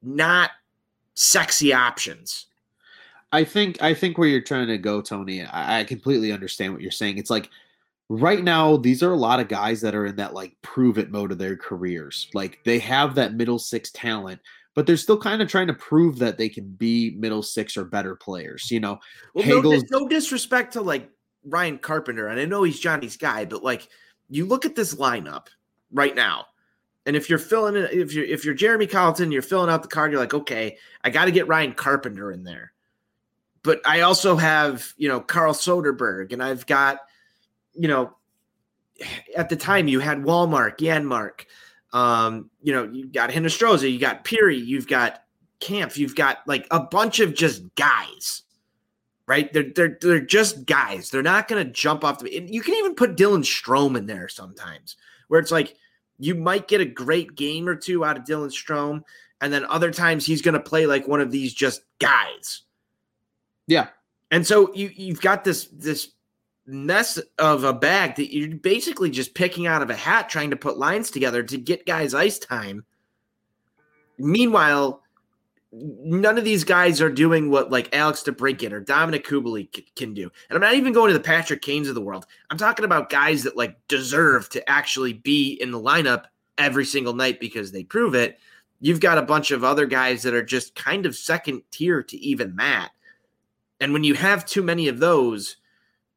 not 0.03 0.51
sexy 1.13 1.73
options. 1.73 2.47
I 3.31 3.43
think 3.43 3.81
I 3.81 3.93
think 3.93 4.17
where 4.17 4.27
you're 4.27 4.41
trying 4.41 4.67
to 4.67 4.77
go, 4.77 5.01
Tony, 5.01 5.43
I, 5.43 5.79
I, 5.79 5.83
completely 5.85 6.31
understand 6.31 6.71
what 6.71 6.83
you're 6.83 6.91
saying. 6.91 7.17
It's 7.17 7.31
like 7.31 7.49
right 8.07 8.43
now, 8.43 8.77
these 8.77 9.01
are 9.01 9.11
a 9.11 9.17
lot 9.17 9.39
of 9.39 9.47
guys 9.47 9.81
that 9.81 9.95
are 9.95 10.05
in 10.05 10.17
that 10.17 10.35
like 10.35 10.55
prove 10.61 10.99
it 10.99 11.11
mode 11.11 11.31
of 11.31 11.39
their 11.39 11.57
careers. 11.57 12.29
Like 12.35 12.59
they 12.63 12.77
have 12.79 13.15
that 13.15 13.33
middle 13.33 13.57
six 13.57 13.89
talent, 13.91 14.39
but 14.75 14.85
they're 14.85 14.97
still 14.97 15.17
kind 15.17 15.41
of 15.41 15.49
trying 15.49 15.67
to 15.67 15.73
prove 15.73 16.19
that 16.19 16.37
they 16.37 16.47
can 16.47 16.69
be 16.73 17.15
middle 17.17 17.41
six 17.41 17.75
or 17.75 17.85
better 17.85 18.15
players. 18.15 18.69
You 18.69 18.81
know, 18.81 18.99
well, 19.33 19.63
no, 19.63 19.81
no 19.89 20.07
disrespect 20.07 20.73
to 20.73 20.81
like 20.81 21.09
Ryan 21.43 21.79
Carpenter, 21.79 22.27
and 22.27 22.39
I 22.39 22.45
know 22.45 22.61
he's 22.61 22.79
Johnny's 22.79 23.17
guy, 23.17 23.45
but 23.45 23.63
like 23.63 23.87
you 24.29 24.45
look 24.45 24.65
at 24.65 24.75
this 24.75 24.93
lineup 24.93 25.47
right 25.91 26.15
now 26.15 26.45
and 27.05 27.15
if 27.15 27.29
you're 27.29 27.39
filling 27.39 27.75
it, 27.75 27.91
if 27.91 28.13
you're 28.13 28.25
if 28.25 28.45
you're 28.45 28.53
Jeremy 28.53 28.87
Colliton, 28.87 29.31
you're 29.31 29.41
filling 29.41 29.69
out 29.69 29.81
the 29.81 29.89
card, 29.89 30.11
you're 30.11 30.21
like, 30.21 30.33
okay, 30.33 30.77
I 31.03 31.09
got 31.09 31.25
to 31.25 31.31
get 31.31 31.47
Ryan 31.47 31.73
Carpenter 31.73 32.31
in 32.31 32.43
there. 32.43 32.71
But 33.61 33.81
I 33.85 34.01
also 34.01 34.35
have, 34.35 34.93
you 34.97 35.07
know, 35.07 35.19
Carl 35.19 35.53
Soderberg, 35.53 36.33
and 36.33 36.43
I've 36.43 36.65
got, 36.65 36.99
you 37.73 37.87
know, 37.87 38.15
at 39.35 39.49
the 39.49 39.55
time 39.55 39.87
you 39.87 39.99
had 39.99 40.23
Wallmark, 40.23 40.79
Janmark, 40.79 41.45
um, 41.93 42.49
you 42.61 42.73
know, 42.73 42.83
you 42.83 43.07
got 43.07 43.29
Hinostroza, 43.29 43.91
you 43.91 43.99
got 43.99 44.25
Pirri, 44.25 44.63
you've 44.63 44.87
got 44.87 45.23
Kampf, 45.59 45.97
you've 45.97 46.15
got 46.15 46.39
like 46.47 46.67
a 46.71 46.79
bunch 46.79 47.19
of 47.19 47.33
just 47.33 47.63
guys, 47.75 48.43
right? 49.27 49.51
They're 49.51 49.71
they're 49.75 49.97
they're 49.99 50.19
just 50.19 50.65
guys. 50.65 51.09
They're 51.09 51.21
not 51.21 51.47
to 51.49 51.69
jump 51.69 52.03
off 52.03 52.19
the. 52.19 52.31
You 52.31 52.61
can 52.61 52.75
even 52.75 52.95
put 52.95 53.15
Dylan 53.17 53.43
Strome 53.43 53.97
in 53.97 54.05
there 54.05 54.29
sometimes, 54.29 54.95
where 55.27 55.39
it's 55.39 55.51
like 55.51 55.75
you 56.19 56.35
might 56.35 56.67
get 56.67 56.81
a 56.81 56.85
great 56.85 57.35
game 57.35 57.67
or 57.67 57.75
two 57.75 58.05
out 58.05 58.17
of 58.17 58.23
Dylan 58.23 58.51
Strome, 58.51 59.03
and 59.41 59.51
then 59.51 59.65
other 59.65 59.91
times 59.91 60.25
he's 60.25 60.41
going 60.41 60.53
to 60.53 60.59
play 60.59 60.85
like 60.85 61.07
one 61.07 61.21
of 61.21 61.31
these 61.31 61.53
just 61.53 61.83
guys. 61.99 62.63
Yeah. 63.67 63.87
And 64.31 64.45
so 64.47 64.73
you 64.73 64.89
you've 64.95 65.21
got 65.21 65.43
this 65.43 65.65
this 65.65 66.11
mess 66.65 67.19
of 67.37 67.63
a 67.65 67.73
bag 67.73 68.15
that 68.15 68.33
you're 68.33 68.55
basically 68.55 69.09
just 69.09 69.35
picking 69.35 69.67
out 69.67 69.81
of 69.81 69.89
a 69.89 69.95
hat 69.95 70.29
trying 70.29 70.49
to 70.49 70.55
put 70.55 70.77
lines 70.77 71.11
together 71.11 71.43
to 71.43 71.57
get 71.57 71.85
guys 71.85 72.13
ice 72.13 72.39
time. 72.39 72.85
Meanwhile, 74.17 75.02
none 75.73 76.37
of 76.37 76.43
these 76.43 76.63
guys 76.63 77.01
are 77.01 77.09
doing 77.09 77.49
what 77.49 77.71
like 77.71 77.95
Alex 77.95 78.21
DeBrincat 78.23 78.71
or 78.71 78.81
Dominik 78.81 79.25
Kubalik 79.25 79.83
can 79.95 80.13
do. 80.13 80.29
And 80.49 80.55
I'm 80.55 80.61
not 80.61 80.75
even 80.75 80.93
going 80.93 81.07
to 81.07 81.17
the 81.17 81.23
Patrick 81.23 81.61
Kanes 81.61 81.89
of 81.89 81.95
the 81.95 82.01
world. 82.01 82.25
I'm 82.49 82.57
talking 82.57 82.85
about 82.85 83.09
guys 83.09 83.43
that 83.43 83.57
like 83.57 83.75
deserve 83.87 84.49
to 84.49 84.69
actually 84.69 85.13
be 85.13 85.53
in 85.53 85.71
the 85.71 85.79
lineup 85.79 86.25
every 86.57 86.85
single 86.85 87.13
night 87.13 87.39
because 87.39 87.71
they 87.71 87.83
prove 87.83 88.13
it. 88.13 88.39
You've 88.81 88.99
got 88.99 89.17
a 89.17 89.23
bunch 89.23 89.51
of 89.51 89.63
other 89.63 89.85
guys 89.85 90.21
that 90.23 90.33
are 90.33 90.43
just 90.43 90.75
kind 90.75 91.05
of 91.05 91.15
second 91.15 91.63
tier 91.71 92.03
to 92.03 92.17
even 92.17 92.55
that. 92.57 92.91
And 93.79 93.93
when 93.93 94.03
you 94.03 94.13
have 94.13 94.45
too 94.45 94.61
many 94.61 94.87
of 94.87 94.99
those, 94.99 95.57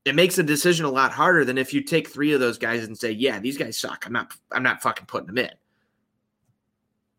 it 0.05 0.15
makes 0.15 0.39
a 0.39 0.43
decision 0.43 0.85
a 0.85 0.91
lot 0.91 1.13
harder 1.13 1.45
than 1.45 1.59
if 1.59 1.73
you 1.73 1.81
take 1.81 2.09
three 2.09 2.33
of 2.33 2.41
those 2.41 2.59
guys 2.59 2.85
and 2.85 2.97
say, 2.97 3.11
"Yeah, 3.11 3.41
these 3.41 3.57
guys 3.57 3.79
suck. 3.79 4.05
I'm 4.07 4.13
not 4.13 4.33
I'm 4.53 4.63
not 4.63 4.83
fucking 4.83 5.07
putting 5.07 5.27
them 5.27 5.39
in." 5.39 5.51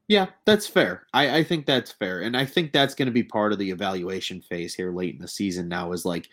Yeah, 0.07 0.27
that's 0.45 0.67
fair. 0.67 1.05
I, 1.13 1.39
I 1.39 1.43
think 1.43 1.65
that's 1.65 1.91
fair. 1.91 2.21
And 2.21 2.37
I 2.37 2.45
think 2.45 2.71
that's 2.71 2.95
going 2.95 3.07
to 3.07 3.11
be 3.11 3.23
part 3.23 3.51
of 3.51 3.59
the 3.59 3.69
evaluation 3.69 4.41
phase 4.41 4.73
here 4.73 4.91
late 4.91 5.15
in 5.15 5.21
the 5.21 5.27
season 5.27 5.67
now 5.67 5.91
is 5.91 6.05
like, 6.05 6.29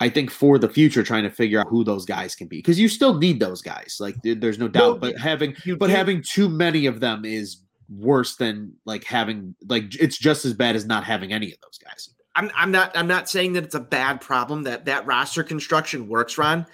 I 0.00 0.08
think 0.08 0.30
for 0.30 0.58
the 0.58 0.68
future, 0.68 1.02
trying 1.02 1.22
to 1.22 1.30
figure 1.30 1.60
out 1.60 1.68
who 1.68 1.84
those 1.84 2.04
guys 2.04 2.34
can 2.34 2.48
be 2.48 2.58
because 2.58 2.78
you 2.78 2.88
still 2.88 3.16
need 3.16 3.40
those 3.40 3.62
guys. 3.62 3.96
Like, 4.00 4.16
there's 4.22 4.58
no 4.58 4.68
doubt. 4.68 5.00
but 5.00 5.16
having, 5.16 5.56
but 5.78 5.88
having 5.88 6.20
too 6.20 6.48
many 6.48 6.86
of 6.86 7.00
them 7.00 7.24
is 7.24 7.62
worse 7.88 8.36
than 8.36 8.74
like 8.84 9.04
having 9.04 9.54
like 9.68 9.84
it's 10.00 10.18
just 10.18 10.44
as 10.44 10.52
bad 10.52 10.74
as 10.74 10.86
not 10.86 11.04
having 11.04 11.32
any 11.32 11.52
of 11.52 11.58
those 11.62 11.78
guys. 11.78 12.10
I'm, 12.34 12.50
I'm 12.54 12.70
not 12.70 12.96
I'm 12.96 13.06
not 13.06 13.30
saying 13.30 13.54
that 13.54 13.64
it's 13.64 13.74
a 13.74 13.80
bad 13.80 14.20
problem 14.20 14.64
that 14.64 14.84
that 14.86 15.06
roster 15.06 15.42
construction 15.42 16.08
works, 16.08 16.36
Ron. 16.36 16.66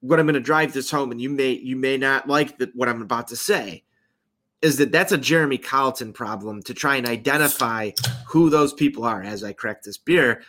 What 0.00 0.18
I'm 0.18 0.26
going 0.26 0.34
to 0.34 0.40
drive 0.40 0.72
this 0.72 0.90
home, 0.90 1.12
and 1.12 1.20
you 1.20 1.30
may 1.30 1.52
you 1.52 1.76
may 1.76 1.96
not 1.96 2.28
like 2.28 2.58
the, 2.58 2.70
what 2.74 2.88
I'm 2.88 3.02
about 3.02 3.28
to 3.28 3.36
say 3.36 3.84
is 4.64 4.78
that 4.78 4.90
that's 4.90 5.12
a 5.12 5.18
Jeremy 5.18 5.58
Colliton 5.58 6.14
problem 6.14 6.62
to 6.62 6.72
try 6.72 6.96
and 6.96 7.06
identify 7.06 7.90
who 8.26 8.48
those 8.48 8.72
people 8.72 9.04
are 9.04 9.22
as 9.22 9.44
I 9.44 9.52
crack 9.52 9.82
this 9.82 9.98
beer. 9.98 10.42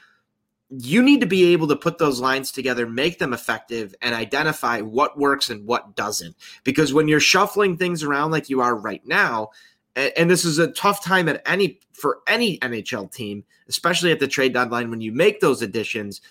You 0.69 1.03
need 1.03 1.19
to 1.19 1.27
be 1.27 1.51
able 1.51 1.67
to 1.67 1.75
put 1.75 1.97
those 1.97 2.21
lines 2.21 2.49
together, 2.53 2.87
make 2.87 3.19
them 3.19 3.33
effective, 3.33 3.93
and 4.01 4.15
identify 4.15 4.79
what 4.79 5.19
works 5.19 5.49
and 5.49 5.67
what 5.67 5.97
doesn't. 5.97 6.33
Because 6.63 6.93
when 6.93 7.09
you're 7.09 7.19
shuffling 7.19 7.75
things 7.75 8.03
around 8.03 8.31
like 8.31 8.49
you 8.49 8.61
are 8.61 8.73
right 8.73 9.05
now, 9.05 9.49
and, 9.97 10.13
and 10.15 10.29
this 10.31 10.45
is 10.45 10.59
a 10.59 10.71
tough 10.71 11.03
time 11.03 11.27
at 11.27 11.41
any 11.45 11.81
for 11.91 12.19
any 12.25 12.57
NHL 12.59 13.11
team, 13.11 13.43
especially 13.67 14.13
at 14.13 14.21
the 14.21 14.29
trade 14.29 14.53
deadline 14.53 14.89
when 14.89 15.01
you 15.01 15.11
make 15.11 15.41
those 15.41 15.61
additions 15.61 16.21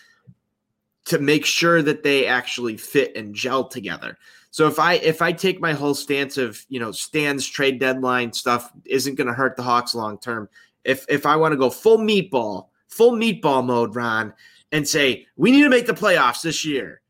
to 1.04 1.18
make 1.18 1.44
sure 1.44 1.82
that 1.82 2.02
they 2.02 2.26
actually 2.26 2.78
fit 2.78 3.14
and 3.14 3.34
gel 3.34 3.68
together. 3.68 4.16
So 4.54 4.68
if 4.68 4.78
I 4.78 4.94
if 4.94 5.20
I 5.20 5.32
take 5.32 5.60
my 5.60 5.72
whole 5.72 5.94
stance 5.94 6.38
of 6.38 6.64
you 6.68 6.78
know 6.78 6.92
Stan's 6.92 7.44
trade 7.44 7.80
deadline 7.80 8.32
stuff 8.32 8.70
isn't 8.84 9.16
going 9.16 9.26
to 9.26 9.32
hurt 9.32 9.56
the 9.56 9.64
Hawks 9.64 9.96
long 9.96 10.16
term. 10.16 10.48
If 10.84 11.04
if 11.08 11.26
I 11.26 11.34
want 11.34 11.50
to 11.54 11.58
go 11.58 11.70
full 11.70 11.98
meatball, 11.98 12.68
full 12.86 13.14
meatball 13.14 13.66
mode, 13.66 13.96
Ron, 13.96 14.32
and 14.70 14.86
say 14.86 15.26
we 15.36 15.50
need 15.50 15.64
to 15.64 15.68
make 15.68 15.86
the 15.86 15.92
playoffs 15.92 16.42
this 16.42 16.64
year, 16.64 17.00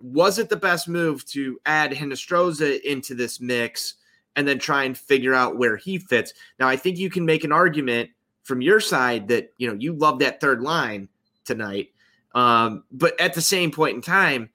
was 0.00 0.40
it 0.40 0.48
the 0.48 0.56
best 0.56 0.88
move 0.88 1.24
to 1.26 1.56
add 1.66 1.92
Hinostroza 1.92 2.80
into 2.80 3.14
this 3.14 3.40
mix 3.40 3.94
and 4.34 4.48
then 4.48 4.58
try 4.58 4.82
and 4.82 4.98
figure 4.98 5.34
out 5.34 5.58
where 5.58 5.76
he 5.76 5.98
fits? 5.98 6.34
Now 6.58 6.66
I 6.66 6.74
think 6.74 6.98
you 6.98 7.10
can 7.10 7.24
make 7.24 7.44
an 7.44 7.52
argument 7.52 8.10
from 8.42 8.60
your 8.60 8.80
side 8.80 9.28
that 9.28 9.52
you 9.56 9.68
know 9.68 9.76
you 9.78 9.92
love 9.92 10.18
that 10.18 10.40
third 10.40 10.62
line 10.62 11.08
tonight, 11.44 11.92
um, 12.34 12.82
but 12.90 13.20
at 13.20 13.34
the 13.34 13.40
same 13.40 13.70
point 13.70 13.94
in 13.94 14.02
time 14.02 14.50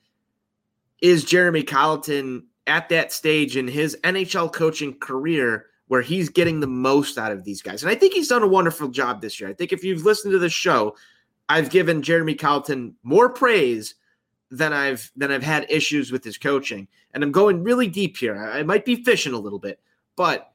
is 1.02 1.24
Jeremy 1.24 1.64
Colliton 1.64 2.46
at 2.66 2.90
that 2.90 3.12
stage 3.12 3.56
in 3.56 3.68
his 3.68 3.98
NHL 4.04 4.52
coaching 4.52 4.98
career 5.00 5.68
where 5.88 6.02
he's 6.02 6.30
getting 6.30 6.60
the 6.60 6.68
most 6.68 7.18
out 7.18 7.32
of 7.32 7.44
these 7.44 7.62
guys. 7.62 7.82
And 7.82 7.92
I 7.92 7.96
think 7.96 8.14
he's 8.14 8.28
done 8.28 8.44
a 8.44 8.48
wonderful 8.48 8.90
job 8.90 9.22
this 9.22 9.40
year. 9.40 9.50
I 9.50 9.54
think 9.54 9.72
if 9.72 9.84
you've 9.84 10.04
listened 10.04 10.34
to 10.34 10.40
the 10.40 10.50
show, 10.50 10.96
I've 11.50 11.70
given 11.70 12.02
Jeremy 12.02 12.36
Colliton 12.36 12.96
more 13.04 13.30
praise 13.30 13.96
than 14.52 14.74
I've 14.74 15.12
than 15.16 15.32
I've 15.32 15.44
had 15.44 15.70
issues 15.70 16.12
with 16.12 16.24
his 16.24 16.38
coaching. 16.38 16.88
And 17.14 17.24
I'm 17.24 17.32
going 17.32 17.64
really 17.64 17.88
deep 17.88 18.18
here. 18.18 18.38
I, 18.38 18.60
I 18.60 18.64
might 18.64 18.86
be 18.86 19.04
fishing 19.04 19.34
a 19.34 19.40
little 19.40 19.60
bit, 19.60 19.80
but 20.16 20.52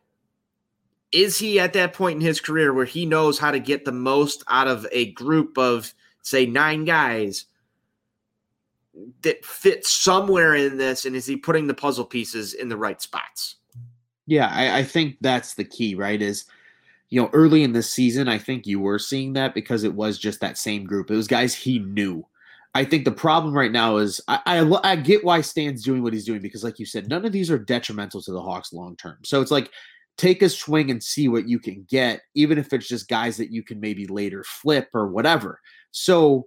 is 1.13 1.39
he 1.39 1.61
at 1.61 1.75
that 1.75 1.93
point 1.93 2.17
in 2.17 2.27
his 2.27 2.41
career 2.41 2.73
where 2.73 2.87
he 2.87 3.05
knows 3.05 3.39
how 3.39 3.51
to 3.51 3.61
get 3.61 3.85
the 3.85 3.93
most 3.93 4.43
out 4.49 4.67
of 4.67 4.87
a 4.93 5.13
group 5.13 5.59
of 5.59 5.93
say 6.23 6.47
nine 6.47 6.85
guys 6.85 7.47
that 9.23 9.45
fits 9.45 9.91
somewhere 9.91 10.55
in 10.55 10.77
this 10.77 11.05
and 11.05 11.17
is 11.17 11.27
he 11.27 11.37
putting 11.37 11.67
the 11.67 11.75
puzzle 11.75 12.05
pieces 12.05 12.55
in 12.55 12.69
the 12.69 12.77
right 12.77 13.01
spots? 13.01 13.57
Yeah 14.27 14.49
I, 14.53 14.79
I, 14.79 14.85
think 14.85 15.17
that's 15.21 15.55
the 15.55 15.65
key 15.65 15.95
right 15.95 16.21
is 16.21 16.45
you 17.09 17.21
know 17.21 17.31
early 17.33 17.63
in 17.63 17.73
this 17.73 17.91
season 17.91 18.29
i 18.29 18.39
think 18.39 18.67
you 18.67 18.81
were 18.81 18.99
seeing 18.99 19.33
that 19.33 19.55
because 19.55 19.85
it 19.85 19.95
was 19.95 20.19
just 20.19 20.41
that 20.41 20.59
same 20.59 20.85
group. 20.85 21.11
It 21.11 21.17
was 21.17 21.27
guys 21.27 21.55
he 21.55 21.79
knew. 21.79 22.27
I 22.75 22.85
think 22.85 23.05
the 23.05 23.13
problem 23.13 23.55
right 23.55 23.73
now 23.73 23.97
is 23.97 24.21
i 24.29 24.41
i, 24.47 24.93
I 24.93 24.97
get 24.97 25.25
why 25.25 25.41
stan's 25.41 25.83
doing 25.83 26.03
what 26.03 26.13
he's 26.13 26.27
doing 26.27 26.41
because 26.41 26.65
like 26.65 26.79
you 26.79 26.87
said 26.87 27.09
none 27.09 27.25
of 27.25 27.33
these 27.33 27.51
are 27.51 27.59
detrimental 27.59 28.23
to 28.23 28.33
the 28.33 28.43
hawks 28.43 28.73
long 28.73 28.97
term. 28.97 29.19
So 29.25 29.41
it's 29.41 29.51
like 29.51 29.71
take 30.19 30.43
a 30.43 30.49
swing 30.49 30.91
and 30.91 31.03
see 31.03 31.29
what 31.29 31.49
you 31.49 31.59
can 31.59 31.87
get 31.89 32.21
even 32.35 32.59
if 32.59 32.73
it's 32.73 32.89
just 32.89 33.09
guys 33.09 33.39
that 33.39 33.51
you 33.51 33.63
can 33.63 33.81
maybe 33.81 34.07
later 34.07 34.45
flip 34.45 34.89
or 34.93 35.09
whatever. 35.09 35.61
So 35.91 36.47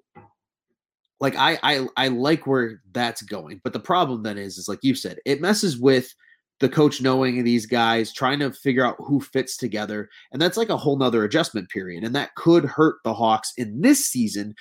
like 1.20 1.36
I, 1.36 1.58
I 1.64 1.88
I 1.98 2.08
like 2.10 2.46
where 2.46 2.82
that's 2.92 3.22
going. 3.22 3.62
But 3.64 3.74
the 3.74 3.80
problem 3.80 4.24
then 4.24 4.38
is 4.38 4.58
is 4.58 4.68
like 4.68 4.80
you 4.82 4.96
said, 4.96 5.18
it 5.26 5.42
messes 5.42 5.78
with 5.78 6.14
the 6.60 6.70
coach 6.70 7.02
knowing 7.02 7.44
these 7.44 7.66
guys, 7.66 8.14
trying 8.14 8.40
to 8.40 8.52
figure 8.52 8.86
out 8.86 8.96
who 9.00 9.20
fits 9.20 9.58
together. 9.58 10.10
And 10.32 10.42
that's 10.42 10.58
like 10.58 10.70
a 10.70 10.78
whole 10.78 10.98
nother 10.98 11.24
adjustment 11.24 11.70
period. 11.70 12.04
And 12.04 12.16
that 12.16 12.36
could 12.36 12.64
hurt 12.64 12.96
the 13.04 13.14
Hawks 13.14 13.52
in 13.58 13.82
this 13.82 14.06
season, 14.06 14.56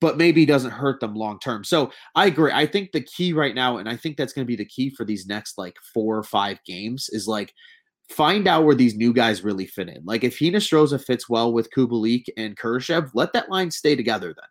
but 0.00 0.16
maybe 0.16 0.46
doesn't 0.46 0.70
hurt 0.70 1.00
them 1.00 1.14
long 1.14 1.38
term. 1.38 1.62
So 1.62 1.90
I 2.14 2.26
agree. 2.26 2.52
I 2.52 2.66
think 2.66 2.92
the 2.92 3.02
key 3.02 3.32
right 3.32 3.54
now, 3.54 3.76
and 3.76 3.88
I 3.88 3.96
think 3.96 4.16
that's 4.16 4.32
going 4.32 4.46
to 4.46 4.50
be 4.50 4.56
the 4.56 4.64
key 4.64 4.90
for 4.90 5.04
these 5.04 5.26
next 5.26 5.58
like 5.58 5.76
four 5.92 6.16
or 6.16 6.22
five 6.22 6.58
games, 6.64 7.08
is 7.10 7.28
like 7.28 7.52
find 8.08 8.46
out 8.46 8.64
where 8.64 8.74
these 8.74 8.94
new 8.94 9.12
guys 9.12 9.44
really 9.44 9.66
fit 9.66 9.88
in. 9.88 10.02
Like 10.04 10.24
if 10.24 10.38
Hinostroza 10.38 11.02
fits 11.04 11.28
well 11.28 11.52
with 11.52 11.70
Kubalik 11.70 12.26
and 12.36 12.56
Kurashev, 12.56 13.10
let 13.14 13.32
that 13.34 13.50
line 13.50 13.70
stay 13.70 13.94
together 13.94 14.28
then. 14.28 14.48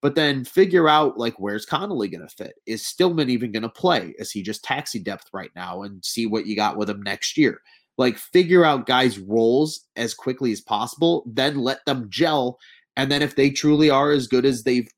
But 0.00 0.14
then 0.14 0.44
figure 0.44 0.88
out 0.88 1.18
like 1.18 1.34
where's 1.38 1.66
Connolly 1.66 2.08
going 2.08 2.26
to 2.26 2.34
fit? 2.34 2.54
Is 2.66 2.86
Stillman 2.86 3.30
even 3.30 3.52
going 3.52 3.64
to 3.64 3.68
play? 3.68 4.14
Is 4.18 4.30
he 4.30 4.42
just 4.42 4.62
taxi 4.62 5.00
depth 5.00 5.28
right 5.32 5.50
now 5.56 5.82
and 5.82 6.04
see 6.04 6.26
what 6.26 6.46
you 6.46 6.54
got 6.54 6.76
with 6.76 6.88
him 6.88 7.02
next 7.02 7.36
year? 7.36 7.60
Like 7.96 8.16
figure 8.16 8.64
out 8.64 8.86
guys' 8.86 9.18
roles 9.18 9.86
as 9.96 10.14
quickly 10.14 10.52
as 10.52 10.60
possible, 10.60 11.24
then 11.26 11.58
let 11.58 11.84
them 11.84 12.06
gel. 12.10 12.58
And 12.96 13.10
then 13.10 13.22
if 13.22 13.34
they 13.34 13.50
truly 13.50 13.90
are 13.90 14.12
as 14.12 14.28
good 14.28 14.44
as 14.44 14.62
they've 14.62 14.88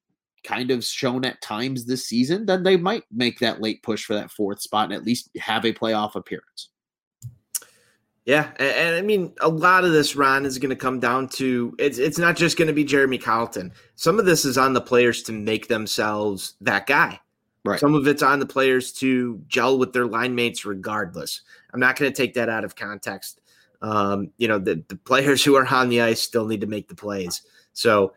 kind 0.45 0.71
of 0.71 0.85
shown 0.85 1.25
at 1.25 1.41
times 1.41 1.87
this 1.87 2.07
season, 2.07 2.47
then 2.47 2.63
they 2.63 2.77
might 2.77 3.05
make 3.11 3.39
that 3.39 3.61
late 3.61 3.83
push 3.83 4.05
for 4.05 4.15
that 4.15 4.31
fourth 4.31 4.61
spot 4.61 4.85
and 4.85 4.95
at 4.95 5.05
least 5.05 5.31
have 5.39 5.65
a 5.65 5.73
playoff 5.73 6.15
appearance. 6.15 6.69
Yeah, 8.27 8.51
and, 8.59 8.69
and, 8.69 8.97
I 8.97 9.03
mean 9.03 9.33
a 9.41 9.49
lot 9.49 9.85
of 9.85 9.93
this 9.93 10.15
Ron 10.15 10.45
is 10.45 10.59
going 10.59 10.71
to 10.71 10.77
come 10.77 11.01
down 11.01 11.29
to 11.31 11.75
it's 11.79 11.99
it's 11.99 12.19
not 12.19 12.37
just 12.37 12.59
going 12.59 12.69
to 12.69 12.75
be 12.75 12.85
Jeremy 12.85 13.19
Colliton. 13.19 13.73
Some 13.97 14.19
of 14.19 14.27
this 14.27 14.45
is 14.45 14.59
on 14.59 14.75
the 14.75 14.81
players 14.81 15.23
to 15.25 15.33
make 15.33 15.69
themselves 15.69 16.55
that 16.61 16.87
guy. 16.87 17.19
Right. 17.65 17.81
Some 17.81 17.95
of 17.95 18.07
it's 18.07 18.23
on 18.23 18.39
the 18.39 18.47
players 18.47 18.93
to 18.95 19.41
gel 19.49 19.79
with 19.79 19.93
their 19.93 20.07
line 20.07 20.35
mates 20.35 20.65
regardless. 20.65 21.43
I'm 21.73 21.81
not 21.81 21.97
going 21.97 22.11
to 22.11 22.17
take 22.17 22.35
that 22.35 22.49
out 22.49 22.65
of 22.65 22.75
context. 22.75 23.41
Um, 23.83 24.31
you 24.39 24.49
know, 24.49 24.59
the, 24.59 24.83
the 24.89 24.97
players 24.97 25.45
who 25.45 25.57
are 25.57 25.67
on 25.67 25.89
the 25.89 26.01
ice 26.01 26.21
still 26.21 26.47
need 26.47 26.61
to 26.63 26.67
make 26.67 26.89
the 26.89 26.95
plays. 26.95 27.43
So, 27.73 28.15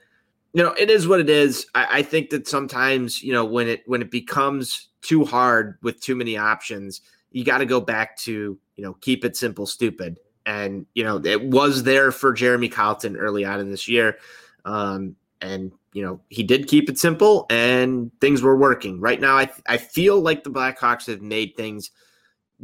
you 0.54 0.64
know, 0.64 0.74
it 0.74 0.90
is 0.90 1.08
what 1.08 1.20
it 1.20 1.30
is. 1.30 1.66
I, 1.76 2.00
I 2.00 2.02
think 2.04 2.30
that 2.30 2.48
sometimes, 2.48 3.22
you 3.22 3.34
know, 3.34 3.46
when 3.46 3.68
it 3.68 3.84
when 3.86 4.02
it 4.02 4.12
becomes 4.12 4.90
too 5.02 5.26
hard 5.26 5.78
with 5.82 6.00
too 6.00 6.16
many 6.16 6.38
options, 6.38 7.02
you 7.32 7.44
got 7.44 7.58
to 7.58 7.66
go 7.66 7.82
back 7.82 8.18
to 8.20 8.58
you 8.76 8.84
know 8.84 8.94
keep 8.94 9.26
it 9.26 9.36
simple, 9.36 9.66
stupid. 9.66 10.20
And 10.46 10.86
you 10.94 11.04
know 11.04 11.22
it 11.24 11.42
was 11.42 11.84
there 11.84 12.12
for 12.12 12.34
Jeremy 12.34 12.70
Colliton 12.70 13.16
early 13.16 13.46
on 13.46 13.60
in 13.60 13.72
this 13.72 13.88
year, 13.88 14.18
um, 14.66 15.16
and 15.42 15.72
you 15.94 16.04
know 16.04 16.20
he 16.30 16.44
did 16.44 16.68
keep 16.68 16.90
it 16.90 17.00
simple, 17.00 17.46
and 17.50 18.12
things 18.20 18.42
were 18.42 18.58
working. 18.58 19.00
Right 19.00 19.22
now, 19.22 19.38
I 19.38 19.50
I 19.68 19.78
feel 19.78 20.20
like 20.20 20.44
the 20.44 20.52
Blackhawks 20.52 21.08
have 21.08 21.22
made 21.22 21.56
things 21.56 21.92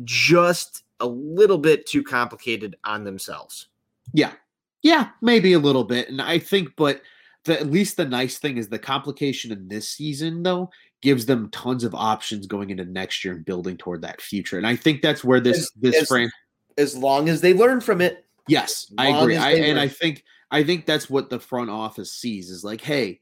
just 0.03 0.83
a 0.99 1.07
little 1.07 1.57
bit 1.57 1.85
too 1.85 2.03
complicated 2.03 2.75
on 2.83 3.05
themselves. 3.05 3.67
Yeah, 4.13 4.33
yeah, 4.81 5.09
maybe 5.21 5.53
a 5.53 5.59
little 5.59 5.85
bit, 5.85 6.09
and 6.09 6.21
I 6.21 6.37
think, 6.37 6.75
but 6.75 7.01
the, 7.45 7.59
at 7.59 7.71
least 7.71 7.97
the 7.97 8.05
nice 8.05 8.37
thing 8.37 8.57
is 8.57 8.67
the 8.67 8.79
complication 8.79 9.51
in 9.51 9.67
this 9.67 9.89
season, 9.89 10.43
though, 10.43 10.69
gives 11.01 11.25
them 11.25 11.49
tons 11.51 11.83
of 11.83 11.95
options 11.95 12.47
going 12.47 12.69
into 12.69 12.85
next 12.85 13.23
year 13.23 13.33
and 13.33 13.45
building 13.45 13.77
toward 13.77 14.01
that 14.01 14.21
future. 14.21 14.57
And 14.57 14.67
I 14.67 14.75
think 14.75 15.01
that's 15.01 15.23
where 15.23 15.39
this 15.39 15.57
as, 15.57 15.71
this 15.75 16.01
as, 16.01 16.07
frame 16.07 16.29
as 16.77 16.95
long 16.95 17.29
as 17.29 17.41
they 17.41 17.53
learn 17.53 17.81
from 17.81 18.01
it. 18.01 18.25
Yes, 18.47 18.91
I 18.97 19.09
agree. 19.09 19.37
I, 19.37 19.51
and 19.51 19.79
I 19.79 19.87
think 19.87 20.23
I 20.51 20.63
think 20.63 20.85
that's 20.85 21.09
what 21.09 21.29
the 21.29 21.39
front 21.39 21.69
office 21.69 22.13
sees 22.13 22.49
is 22.49 22.63
like, 22.63 22.81
hey, 22.81 23.19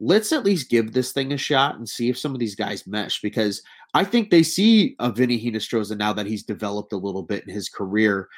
let's 0.00 0.32
at 0.32 0.44
least 0.44 0.70
give 0.70 0.92
this 0.92 1.12
thing 1.12 1.32
a 1.32 1.38
shot 1.38 1.76
and 1.76 1.88
see 1.88 2.10
if 2.10 2.18
some 2.18 2.34
of 2.34 2.38
these 2.38 2.54
guys 2.54 2.86
mesh 2.86 3.20
because 3.22 3.62
I 3.94 4.04
think 4.04 4.28
they 4.28 4.42
see 4.42 4.94
a 4.98 5.10
Vinny 5.10 5.42
Hinostroza 5.42 5.96
now 5.96 6.12
that 6.12 6.26
he's 6.26 6.42
developed 6.42 6.92
a 6.92 6.98
little 6.98 7.22
bit 7.22 7.44
in 7.46 7.54
his 7.54 7.70
career, 7.70 8.28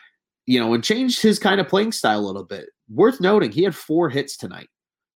you 0.46 0.60
know, 0.60 0.72
and 0.74 0.84
changed 0.84 1.20
his 1.20 1.38
kind 1.38 1.60
of 1.60 1.68
playing 1.68 1.92
style 1.92 2.20
a 2.20 2.26
little 2.26 2.44
bit. 2.44 2.66
Worth 2.88 3.20
noting, 3.20 3.50
he 3.50 3.64
had 3.64 3.74
four 3.74 4.08
hits 4.08 4.36
tonight. 4.36 4.68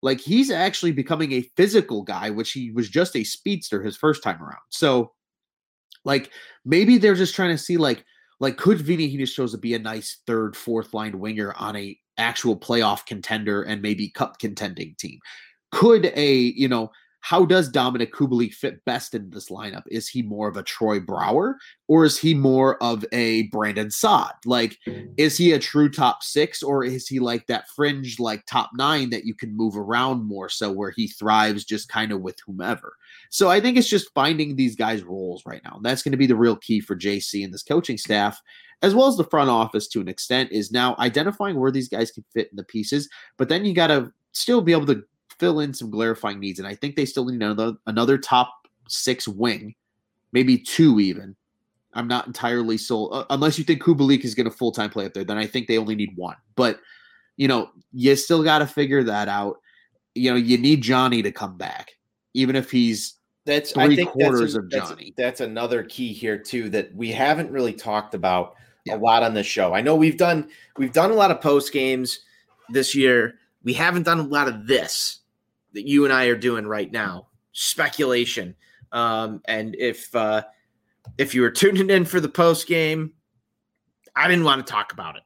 Like 0.02 0.20
he's 0.20 0.50
actually 0.50 0.92
becoming 0.92 1.32
a 1.32 1.50
physical 1.56 2.02
guy, 2.02 2.30
which 2.30 2.52
he 2.52 2.70
was 2.70 2.88
just 2.88 3.16
a 3.16 3.24
speedster 3.24 3.82
his 3.82 3.96
first 3.96 4.22
time 4.22 4.42
around. 4.42 4.62
So, 4.70 5.12
like 6.04 6.30
maybe 6.64 6.98
they're 6.98 7.14
just 7.14 7.34
trying 7.34 7.50
to 7.50 7.58
see 7.58 7.76
like 7.76 8.04
like 8.40 8.56
could 8.56 8.80
Vinny 8.80 9.08
to 9.52 9.58
be 9.58 9.74
a 9.74 9.78
nice 9.78 10.18
third, 10.26 10.56
fourth 10.56 10.94
line 10.94 11.18
winger 11.18 11.52
on 11.54 11.76
a 11.76 11.98
actual 12.16 12.56
playoff 12.56 13.06
contender 13.06 13.62
and 13.62 13.82
maybe 13.82 14.08
cup 14.10 14.38
contending 14.38 14.94
team? 14.98 15.18
Could 15.72 16.12
a 16.14 16.34
you 16.34 16.68
know 16.68 16.90
how 17.20 17.44
does 17.44 17.70
Dominik 17.70 18.10
Kubalik 18.10 18.54
fit 18.54 18.84
best 18.84 19.14
in 19.14 19.30
this 19.30 19.48
lineup? 19.48 19.82
Is 19.88 20.08
he 20.08 20.22
more 20.22 20.48
of 20.48 20.56
a 20.56 20.62
Troy 20.62 21.00
Brouwer 21.00 21.56
or 21.88 22.04
is 22.04 22.18
he 22.18 22.32
more 22.32 22.82
of 22.82 23.04
a 23.12 23.42
Brandon 23.48 23.90
Saad? 23.90 24.32
Like, 24.44 24.78
is 25.16 25.36
he 25.36 25.52
a 25.52 25.58
true 25.58 25.90
top 25.90 26.22
six 26.22 26.62
or 26.62 26.84
is 26.84 27.08
he 27.08 27.18
like 27.18 27.46
that 27.48 27.68
fringe, 27.68 28.18
like 28.18 28.46
top 28.46 28.70
nine 28.74 29.10
that 29.10 29.24
you 29.24 29.34
can 29.34 29.56
move 29.56 29.76
around 29.76 30.26
more 30.26 30.48
so 30.48 30.70
where 30.70 30.90
he 30.90 31.08
thrives 31.08 31.64
just 31.64 31.88
kind 31.88 32.12
of 32.12 32.20
with 32.20 32.38
whomever? 32.46 32.94
So 33.30 33.50
I 33.50 33.60
think 33.60 33.76
it's 33.76 33.88
just 33.88 34.14
finding 34.14 34.54
these 34.56 34.76
guys' 34.76 35.02
roles 35.02 35.44
right 35.44 35.62
now. 35.64 35.80
That's 35.82 36.02
going 36.02 36.12
to 36.12 36.18
be 36.18 36.26
the 36.26 36.36
real 36.36 36.56
key 36.56 36.80
for 36.80 36.96
JC 36.96 37.44
and 37.44 37.52
this 37.52 37.62
coaching 37.62 37.98
staff 37.98 38.40
as 38.82 38.94
well 38.94 39.08
as 39.08 39.16
the 39.16 39.24
front 39.24 39.50
office 39.50 39.88
to 39.88 40.00
an 40.00 40.08
extent, 40.08 40.52
is 40.52 40.70
now 40.70 40.94
identifying 40.98 41.58
where 41.58 41.72
these 41.72 41.88
guys 41.88 42.10
can 42.10 42.24
fit 42.32 42.48
in 42.50 42.56
the 42.56 42.64
pieces. 42.64 43.08
But 43.36 43.48
then 43.48 43.64
you 43.64 43.74
got 43.74 43.88
to 43.88 44.12
still 44.32 44.60
be 44.60 44.72
able 44.72 44.86
to 44.86 45.02
fill 45.38 45.60
in 45.60 45.72
some 45.72 45.90
clarifying 45.90 46.40
needs. 46.40 46.58
And 46.58 46.68
I 46.68 46.74
think 46.74 46.96
they 46.96 47.04
still 47.04 47.24
need 47.24 47.36
another 47.36 47.74
another 47.86 48.18
top 48.18 48.52
six 48.88 49.26
wing, 49.28 49.74
maybe 50.32 50.58
two 50.58 51.00
even. 51.00 51.36
I'm 51.94 52.08
not 52.08 52.26
entirely 52.26 52.76
sold 52.76 53.12
uh, 53.12 53.24
unless 53.30 53.58
you 53.58 53.64
think 53.64 53.82
Kubalik 53.82 54.24
is 54.24 54.34
going 54.34 54.48
to 54.48 54.56
full 54.56 54.72
time 54.72 54.90
play 54.90 55.06
up 55.06 55.14
there. 55.14 55.24
Then 55.24 55.38
I 55.38 55.46
think 55.46 55.66
they 55.66 55.78
only 55.78 55.94
need 55.94 56.16
one. 56.16 56.36
But 56.54 56.80
you 57.36 57.48
know, 57.48 57.70
you 57.92 58.14
still 58.16 58.42
got 58.42 58.58
to 58.58 58.66
figure 58.66 59.02
that 59.04 59.28
out. 59.28 59.58
You 60.14 60.30
know, 60.30 60.36
you 60.36 60.58
need 60.58 60.82
Johnny 60.82 61.22
to 61.22 61.32
come 61.32 61.56
back, 61.56 61.92
even 62.34 62.56
if 62.56 62.70
he's 62.70 63.14
that's 63.46 63.72
three 63.72 63.84
I 63.84 63.96
think 63.96 64.10
quarters 64.10 64.54
a, 64.56 64.60
of 64.60 64.70
Johnny. 64.70 65.14
That's, 65.16 65.38
that's, 65.38 65.40
another 65.40 65.82
key 65.84 66.12
here 66.12 66.36
too 66.36 66.68
that 66.70 66.94
we 66.94 67.10
haven't 67.10 67.50
really 67.50 67.72
talked 67.72 68.14
about 68.14 68.56
yeah. 68.84 68.96
a 68.96 68.98
lot 68.98 69.22
on 69.22 69.32
the 69.32 69.42
show. 69.42 69.72
I 69.72 69.80
know 69.80 69.94
we've 69.94 70.18
done 70.18 70.50
we've 70.76 70.92
done 70.92 71.10
a 71.10 71.14
lot 71.14 71.30
of 71.30 71.40
post 71.40 71.72
games 71.72 72.20
this 72.68 72.94
year. 72.94 73.38
We 73.62 73.72
haven't 73.72 74.02
done 74.02 74.18
a 74.18 74.24
lot 74.24 74.48
of 74.48 74.66
this 74.66 75.17
that 75.78 75.86
you 75.86 76.04
and 76.04 76.12
I 76.12 76.24
are 76.24 76.36
doing 76.36 76.66
right 76.66 76.90
now, 76.90 77.28
speculation. 77.52 78.56
Um, 78.90 79.40
and 79.44 79.76
if 79.78 80.12
uh, 80.14 80.42
if 81.18 81.36
you 81.36 81.42
were 81.42 81.52
tuning 81.52 81.88
in 81.88 82.04
for 82.04 82.18
the 82.18 82.28
post 82.28 82.66
game, 82.66 83.12
I 84.16 84.26
didn't 84.26 84.44
want 84.44 84.66
to 84.66 84.70
talk 84.70 84.92
about 84.92 85.14
it. 85.14 85.22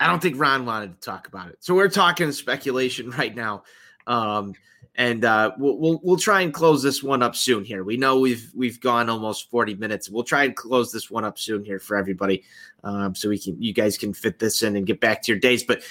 I 0.00 0.08
don't 0.08 0.20
think 0.20 0.38
Ron 0.38 0.66
wanted 0.66 1.00
to 1.00 1.08
talk 1.08 1.28
about 1.28 1.48
it. 1.48 1.58
So 1.60 1.76
we're 1.76 1.88
talking 1.88 2.32
speculation 2.32 3.10
right 3.18 3.34
now. 3.34 3.62
Um, 4.08 4.54
and 4.96 5.24
uh, 5.24 5.52
we'll, 5.58 5.78
we'll, 5.78 6.00
we'll 6.02 6.16
try 6.16 6.40
and 6.40 6.52
close 6.52 6.82
this 6.82 7.04
one 7.04 7.22
up 7.22 7.36
soon 7.36 7.64
here. 7.64 7.84
We 7.84 7.96
know 7.96 8.18
we've 8.18 8.50
we've 8.56 8.80
gone 8.80 9.08
almost 9.08 9.48
forty 9.48 9.76
minutes. 9.76 10.10
We'll 10.10 10.24
try 10.24 10.42
and 10.42 10.56
close 10.56 10.90
this 10.90 11.08
one 11.08 11.24
up 11.24 11.38
soon 11.38 11.64
here 11.64 11.78
for 11.78 11.96
everybody, 11.96 12.42
um, 12.82 13.14
so 13.14 13.28
we 13.28 13.38
can 13.38 13.62
you 13.62 13.72
guys 13.72 13.96
can 13.96 14.12
fit 14.12 14.40
this 14.40 14.64
in 14.64 14.74
and 14.74 14.84
get 14.84 14.98
back 14.98 15.22
to 15.22 15.32
your 15.32 15.38
days. 15.38 15.62
But 15.62 15.82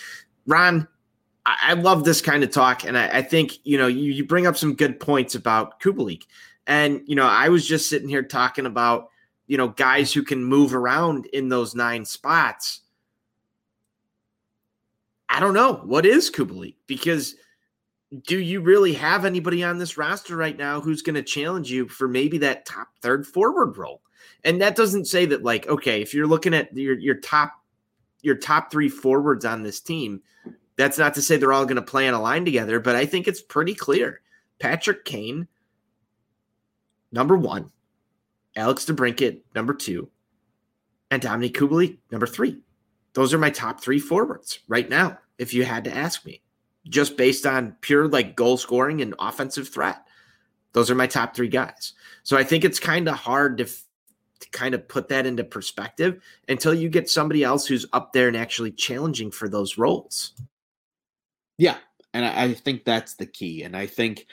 Ron, 0.46 0.90
I, 1.48 1.74
love 1.74 2.04
this 2.04 2.22
kind 2.22 2.44
of 2.44 2.52
talk, 2.52 2.84
and 2.84 2.98
I, 2.98 3.08
I 3.08 3.22
think 3.22 3.60
you 3.64 3.78
know 3.78 3.88
you, 3.88 4.12
you 4.12 4.26
bring 4.26 4.46
up 4.46 4.58
some 4.58 4.76
good 4.76 5.00
points 5.00 5.34
about 5.34 5.80
Kubalik, 5.80 6.24
and 6.66 7.02
you 7.06 7.16
know 7.16 7.26
I 7.26 7.50
was 7.50 7.66
just 7.66 7.90
sitting 7.90 8.10
here 8.10 8.24
talking 8.24 8.66
about 8.66 9.10
you 9.48 9.58
know 9.58 9.70
guys 9.70 10.12
who 10.12 10.24
can 10.24 10.44
move 10.44 10.76
around 10.76 11.26
in 11.28 11.48
those 11.48 11.74
nine 11.74 12.04
spots. 12.04 12.82
I 15.30 15.40
don't 15.40 15.54
know 15.54 15.82
what 15.86 16.06
is 16.06 16.30
Kubalik 16.30 16.76
because 16.86 17.36
do 18.24 18.40
you 18.40 18.62
really 18.62 18.94
have 18.94 19.26
anybody 19.26 19.64
on 19.64 19.78
this 19.78 19.98
roster 19.98 20.38
right 20.38 20.58
now 20.58 20.80
who's 20.80 21.02
going 21.02 21.16
to 21.16 21.24
challenge 21.24 21.70
you 21.70 21.88
for 21.88 22.08
maybe 22.08 22.38
that 22.40 22.66
top 22.66 22.88
third 23.02 23.28
forward 23.28 23.78
role? 23.78 24.02
And 24.44 24.62
that 24.62 24.76
doesn't 24.76 25.06
say 25.06 25.26
that 25.28 25.44
like 25.44 25.68
okay, 25.68 26.02
if 26.02 26.14
you're 26.14 26.28
looking 26.28 26.54
at 26.54 26.76
your 26.76 26.98
your 26.98 27.16
top 27.16 27.54
your 28.22 28.36
top 28.36 28.70
three 28.70 28.90
forwards 28.90 29.46
on 29.46 29.64
this 29.64 29.80
team, 29.80 30.22
that's 30.78 30.98
not 30.98 31.16
to 31.16 31.22
say 31.22 31.38
they're 31.38 31.54
all 31.54 31.66
going 31.66 31.76
to 31.76 31.82
play 31.82 32.08
on 32.08 32.14
a 32.14 32.22
line 32.22 32.46
together, 32.46 32.80
but 32.80 32.96
I 32.96 33.06
think 33.06 33.28
it's 33.28 33.42
pretty 33.42 33.74
clear. 33.74 34.22
Patrick 34.60 35.06
Kane, 35.06 35.48
number 37.12 37.36
one, 37.36 37.72
Alex 38.56 38.86
DeBrincat, 38.86 39.42
number 39.54 39.74
two, 39.74 40.10
and 41.12 41.22
Dominik 41.22 41.54
Kubalik, 41.54 41.98
number 42.12 42.28
three. 42.28 42.60
Those 43.14 43.34
are 43.34 43.40
my 43.40 43.50
top 43.50 43.82
three 43.82 44.00
forwards 44.00 44.60
right 44.68 44.88
now, 44.88 45.18
if 45.40 45.54
you 45.54 45.66
had 45.66 45.84
to 45.86 45.96
ask 45.96 46.26
me, 46.26 46.42
just 46.88 47.18
based 47.18 47.46
on 47.48 47.76
pure 47.82 48.08
like 48.08 48.36
goal 48.36 48.58
scoring 48.58 49.02
and 49.02 49.16
offensive 49.20 49.68
threat. 49.70 50.04
Those 50.74 50.92
are 50.92 50.96
my 50.96 51.08
top 51.08 51.36
three 51.36 51.48
guys. 51.48 51.94
So 52.22 52.38
I 52.38 52.44
think 52.44 52.64
it's 52.64 52.80
kind 52.80 53.08
of 53.08 53.16
hard 53.16 53.58
to, 53.58 53.64
f- 53.64 53.84
to 54.42 54.50
kind 54.52 54.76
of 54.76 54.88
put 54.88 55.08
that 55.10 55.26
into 55.26 55.44
perspective 55.44 56.22
until 56.48 56.76
you 56.76 56.90
get 56.90 57.10
somebody 57.10 57.44
else 57.44 57.66
who's 57.66 57.88
up 57.94 58.14
there 58.14 58.28
and 58.28 58.38
actually 58.38 58.72
challenging 58.72 59.32
for 59.32 59.50
those 59.50 59.80
roles. 59.80 60.34
Yeah, 61.58 61.78
and 62.14 62.26
I, 62.26 62.44
I 62.46 62.54
think 62.54 62.86
that's 62.86 63.16
the 63.16 63.26
key. 63.26 63.64
And 63.64 63.76
I 63.76 63.86
think, 63.88 64.26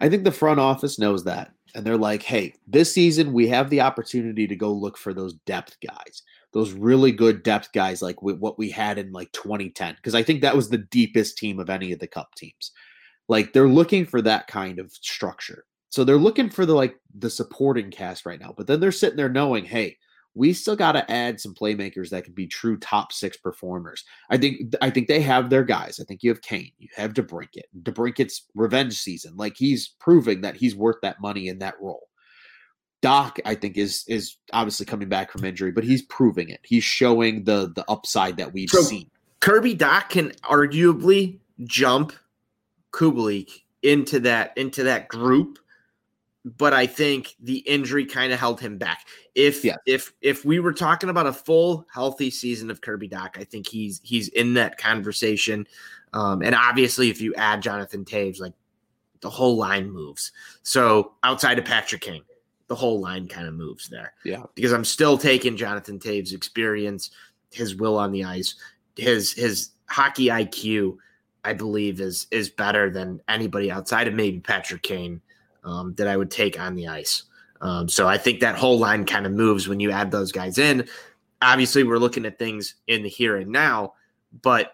I 0.00 0.08
think 0.08 0.24
the 0.24 0.32
front 0.32 0.60
office 0.60 0.98
knows 0.98 1.24
that, 1.24 1.52
and 1.74 1.84
they're 1.84 1.96
like, 1.98 2.22
"Hey, 2.22 2.54
this 2.66 2.92
season 2.92 3.32
we 3.32 3.48
have 3.48 3.70
the 3.70 3.80
opportunity 3.82 4.46
to 4.46 4.56
go 4.56 4.72
look 4.72 4.96
for 4.98 5.12
those 5.14 5.34
depth 5.46 5.76
guys. 5.86 6.22
those 6.52 6.72
really 6.72 7.12
good 7.12 7.42
depth 7.44 7.72
guys 7.72 8.02
like 8.02 8.20
what 8.22 8.58
we 8.58 8.70
had 8.70 8.98
in 8.98 9.12
like 9.12 9.30
2010 9.32 9.94
because 9.96 10.14
I 10.16 10.22
think 10.24 10.40
that 10.42 10.56
was 10.56 10.68
the 10.68 10.78
deepest 10.78 11.38
team 11.38 11.60
of 11.60 11.70
any 11.70 11.92
of 11.92 12.00
the 12.00 12.08
cup 12.08 12.34
teams. 12.36 12.72
Like 13.28 13.52
they're 13.52 13.68
looking 13.68 14.04
for 14.06 14.22
that 14.22 14.46
kind 14.48 14.78
of 14.78 14.92
structure. 14.92 15.64
So 15.90 16.04
they're 16.04 16.16
looking 16.18 16.50
for 16.50 16.66
the 16.66 16.74
like 16.74 16.96
the 17.18 17.30
supporting 17.30 17.90
cast 17.90 18.26
right 18.26 18.40
now. 18.40 18.54
But 18.56 18.66
then 18.66 18.80
they're 18.80 18.92
sitting 18.92 19.16
there 19.16 19.28
knowing, 19.28 19.64
hey, 19.64 19.98
we 20.34 20.52
still 20.52 20.76
got 20.76 20.92
to 20.92 21.10
add 21.10 21.40
some 21.40 21.54
playmakers 21.54 22.10
that 22.10 22.24
can 22.24 22.34
be 22.34 22.46
true 22.46 22.78
top 22.78 23.12
six 23.12 23.36
performers. 23.36 24.04
I 24.30 24.36
think 24.36 24.74
I 24.80 24.90
think 24.90 25.08
they 25.08 25.20
have 25.20 25.50
their 25.50 25.64
guys. 25.64 25.98
I 26.00 26.04
think 26.04 26.22
you 26.22 26.30
have 26.30 26.42
Kane, 26.42 26.72
you 26.78 26.88
have 26.94 27.14
DeBrincat. 27.14 27.64
DeBrincat's 27.82 28.46
revenge 28.54 28.96
season, 28.96 29.36
like 29.36 29.54
he's 29.56 29.88
proving 29.98 30.42
that 30.42 30.56
he's 30.56 30.76
worth 30.76 30.96
that 31.02 31.20
money 31.20 31.48
in 31.48 31.58
that 31.58 31.74
role. 31.80 32.08
Dach, 33.02 33.38
I 33.44 33.54
think, 33.54 33.76
is 33.76 34.04
is 34.06 34.36
obviously 34.52 34.86
coming 34.86 35.08
back 35.08 35.32
from 35.32 35.44
injury, 35.44 35.72
but 35.72 35.84
he's 35.84 36.02
proving 36.02 36.48
it. 36.50 36.60
He's 36.62 36.84
showing 36.84 37.44
the 37.44 37.72
the 37.74 37.84
upside 37.88 38.36
that 38.36 38.52
we've 38.52 38.70
so 38.70 38.82
seen. 38.82 39.10
Kirby 39.40 39.74
Dach 39.74 40.10
can 40.10 40.30
arguably 40.44 41.38
jump 41.64 42.12
Kubalik 42.92 43.62
into 43.82 44.20
that 44.20 44.52
into 44.56 44.82
that 44.84 45.08
group 45.08 45.58
but 46.44 46.72
I 46.72 46.86
think 46.86 47.34
the 47.40 47.58
injury 47.58 48.06
kind 48.06 48.32
of 48.32 48.38
held 48.38 48.60
him 48.60 48.78
back. 48.78 49.06
If 49.34 49.64
yeah. 49.64 49.76
if 49.86 50.12
if 50.22 50.44
we 50.44 50.58
were 50.58 50.72
talking 50.72 51.10
about 51.10 51.26
a 51.26 51.32
full 51.32 51.86
healthy 51.92 52.30
season 52.30 52.70
of 52.70 52.80
Kirby 52.80 53.08
Dach, 53.08 53.38
I 53.38 53.44
think 53.44 53.66
he's 53.66 54.00
he's 54.02 54.28
in 54.28 54.54
that 54.54 54.78
conversation. 54.78 55.66
Um, 56.12 56.42
and 56.42 56.54
obviously, 56.54 57.10
if 57.10 57.20
you 57.20 57.34
add 57.34 57.62
Jonathan 57.62 58.04
Toews, 58.04 58.40
like 58.40 58.54
the 59.20 59.30
whole 59.30 59.56
line 59.56 59.90
moves. 59.90 60.32
So 60.62 61.12
outside 61.22 61.58
of 61.58 61.66
Patrick 61.66 62.00
Kane, 62.00 62.24
the 62.68 62.74
whole 62.74 63.00
line 63.00 63.28
kind 63.28 63.46
of 63.46 63.54
moves 63.54 63.88
there. 63.88 64.14
Yeah, 64.24 64.44
because 64.54 64.72
I'm 64.72 64.84
still 64.84 65.18
taking 65.18 65.56
Jonathan 65.56 65.98
Toews' 65.98 66.32
experience, 66.32 67.10
his 67.52 67.76
will 67.76 67.98
on 67.98 68.12
the 68.12 68.24
ice, 68.24 68.54
his 68.96 69.32
his 69.32 69.70
hockey 69.86 70.26
IQ. 70.26 70.96
I 71.44 71.52
believe 71.52 72.00
is 72.00 72.26
is 72.30 72.48
better 72.48 72.90
than 72.90 73.20
anybody 73.28 73.70
outside 73.70 74.08
of 74.08 74.14
maybe 74.14 74.40
Patrick 74.40 74.82
Kane 74.82 75.20
um, 75.64 75.94
that 75.94 76.08
I 76.08 76.16
would 76.16 76.30
take 76.30 76.58
on 76.58 76.74
the 76.74 76.88
ice. 76.88 77.24
Um, 77.60 77.88
so 77.88 78.08
I 78.08 78.16
think 78.16 78.40
that 78.40 78.56
whole 78.56 78.78
line 78.78 79.04
kind 79.04 79.26
of 79.26 79.32
moves 79.32 79.68
when 79.68 79.80
you 79.80 79.90
add 79.90 80.10
those 80.10 80.32
guys 80.32 80.58
in. 80.58 80.88
Obviously, 81.42 81.84
we're 81.84 81.98
looking 81.98 82.26
at 82.26 82.38
things 82.38 82.74
in 82.86 83.02
the 83.02 83.08
here 83.08 83.36
and 83.36 83.50
now, 83.50 83.94
but 84.42 84.72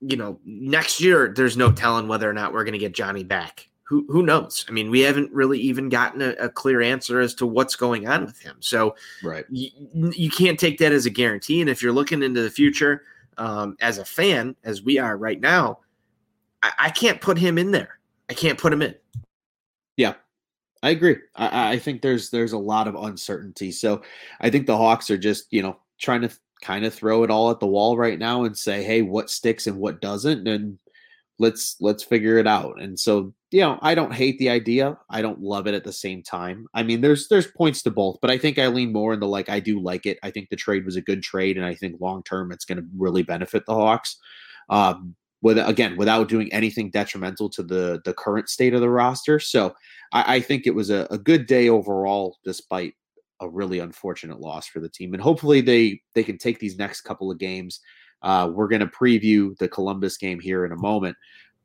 you 0.00 0.16
know, 0.16 0.38
next 0.44 1.00
year 1.00 1.32
there's 1.34 1.56
no 1.56 1.72
telling 1.72 2.08
whether 2.08 2.28
or 2.28 2.32
not 2.32 2.52
we're 2.52 2.64
going 2.64 2.72
to 2.72 2.78
get 2.78 2.94
Johnny 2.94 3.24
back. 3.24 3.68
Who 3.84 4.06
who 4.08 4.22
knows? 4.22 4.64
I 4.68 4.72
mean, 4.72 4.90
we 4.90 5.00
haven't 5.00 5.30
really 5.32 5.60
even 5.60 5.88
gotten 5.88 6.22
a, 6.22 6.30
a 6.32 6.48
clear 6.48 6.80
answer 6.80 7.20
as 7.20 7.34
to 7.36 7.46
what's 7.46 7.76
going 7.76 8.08
on 8.08 8.24
with 8.24 8.38
him. 8.40 8.56
So, 8.60 8.96
right, 9.22 9.44
you, 9.50 9.70
you 9.94 10.30
can't 10.30 10.58
take 10.58 10.78
that 10.78 10.92
as 10.92 11.06
a 11.06 11.10
guarantee. 11.10 11.60
And 11.60 11.68
if 11.68 11.82
you're 11.82 11.92
looking 11.92 12.22
into 12.22 12.42
the 12.42 12.50
future 12.50 13.02
um, 13.36 13.76
as 13.80 13.98
a 13.98 14.04
fan, 14.04 14.56
as 14.64 14.82
we 14.82 14.98
are 14.98 15.16
right 15.16 15.40
now, 15.40 15.80
I, 16.62 16.72
I 16.78 16.90
can't 16.90 17.20
put 17.20 17.38
him 17.38 17.58
in 17.58 17.72
there. 17.72 17.98
I 18.30 18.34
can't 18.34 18.58
put 18.58 18.72
him 18.72 18.80
in. 18.80 18.94
I 20.84 20.90
agree. 20.90 21.16
I, 21.34 21.72
I, 21.72 21.78
think 21.78 22.02
there's 22.02 22.28
there's 22.28 22.52
a 22.52 22.58
lot 22.58 22.86
of 22.86 22.94
uncertainty. 22.94 23.72
So 23.72 24.02
I 24.42 24.50
think 24.50 24.66
the 24.66 24.76
Hawks 24.76 25.08
are 25.08 25.16
just 25.16 25.46
you 25.50 25.62
know 25.62 25.78
trying 25.98 26.20
to 26.20 26.30
kind 26.60 26.84
of 26.84 26.92
throw 26.92 27.24
it 27.24 27.30
all 27.30 27.50
at 27.50 27.58
the 27.58 27.66
wall 27.66 27.96
right 27.96 28.18
now 28.18 28.44
and 28.44 28.56
say, 28.56 28.82
hey, 28.82 29.00
what 29.00 29.30
sticks 29.30 29.66
and 29.66 29.78
what 29.78 30.02
doesn't, 30.02 30.46
and 30.46 30.78
let's 31.38 31.76
let's 31.80 32.02
figure 32.02 32.36
it 32.36 32.46
out. 32.46 32.78
And 32.82 33.00
so 33.00 33.32
you 33.50 33.60
know, 33.60 33.78
I 33.80 33.94
don't 33.94 34.12
hate 34.12 34.38
the 34.38 34.50
idea. 34.50 34.98
I 35.08 35.22
don't 35.22 35.40
love 35.40 35.66
it 35.66 35.74
at 35.74 35.84
the 35.84 35.92
same 35.92 36.22
time. 36.22 36.66
I 36.74 36.82
mean, 36.82 37.00
there's 37.00 37.28
there's 37.28 37.46
points 37.46 37.80
to 37.84 37.90
both, 37.90 38.18
but 38.20 38.30
I 38.30 38.36
think 38.36 38.58
I 38.58 38.66
lean 38.66 38.92
more 38.92 39.14
into 39.14 39.26
like 39.26 39.48
I 39.48 39.60
do 39.60 39.80
like 39.80 40.04
it. 40.04 40.18
I 40.22 40.30
think 40.30 40.50
the 40.50 40.56
trade 40.56 40.84
was 40.84 40.96
a 40.96 41.00
good 41.00 41.22
trade, 41.22 41.56
and 41.56 41.64
I 41.64 41.74
think 41.74 41.98
long 41.98 42.22
term 42.24 42.52
it's 42.52 42.66
going 42.66 42.78
to 42.78 42.86
really 42.94 43.22
benefit 43.22 43.64
the 43.64 43.74
Hawks. 43.74 44.18
Um, 44.68 45.14
with 45.44 45.58
again 45.58 45.94
without 45.96 46.26
doing 46.26 46.50
anything 46.52 46.90
detrimental 46.90 47.50
to 47.50 47.62
the 47.62 48.00
the 48.06 48.14
current 48.14 48.48
state 48.48 48.72
of 48.74 48.80
the 48.80 48.88
roster. 48.88 49.38
So 49.38 49.74
I, 50.12 50.36
I 50.36 50.40
think 50.40 50.66
it 50.66 50.74
was 50.74 50.90
a, 50.90 51.06
a, 51.10 51.18
good 51.18 51.46
day 51.46 51.68
overall, 51.68 52.38
despite 52.44 52.94
a 53.40 53.48
really 53.48 53.78
unfortunate 53.78 54.40
loss 54.40 54.66
for 54.66 54.80
the 54.80 54.88
team. 54.88 55.12
And 55.12 55.22
hopefully 55.22 55.60
they 55.60 56.00
they 56.14 56.24
can 56.24 56.38
take 56.38 56.58
these 56.58 56.78
next 56.78 57.02
couple 57.02 57.30
of 57.30 57.38
games. 57.38 57.80
Uh, 58.22 58.50
we're 58.50 58.68
going 58.68 58.80
to 58.80 58.86
preview 58.86 59.56
the 59.58 59.68
Columbus 59.68 60.16
game 60.16 60.40
here 60.40 60.64
in 60.64 60.72
a 60.72 60.76
moment, 60.76 61.14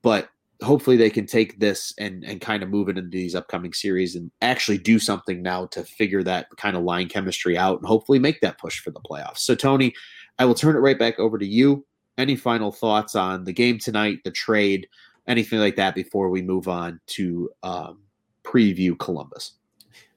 but 0.01 0.27
hopefully 0.61 0.97
they 0.97 1.09
can 1.09 1.25
take 1.25 1.57
this 1.61 1.93
and 1.97 2.25
and 2.25 2.41
kind 2.41 2.61
of 2.61 2.69
move 2.69 2.89
it 2.89 2.97
into 2.97 3.09
these 3.09 3.34
upcoming 3.34 3.71
series 3.71 4.13
and 4.13 4.30
actually 4.41 4.77
do 4.77 4.99
something 4.99 5.41
now 5.41 5.67
to 5.67 5.86
figure 5.86 6.21
that 6.21 6.47
kind 6.57 6.75
of 6.75 6.84
line 6.84 7.07
chemistry 7.07 7.57
out 7.57 7.77
and 7.80 7.88
hopefully 7.88 8.19
make 8.19 8.41
that 8.41 8.59
push 8.59 8.82
for 8.82 8.91
the 8.91 8.99
playoffs. 8.99 9.38
So 9.38 9.55
Tony, 9.55 9.93
I 10.38 10.43
will 10.43 10.53
turn 10.53 10.75
it 10.75 10.80
right 10.80 10.99
back 10.99 11.17
over 11.17 11.38
to 11.38 11.47
you 11.47 11.86
any 12.20 12.36
final 12.36 12.72
thoughts 12.72 13.15
on 13.15 13.45
the 13.45 13.53
game 13.53 13.80
tonight, 13.80 14.20
the 14.24 14.32
trade, 14.32 14.88
anything 15.28 15.59
like 15.59 15.78
that 15.78 15.95
before 15.95 16.30
we 16.30 16.41
move 16.41 16.67
on 16.67 16.99
to 17.07 17.49
um, 17.63 18.01
preview 18.43 18.99
Columbus? 18.99 19.53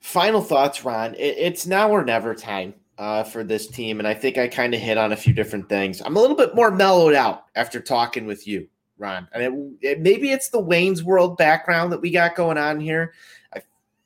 Final 0.01 0.43
thoughts, 0.43 0.85
Ron. 0.85 1.15
It, 1.15 1.37
it's 1.39 1.65
now 1.67 1.89
or 1.89 2.05
never 2.05 2.35
time 2.35 2.75
uh, 2.99 3.23
for 3.23 3.45
this 3.45 3.69
team. 3.69 4.01
And 4.01 4.09
I 4.09 4.15
think 4.15 4.37
I 4.37 4.49
kind 4.49 4.75
of 4.75 4.81
hit 4.81 4.99
on 4.99 5.13
a 5.13 5.17
few 5.17 5.33
different 5.33 5.69
things. 5.69 6.03
I'm 6.03 6.17
a 6.17 6.21
little 6.21 6.37
bit 6.37 6.57
more 6.57 6.73
mellowed 6.73 7.15
out 7.15 7.45
after 7.55 7.81
talking 7.81 8.27
with 8.27 8.49
you, 8.49 8.69
Ron. 8.99 9.29
And 9.33 9.77
it, 9.81 10.01
maybe 10.01 10.33
it's 10.33 10.49
the 10.49 10.61
Wayne's 10.61 11.05
World 11.05 11.37
background 11.37 11.93
that 11.93 12.01
we 12.01 12.11
got 12.11 12.35
going 12.35 12.59
on 12.59 12.81
here. 12.81 13.15
I 13.55 13.63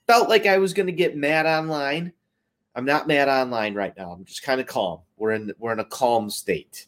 felt 0.06 0.28
like 0.28 0.44
I 0.44 0.58
was 0.58 0.74
going 0.74 0.86
to 0.86 0.92
get 0.92 1.16
mad 1.16 1.46
online. 1.46 2.12
I'm 2.74 2.84
not 2.84 3.08
mad 3.08 3.28
online 3.28 3.72
right 3.72 3.96
now. 3.96 4.12
I'm 4.12 4.26
just 4.26 4.42
kind 4.42 4.60
of 4.60 4.66
calm. 4.66 5.00
We're 5.16 5.32
in 5.32 5.50
we're 5.58 5.72
in 5.72 5.80
a 5.80 5.84
calm 5.86 6.28
state. 6.28 6.86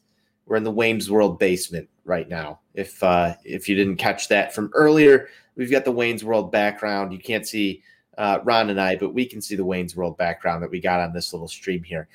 We're 0.48 0.56
in 0.56 0.64
the 0.64 0.70
Wayne's 0.70 1.10
World 1.10 1.38
basement 1.38 1.88
right 2.04 2.28
now. 2.28 2.60
If 2.74 3.02
uh, 3.02 3.34
if 3.44 3.68
you 3.68 3.76
didn't 3.76 3.96
catch 3.96 4.28
that 4.28 4.54
from 4.54 4.70
earlier, 4.74 5.28
we've 5.56 5.70
got 5.70 5.84
the 5.84 5.92
Wayne's 5.92 6.24
World 6.24 6.50
background. 6.50 7.12
You 7.12 7.18
can't 7.18 7.46
see 7.46 7.82
uh, 8.16 8.40
Ron 8.42 8.70
and 8.70 8.80
I, 8.80 8.96
but 8.96 9.14
we 9.14 9.26
can 9.26 9.42
see 9.42 9.56
the 9.56 9.64
Wayne's 9.64 9.94
World 9.94 10.16
background 10.16 10.62
that 10.62 10.70
we 10.70 10.80
got 10.80 11.00
on 11.00 11.12
this 11.12 11.32
little 11.32 11.48
stream 11.48 11.82
here. 11.82 12.08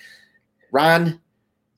Ron, 0.72 1.22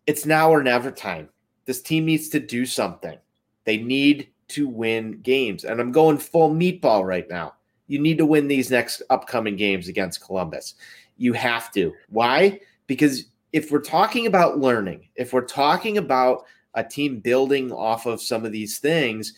it's 0.07 0.25
now 0.25 0.49
or 0.49 0.63
never 0.63 0.91
time. 0.91 1.29
This 1.65 1.81
team 1.81 2.05
needs 2.05 2.29
to 2.29 2.39
do 2.39 2.65
something. 2.65 3.17
They 3.65 3.77
need 3.77 4.29
to 4.49 4.67
win 4.67 5.19
games, 5.21 5.65
and 5.65 5.81
I'm 5.81 5.91
going 5.91 6.17
full 6.17 6.51
meatball 6.51 7.03
right 7.05 7.29
now. 7.29 7.55
You 7.87 7.99
need 7.99 8.17
to 8.19 8.25
win 8.25 8.47
these 8.47 8.71
next 8.71 9.01
upcoming 9.09 9.57
games 9.57 9.89
against 9.89 10.21
Columbus. 10.21 10.75
You 11.17 11.33
have 11.33 11.71
to. 11.73 11.93
Why? 12.09 12.61
Because 12.87 13.25
if 13.55 13.71
we're 13.71 13.79
talking 13.79 14.27
about 14.27 14.59
learning, 14.59 15.07
if 15.15 15.31
we're 15.31 15.39
talking 15.39 15.97
about 15.97 16.43
a 16.73 16.83
team 16.83 17.21
building 17.21 17.71
off 17.71 18.05
of 18.05 18.21
some 18.21 18.43
of 18.43 18.51
these 18.51 18.79
things 18.79 19.33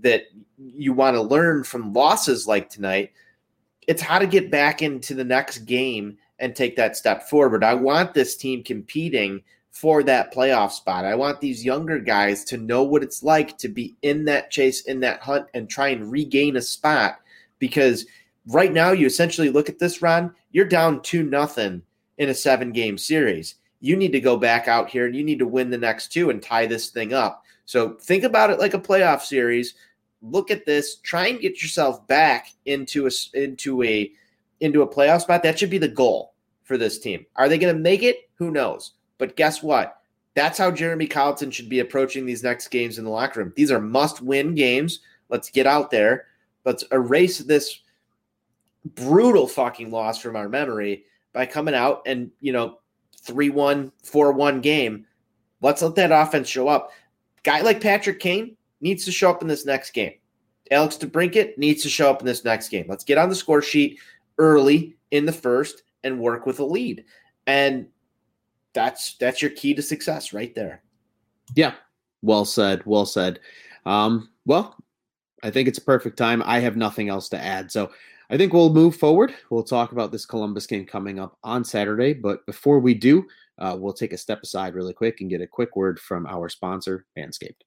that 0.00 0.24
you 0.58 0.92
want 0.92 1.14
to 1.14 1.22
learn 1.22 1.62
from 1.62 1.92
losses 1.92 2.48
like 2.48 2.68
tonight, 2.68 3.12
it's 3.86 4.02
how 4.02 4.18
to 4.18 4.26
get 4.26 4.50
back 4.50 4.82
into 4.82 5.14
the 5.14 5.22
next 5.22 5.58
game 5.58 6.18
and 6.40 6.56
take 6.56 6.74
that 6.74 6.96
step 6.96 7.28
forward. 7.28 7.62
I 7.62 7.74
want 7.74 8.12
this 8.12 8.36
team 8.36 8.64
competing 8.64 9.40
for 9.70 10.02
that 10.02 10.34
playoff 10.34 10.72
spot. 10.72 11.04
I 11.04 11.14
want 11.14 11.40
these 11.40 11.64
younger 11.64 12.00
guys 12.00 12.42
to 12.46 12.56
know 12.56 12.82
what 12.82 13.04
it's 13.04 13.22
like 13.22 13.56
to 13.58 13.68
be 13.68 13.94
in 14.02 14.24
that 14.24 14.50
chase, 14.50 14.80
in 14.80 14.98
that 15.00 15.20
hunt, 15.20 15.46
and 15.54 15.70
try 15.70 15.90
and 15.90 16.10
regain 16.10 16.56
a 16.56 16.60
spot. 16.60 17.20
Because 17.60 18.04
right 18.48 18.72
now, 18.72 18.90
you 18.90 19.06
essentially 19.06 19.48
look 19.48 19.68
at 19.68 19.78
this 19.78 20.02
run, 20.02 20.34
you're 20.50 20.64
down 20.64 21.02
two 21.02 21.22
nothing 21.22 21.82
in 22.18 22.30
a 22.30 22.34
seven 22.34 22.72
game 22.72 22.98
series 22.98 23.54
you 23.80 23.96
need 23.96 24.12
to 24.12 24.20
go 24.20 24.36
back 24.36 24.68
out 24.68 24.90
here 24.90 25.06
and 25.06 25.16
you 25.16 25.24
need 25.24 25.38
to 25.38 25.46
win 25.46 25.70
the 25.70 25.78
next 25.78 26.08
two 26.12 26.30
and 26.30 26.42
tie 26.42 26.66
this 26.66 26.90
thing 26.90 27.12
up. 27.12 27.44
So 27.64 27.94
think 27.94 28.24
about 28.24 28.50
it 28.50 28.58
like 28.58 28.74
a 28.74 28.80
playoff 28.80 29.22
series. 29.22 29.74
Look 30.22 30.50
at 30.50 30.66
this. 30.66 30.96
Try 30.96 31.28
and 31.28 31.40
get 31.40 31.62
yourself 31.62 32.06
back 32.06 32.52
into 32.66 33.06
a 33.06 33.10
into 33.32 33.82
a 33.82 34.12
into 34.60 34.82
a 34.82 34.88
playoff 34.88 35.22
spot. 35.22 35.42
That 35.42 35.58
should 35.58 35.70
be 35.70 35.78
the 35.78 35.88
goal 35.88 36.34
for 36.64 36.76
this 36.76 36.98
team. 36.98 37.24
Are 37.36 37.48
they 37.48 37.58
going 37.58 37.74
to 37.74 37.80
make 37.80 38.02
it? 38.02 38.28
Who 38.34 38.50
knows? 38.50 38.92
But 39.18 39.36
guess 39.36 39.62
what? 39.62 39.96
That's 40.34 40.58
how 40.58 40.70
Jeremy 40.70 41.06
Colliton 41.06 41.50
should 41.50 41.68
be 41.68 41.80
approaching 41.80 42.24
these 42.24 42.42
next 42.42 42.68
games 42.68 42.98
in 42.98 43.04
the 43.04 43.10
locker 43.10 43.40
room. 43.40 43.52
These 43.56 43.72
are 43.72 43.80
must-win 43.80 44.54
games. 44.54 45.00
Let's 45.28 45.50
get 45.50 45.66
out 45.66 45.90
there. 45.90 46.26
Let's 46.64 46.84
erase 46.92 47.38
this 47.38 47.80
brutal 48.84 49.46
fucking 49.46 49.90
loss 49.90 50.20
from 50.20 50.36
our 50.36 50.48
memory 50.48 51.04
by 51.32 51.46
coming 51.46 51.74
out 51.74 52.02
and 52.06 52.30
you 52.40 52.52
know 52.52 52.78
3 53.22 53.50
1, 53.50 53.92
4 54.02 54.32
1 54.32 54.60
game. 54.60 55.06
Let's 55.62 55.82
let 55.82 55.94
that 55.96 56.12
offense 56.12 56.48
show 56.48 56.68
up. 56.68 56.90
Guy 57.42 57.60
like 57.60 57.80
Patrick 57.80 58.20
Kane 58.20 58.56
needs 58.80 59.04
to 59.04 59.12
show 59.12 59.30
up 59.30 59.42
in 59.42 59.48
this 59.48 59.66
next 59.66 59.92
game. 59.92 60.14
Alex 60.70 60.96
DeBrincat 60.96 61.58
needs 61.58 61.82
to 61.82 61.88
show 61.88 62.10
up 62.10 62.20
in 62.20 62.26
this 62.26 62.44
next 62.44 62.68
game. 62.68 62.86
Let's 62.88 63.04
get 63.04 63.18
on 63.18 63.28
the 63.28 63.34
score 63.34 63.62
sheet 63.62 63.98
early 64.38 64.96
in 65.10 65.26
the 65.26 65.32
first 65.32 65.82
and 66.04 66.20
work 66.20 66.46
with 66.46 66.60
a 66.60 66.64
lead. 66.64 67.04
And 67.46 67.86
that's 68.72 69.14
that's 69.14 69.42
your 69.42 69.50
key 69.50 69.74
to 69.74 69.82
success 69.82 70.32
right 70.32 70.54
there. 70.54 70.82
Yeah. 71.54 71.74
Well 72.22 72.44
said. 72.44 72.82
Well 72.84 73.06
said. 73.06 73.40
Um, 73.84 74.30
well, 74.46 74.76
I 75.42 75.50
think 75.50 75.68
it's 75.68 75.78
a 75.78 75.82
perfect 75.82 76.16
time. 76.16 76.42
I 76.44 76.60
have 76.60 76.76
nothing 76.76 77.08
else 77.08 77.28
to 77.30 77.42
add. 77.42 77.72
So 77.72 77.90
I 78.30 78.36
think 78.36 78.52
we'll 78.52 78.72
move 78.72 78.94
forward. 78.94 79.34
We'll 79.50 79.64
talk 79.64 79.90
about 79.90 80.12
this 80.12 80.24
Columbus 80.24 80.66
game 80.66 80.86
coming 80.86 81.18
up 81.18 81.36
on 81.42 81.64
Saturday. 81.64 82.12
But 82.14 82.46
before 82.46 82.78
we 82.78 82.94
do, 82.94 83.26
uh, 83.58 83.76
we'll 83.78 83.92
take 83.92 84.12
a 84.12 84.18
step 84.18 84.40
aside 84.44 84.74
really 84.74 84.92
quick 84.92 85.20
and 85.20 85.28
get 85.28 85.40
a 85.40 85.48
quick 85.48 85.74
word 85.74 85.98
from 85.98 86.26
our 86.26 86.48
sponsor, 86.48 87.06
Manscaped. 87.18 87.62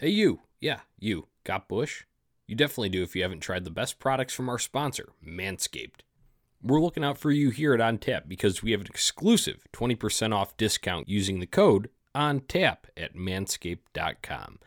Hey, 0.00 0.08
you. 0.08 0.40
Yeah, 0.58 0.80
you. 0.98 1.28
Got 1.44 1.68
Bush? 1.68 2.04
You 2.46 2.56
definitely 2.56 2.88
do 2.88 3.02
if 3.02 3.14
you 3.14 3.22
haven't 3.22 3.40
tried 3.40 3.64
the 3.64 3.70
best 3.70 3.98
products 3.98 4.32
from 4.32 4.48
our 4.48 4.58
sponsor, 4.58 5.10
Manscaped. 5.24 6.00
We're 6.62 6.80
looking 6.80 7.04
out 7.04 7.18
for 7.18 7.30
you 7.30 7.50
here 7.50 7.74
at 7.74 7.80
On 7.80 7.98
Tap 7.98 8.24
because 8.26 8.62
we 8.62 8.72
have 8.72 8.80
an 8.80 8.86
exclusive 8.86 9.66
20% 9.74 10.34
off 10.34 10.56
discount 10.56 11.08
using 11.08 11.40
the 11.40 11.46
code 11.46 11.90
ON 12.14 12.40
TAP 12.40 12.86
at 12.96 13.14
manscaped.com. 13.14 14.58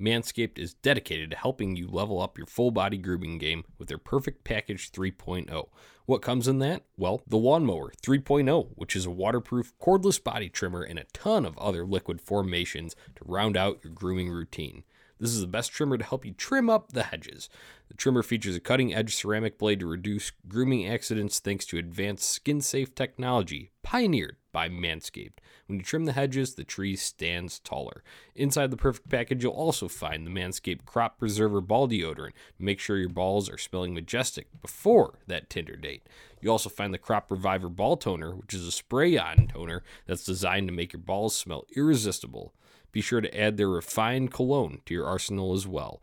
Manscaped 0.00 0.58
is 0.58 0.74
dedicated 0.74 1.30
to 1.30 1.36
helping 1.36 1.76
you 1.76 1.88
level 1.88 2.20
up 2.20 2.36
your 2.36 2.46
full 2.46 2.70
body 2.70 2.98
grooming 2.98 3.38
game 3.38 3.64
with 3.78 3.88
their 3.88 3.98
Perfect 3.98 4.44
Package 4.44 4.92
3.0. 4.92 5.68
What 6.04 6.22
comes 6.22 6.46
in 6.46 6.58
that? 6.60 6.82
Well, 6.96 7.22
the 7.26 7.36
Lawnmower 7.38 7.92
3.0, 8.02 8.68
which 8.74 8.94
is 8.94 9.06
a 9.06 9.10
waterproof, 9.10 9.72
cordless 9.80 10.22
body 10.22 10.48
trimmer 10.48 10.82
and 10.82 10.98
a 10.98 11.06
ton 11.12 11.44
of 11.44 11.58
other 11.58 11.84
liquid 11.84 12.20
formations 12.20 12.94
to 13.16 13.24
round 13.24 13.56
out 13.56 13.80
your 13.82 13.92
grooming 13.92 14.28
routine. 14.28 14.84
This 15.18 15.30
is 15.30 15.40
the 15.40 15.46
best 15.46 15.72
trimmer 15.72 15.96
to 15.96 16.04
help 16.04 16.26
you 16.26 16.32
trim 16.32 16.68
up 16.68 16.92
the 16.92 17.04
hedges. 17.04 17.48
The 17.88 17.94
trimmer 17.94 18.22
features 18.22 18.56
a 18.56 18.60
cutting 18.60 18.92
edge 18.92 19.14
ceramic 19.14 19.58
blade 19.58 19.80
to 19.80 19.86
reduce 19.86 20.32
grooming 20.48 20.88
accidents 20.88 21.38
thanks 21.38 21.64
to 21.66 21.78
advanced 21.78 22.28
skin 22.28 22.60
safe 22.60 22.94
technology 22.94 23.70
pioneered 23.82 24.36
by 24.50 24.68
Manscaped. 24.68 25.38
When 25.66 25.78
you 25.78 25.84
trim 25.84 26.04
the 26.04 26.12
hedges, 26.12 26.54
the 26.54 26.64
tree 26.64 26.96
stands 26.96 27.60
taller. 27.60 28.02
Inside 28.34 28.70
the 28.70 28.76
perfect 28.76 29.08
package, 29.08 29.44
you'll 29.44 29.52
also 29.52 29.86
find 29.86 30.26
the 30.26 30.30
Manscaped 30.30 30.84
Crop 30.84 31.18
Preserver 31.18 31.60
Ball 31.60 31.86
Deodorant 31.88 32.32
to 32.56 32.64
make 32.64 32.80
sure 32.80 32.96
your 32.96 33.08
balls 33.08 33.48
are 33.48 33.58
smelling 33.58 33.94
majestic 33.94 34.48
before 34.60 35.20
that 35.26 35.48
Tinder 35.48 35.76
date. 35.76 36.08
You 36.40 36.50
also 36.50 36.68
find 36.68 36.92
the 36.92 36.98
Crop 36.98 37.30
Reviver 37.30 37.68
Ball 37.68 37.96
Toner, 37.96 38.34
which 38.34 38.54
is 38.54 38.66
a 38.66 38.72
spray 38.72 39.16
on 39.16 39.48
toner 39.48 39.82
that's 40.06 40.24
designed 40.24 40.68
to 40.68 40.74
make 40.74 40.92
your 40.92 41.02
balls 41.02 41.36
smell 41.36 41.66
irresistible 41.76 42.52
be 42.96 43.02
sure 43.02 43.20
to 43.20 43.38
add 43.38 43.58
their 43.58 43.68
refined 43.68 44.32
cologne 44.32 44.80
to 44.86 44.94
your 44.94 45.04
arsenal 45.04 45.52
as 45.52 45.66
well. 45.66 46.00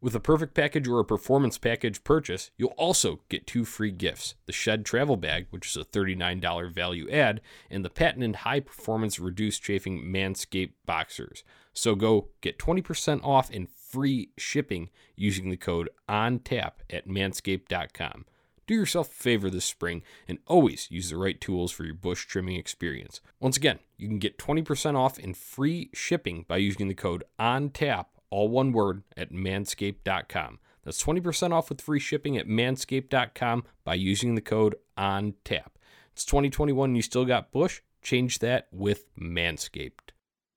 With 0.00 0.14
a 0.14 0.20
perfect 0.20 0.54
package 0.54 0.86
or 0.86 1.00
a 1.00 1.04
performance 1.04 1.58
package 1.58 2.04
purchase, 2.04 2.52
you'll 2.56 2.68
also 2.76 3.20
get 3.28 3.48
two 3.48 3.64
free 3.64 3.90
gifts 3.90 4.36
the 4.46 4.52
Shed 4.52 4.84
Travel 4.84 5.16
Bag, 5.16 5.46
which 5.50 5.66
is 5.66 5.76
a 5.76 5.84
$39 5.84 6.72
value 6.72 7.10
add, 7.10 7.40
and 7.68 7.84
the 7.84 7.90
patented 7.90 8.36
high 8.36 8.60
performance 8.60 9.18
reduced 9.18 9.62
chafing 9.62 10.04
Manscaped 10.04 10.74
Boxers. 10.86 11.42
So 11.72 11.96
go 11.96 12.28
get 12.42 12.58
20% 12.58 13.24
off 13.24 13.50
and 13.50 13.68
free 13.68 14.30
shipping 14.38 14.90
using 15.16 15.50
the 15.50 15.56
code 15.56 15.88
ONTAP 16.08 16.72
at 16.90 17.08
manscaped.com. 17.08 18.24
Do 18.68 18.74
yourself 18.74 19.08
a 19.08 19.14
favor 19.14 19.50
this 19.50 19.64
spring 19.64 20.02
and 20.28 20.38
always 20.46 20.88
use 20.90 21.10
the 21.10 21.16
right 21.16 21.40
tools 21.40 21.72
for 21.72 21.84
your 21.84 21.94
bush 21.94 22.26
trimming 22.26 22.56
experience. 22.56 23.20
Once 23.40 23.56
again, 23.56 23.80
you 23.96 24.06
can 24.06 24.18
get 24.18 24.38
20% 24.38 24.94
off 24.94 25.18
and 25.18 25.36
free 25.36 25.90
shipping 25.92 26.44
by 26.46 26.58
using 26.58 26.86
the 26.86 26.94
code 26.94 27.24
ONTAP, 27.40 28.04
all 28.30 28.48
one 28.48 28.72
word, 28.72 29.02
at 29.16 29.32
manscaped.com. 29.32 30.58
That's 30.84 31.02
20% 31.02 31.52
off 31.52 31.68
with 31.68 31.80
free 31.80 32.00
shipping 32.00 32.36
at 32.36 32.46
manscaped.com 32.46 33.64
by 33.84 33.94
using 33.94 34.34
the 34.34 34.40
code 34.40 34.76
ONTAP. 34.96 35.66
It's 36.12 36.24
2021 36.24 36.90
and 36.90 36.96
you 36.96 37.02
still 37.02 37.24
got 37.24 37.52
bush? 37.52 37.80
Change 38.02 38.38
that 38.38 38.68
with 38.72 39.04
Manscaped. 39.16 40.12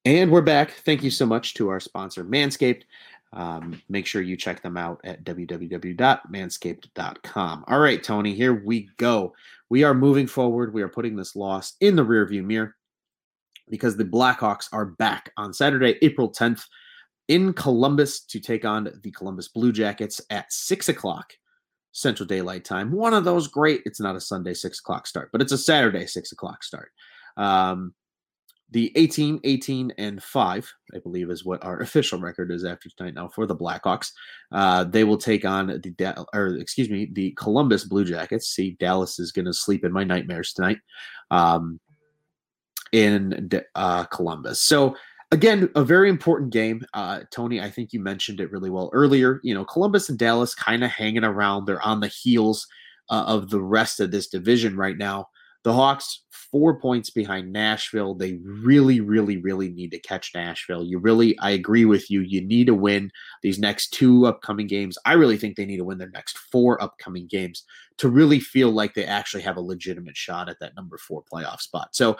And 0.05 0.31
we're 0.31 0.41
back. 0.41 0.71
Thank 0.71 1.03
you 1.03 1.11
so 1.11 1.25
much 1.25 1.53
to 1.55 1.69
our 1.69 1.79
sponsor, 1.79 2.23
Manscaped. 2.23 2.83
Um, 3.33 3.81
make 3.87 4.05
sure 4.05 4.21
you 4.21 4.35
check 4.35 4.61
them 4.61 4.77
out 4.77 4.99
at 5.03 5.23
www.manscaped.com. 5.23 7.63
All 7.67 7.79
right, 7.79 8.03
Tony, 8.03 8.33
here 8.33 8.63
we 8.65 8.89
go. 8.97 9.33
We 9.69 9.83
are 9.83 9.93
moving 9.93 10.27
forward. 10.27 10.73
We 10.73 10.81
are 10.81 10.89
putting 10.89 11.15
this 11.15 11.35
loss 11.35 11.75
in 11.79 11.95
the 11.95 12.05
rearview 12.05 12.43
mirror 12.43 12.75
because 13.69 13.95
the 13.95 14.03
Blackhawks 14.03 14.67
are 14.73 14.85
back 14.85 15.31
on 15.37 15.53
Saturday, 15.53 15.97
April 16.01 16.31
10th 16.31 16.65
in 17.31 17.53
Columbus 17.53 18.19
to 18.25 18.41
take 18.41 18.65
on 18.65 18.91
the 19.03 19.11
Columbus 19.11 19.47
Blue 19.47 19.71
Jackets 19.71 20.19
at 20.29 20.51
6 20.51 20.89
o'clock 20.89 21.31
Central 21.93 22.27
Daylight 22.27 22.65
Time. 22.65 22.91
One 22.91 23.13
of 23.13 23.23
those 23.23 23.47
great, 23.47 23.81
it's 23.85 24.01
not 24.01 24.17
a 24.17 24.21
Sunday 24.21 24.53
6 24.53 24.79
o'clock 24.79 25.07
start, 25.07 25.29
but 25.31 25.41
it's 25.41 25.53
a 25.53 25.57
Saturday 25.57 26.05
6 26.05 26.33
o'clock 26.33 26.61
start. 26.61 26.91
Um, 27.37 27.93
the 28.71 28.91
18, 28.97 29.39
18, 29.45 29.93
and 29.97 30.21
5, 30.21 30.73
I 30.93 30.99
believe, 30.99 31.29
is 31.29 31.45
what 31.45 31.63
our 31.63 31.79
official 31.81 32.19
record 32.19 32.51
is 32.51 32.65
after 32.65 32.89
tonight 32.89 33.13
now 33.13 33.29
for 33.29 33.45
the 33.45 33.55
Blackhawks. 33.55 34.11
Uh, 34.51 34.83
they 34.83 35.05
will 35.05 35.17
take 35.17 35.45
on 35.45 35.67
the, 35.67 35.91
da- 35.91 36.25
or 36.33 36.57
excuse 36.57 36.89
me, 36.89 37.09
the 37.13 37.31
Columbus 37.37 37.85
Blue 37.85 38.03
Jackets. 38.03 38.49
See, 38.49 38.71
Dallas 38.77 39.19
is 39.19 39.31
going 39.31 39.45
to 39.45 39.53
sleep 39.53 39.85
in 39.85 39.93
my 39.93 40.03
nightmares 40.03 40.51
tonight 40.51 40.79
um, 41.31 41.79
in 42.91 43.49
uh, 43.75 44.03
Columbus. 44.03 44.61
So, 44.61 44.97
again, 45.31 45.69
a 45.75 45.83
very 45.83 46.09
important 46.09 46.51
game. 46.51 46.85
Uh, 46.93 47.21
Tony, 47.31 47.61
I 47.61 47.69
think 47.69 47.93
you 47.93 47.99
mentioned 47.99 48.39
it 48.39 48.51
really 48.51 48.69
well 48.69 48.89
earlier. 48.93 49.39
You 49.43 49.53
know, 49.53 49.65
Columbus 49.65 50.09
and 50.09 50.19
Dallas 50.19 50.53
kind 50.53 50.83
of 50.83 50.91
hanging 50.91 51.23
around. 51.23 51.65
They're 51.65 51.81
on 51.81 52.01
the 52.01 52.07
heels 52.07 52.67
uh, 53.09 53.23
of 53.27 53.49
the 53.49 53.61
rest 53.61 53.99
of 53.99 54.11
this 54.11 54.27
division 54.27 54.75
right 54.75 54.97
now. 54.97 55.27
The 55.63 55.73
Hawks, 55.73 56.23
four 56.31 56.79
points 56.79 57.11
behind 57.11 57.53
Nashville. 57.53 58.15
They 58.15 58.39
really, 58.43 58.99
really, 58.99 59.37
really 59.37 59.69
need 59.69 59.91
to 59.91 59.99
catch 59.99 60.31
Nashville. 60.33 60.83
You 60.83 60.97
really, 60.97 61.37
I 61.37 61.51
agree 61.51 61.85
with 61.85 62.09
you. 62.09 62.21
You 62.21 62.41
need 62.41 62.65
to 62.65 62.73
win 62.73 63.11
these 63.43 63.59
next 63.59 63.89
two 63.91 64.25
upcoming 64.25 64.65
games. 64.65 64.97
I 65.05 65.13
really 65.13 65.37
think 65.37 65.55
they 65.55 65.65
need 65.65 65.77
to 65.77 65.85
win 65.85 65.99
their 65.99 66.09
next 66.09 66.39
four 66.39 66.81
upcoming 66.81 67.27
games 67.27 67.63
to 67.97 68.09
really 68.09 68.39
feel 68.39 68.71
like 68.71 68.95
they 68.95 69.05
actually 69.05 69.43
have 69.43 69.57
a 69.57 69.61
legitimate 69.61 70.17
shot 70.17 70.49
at 70.49 70.59
that 70.61 70.75
number 70.75 70.97
four 70.97 71.23
playoff 71.31 71.61
spot. 71.61 71.89
So, 71.95 72.17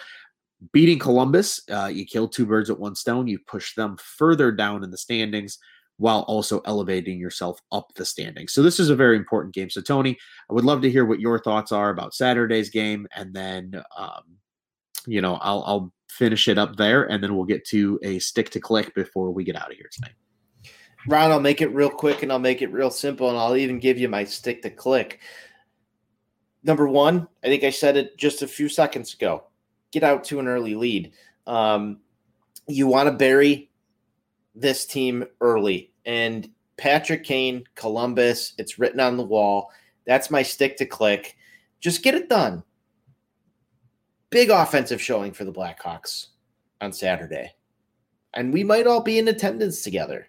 beating 0.73 0.99
Columbus, 0.99 1.61
uh, 1.69 1.89
you 1.91 2.05
kill 2.05 2.27
two 2.27 2.45
birds 2.45 2.69
with 2.69 2.79
one 2.79 2.95
stone. 2.95 3.27
You 3.27 3.39
push 3.39 3.75
them 3.75 3.97
further 3.97 4.51
down 4.51 4.83
in 4.83 4.91
the 4.91 4.97
standings 4.97 5.57
while 5.97 6.21
also 6.21 6.61
elevating 6.65 7.19
yourself 7.19 7.59
up 7.71 7.93
the 7.95 8.05
standings. 8.05 8.53
So 8.53 8.63
this 8.63 8.79
is 8.79 8.89
a 8.89 8.95
very 8.95 9.17
important 9.17 9.53
game. 9.53 9.69
So 9.69 9.81
Tony, 9.81 10.17
I 10.49 10.53
would 10.53 10.65
love 10.65 10.81
to 10.81 10.89
hear 10.89 11.05
what 11.05 11.19
your 11.19 11.39
thoughts 11.39 11.71
are 11.71 11.89
about 11.89 12.13
Saturday's 12.13 12.69
game, 12.69 13.07
and 13.15 13.33
then 13.33 13.81
um, 13.95 14.23
you 15.05 15.21
know 15.21 15.35
I'll 15.35 15.63
I'll 15.65 15.93
finish 16.09 16.47
it 16.47 16.57
up 16.57 16.75
there, 16.75 17.03
and 17.03 17.23
then 17.23 17.35
we'll 17.35 17.45
get 17.45 17.65
to 17.67 17.99
a 18.03 18.19
stick 18.19 18.49
to 18.51 18.59
click 18.59 18.93
before 18.95 19.31
we 19.31 19.43
get 19.43 19.55
out 19.55 19.71
of 19.71 19.77
here 19.77 19.89
tonight. 19.91 20.15
Ron, 21.07 21.31
I'll 21.31 21.39
make 21.39 21.61
it 21.61 21.73
real 21.73 21.89
quick 21.89 22.21
and 22.21 22.31
I'll 22.31 22.39
make 22.39 22.61
it 22.61 22.71
real 22.71 22.91
simple, 22.91 23.29
and 23.29 23.37
I'll 23.37 23.55
even 23.55 23.79
give 23.79 23.97
you 23.97 24.09
my 24.09 24.23
stick 24.23 24.61
to 24.63 24.69
click. 24.69 25.19
Number 26.63 26.87
one, 26.87 27.27
I 27.43 27.47
think 27.47 27.63
I 27.63 27.71
said 27.71 27.97
it 27.97 28.17
just 28.17 28.43
a 28.43 28.47
few 28.47 28.69
seconds 28.69 29.13
ago. 29.13 29.45
Get 29.91 30.03
out 30.03 30.23
to 30.25 30.39
an 30.39 30.47
early 30.47 30.75
lead. 30.75 31.11
Um, 31.47 31.99
you 32.67 32.87
want 32.87 33.07
to 33.07 33.13
bury 33.13 33.69
this 34.55 34.85
team 34.85 35.25
early 35.39 35.91
and 36.05 36.49
Patrick 36.81 37.23
Kane, 37.23 37.63
Columbus, 37.75 38.53
it's 38.57 38.79
written 38.79 38.99
on 38.99 39.15
the 39.15 39.23
wall. 39.23 39.71
That's 40.07 40.31
my 40.31 40.41
stick 40.41 40.77
to 40.77 40.85
click. 40.85 41.37
Just 41.79 42.01
get 42.01 42.15
it 42.15 42.27
done. 42.27 42.63
Big 44.31 44.49
offensive 44.49 44.99
showing 44.99 45.31
for 45.31 45.45
the 45.45 45.53
Blackhawks 45.53 46.27
on 46.81 46.91
Saturday. 46.91 47.53
And 48.33 48.51
we 48.51 48.63
might 48.63 48.87
all 48.87 49.01
be 49.01 49.19
in 49.19 49.27
attendance 49.27 49.83
together. 49.83 50.27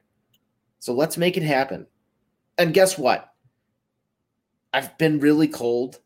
So 0.78 0.92
let's 0.92 1.16
make 1.16 1.36
it 1.36 1.42
happen. 1.42 1.86
And 2.58 2.74
guess 2.74 2.98
what? 2.98 3.32
I've 4.74 4.98
been 4.98 5.20
really 5.20 5.48
cold 5.48 6.00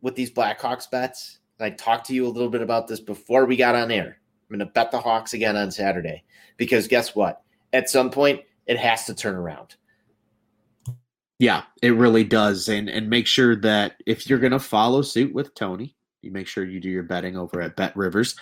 with 0.00 0.14
these 0.14 0.30
Blackhawks 0.30 0.90
bets. 0.90 1.40
And 1.58 1.72
I 1.72 1.76
talked 1.76 2.06
to 2.06 2.14
you 2.14 2.26
a 2.26 2.28
little 2.28 2.50
bit 2.50 2.62
about 2.62 2.86
this 2.86 3.00
before 3.00 3.44
we 3.44 3.56
got 3.56 3.74
on 3.74 3.90
air. 3.90 4.18
I'm 4.50 4.58
going 4.58 4.66
to 4.66 4.72
bet 4.72 4.90
the 4.90 5.00
Hawks 5.00 5.34
again 5.34 5.56
on 5.56 5.70
Saturday 5.70 6.24
because 6.56 6.88
guess 6.88 7.14
what? 7.14 7.42
At 7.72 7.90
some 7.90 8.10
point, 8.10 8.42
it 8.66 8.78
has 8.78 9.04
to 9.06 9.14
turn 9.14 9.34
around. 9.34 9.76
Yeah, 11.38 11.62
it 11.82 11.90
really 11.90 12.24
does. 12.24 12.68
And 12.68 12.88
and 12.88 13.08
make 13.08 13.26
sure 13.26 13.54
that 13.56 13.96
if 14.06 14.28
you're 14.28 14.40
gonna 14.40 14.58
follow 14.58 15.02
suit 15.02 15.32
with 15.32 15.54
Tony, 15.54 15.94
you 16.20 16.32
make 16.32 16.48
sure 16.48 16.64
you 16.64 16.80
do 16.80 16.90
your 16.90 17.04
betting 17.04 17.36
over 17.36 17.60
at 17.62 17.76
Bet 17.76 17.96
Rivers. 17.96 18.34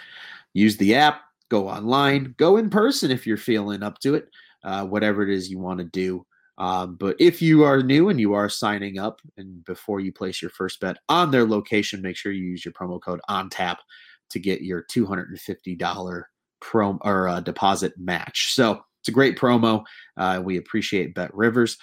Use 0.55 0.79
the 0.79 0.95
app, 0.95 1.23
go 1.51 1.69
online, 1.69 2.35
go 2.39 2.57
in 2.57 2.71
person 2.71 3.11
if 3.11 3.27
you're 3.27 3.37
feeling 3.37 3.83
up 3.83 3.99
to 4.01 4.15
it. 4.15 4.31
Uh, 4.65 4.85
whatever 4.85 5.23
it 5.23 5.29
is 5.29 5.51
you 5.51 5.59
want 5.59 5.79
to 5.79 5.85
do. 5.85 6.27
Um, 6.59 6.97
but 6.97 7.17
if 7.19 7.43
you 7.43 7.65
are 7.65 7.83
new 7.83 8.09
and 8.09 8.19
you 8.19 8.33
are 8.35 8.49
signing 8.49 8.99
up, 8.99 9.21
and 9.37 9.65
before 9.65 10.01
you 10.01 10.13
place 10.13 10.41
your 10.41 10.51
first 10.51 10.81
bet 10.81 10.97
on 11.09 11.31
their 11.31 11.45
location, 11.45 12.03
make 12.03 12.17
sure 12.17 12.33
you 12.33 12.45
use 12.45 12.65
your 12.65 12.73
promo 12.73 13.01
code 13.01 13.21
on 13.29 13.51
tap 13.51 13.81
to 14.31 14.39
get 14.39 14.63
your 14.63 14.85
$250 14.85 16.23
pro 16.61 16.99
or 17.03 17.29
uh, 17.29 17.41
deposit 17.41 17.93
match. 17.99 18.55
So 18.55 18.81
it's 19.01 19.09
a 19.09 19.13
great 19.13 19.39
promo. 19.39 19.85
Uh, 20.17 20.41
we 20.45 20.57
appreciate 20.57 21.15
Bet 21.15 21.35
Rivers. 21.35 21.79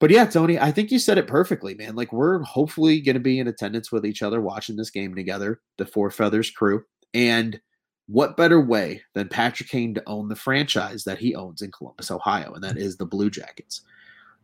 But 0.00 0.10
yeah, 0.10 0.26
Tony, 0.26 0.58
I 0.58 0.72
think 0.72 0.90
you 0.90 0.98
said 0.98 1.18
it 1.18 1.26
perfectly, 1.26 1.74
man. 1.74 1.94
Like 1.94 2.12
we're 2.12 2.42
hopefully 2.42 3.00
going 3.00 3.14
to 3.14 3.20
be 3.20 3.38
in 3.38 3.48
attendance 3.48 3.90
with 3.90 4.04
each 4.04 4.22
other 4.22 4.40
watching 4.40 4.76
this 4.76 4.90
game 4.90 5.14
together, 5.14 5.60
the 5.78 5.86
Four 5.86 6.10
Feathers 6.10 6.50
crew. 6.50 6.82
And 7.14 7.60
what 8.06 8.36
better 8.36 8.60
way 8.60 9.02
than 9.14 9.28
Patrick 9.28 9.68
Kane 9.68 9.94
to 9.94 10.02
own 10.06 10.28
the 10.28 10.36
franchise 10.36 11.04
that 11.04 11.18
he 11.18 11.34
owns 11.34 11.62
in 11.62 11.70
Columbus, 11.72 12.10
Ohio, 12.10 12.52
and 12.52 12.62
that 12.62 12.76
is 12.76 12.96
the 12.96 13.06
Blue 13.06 13.30
Jackets. 13.30 13.80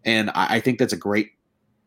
And 0.05 0.31
I, 0.31 0.57
I 0.57 0.61
think 0.61 0.79
that's 0.79 0.95
a 0.95 0.99
great 0.99 1.33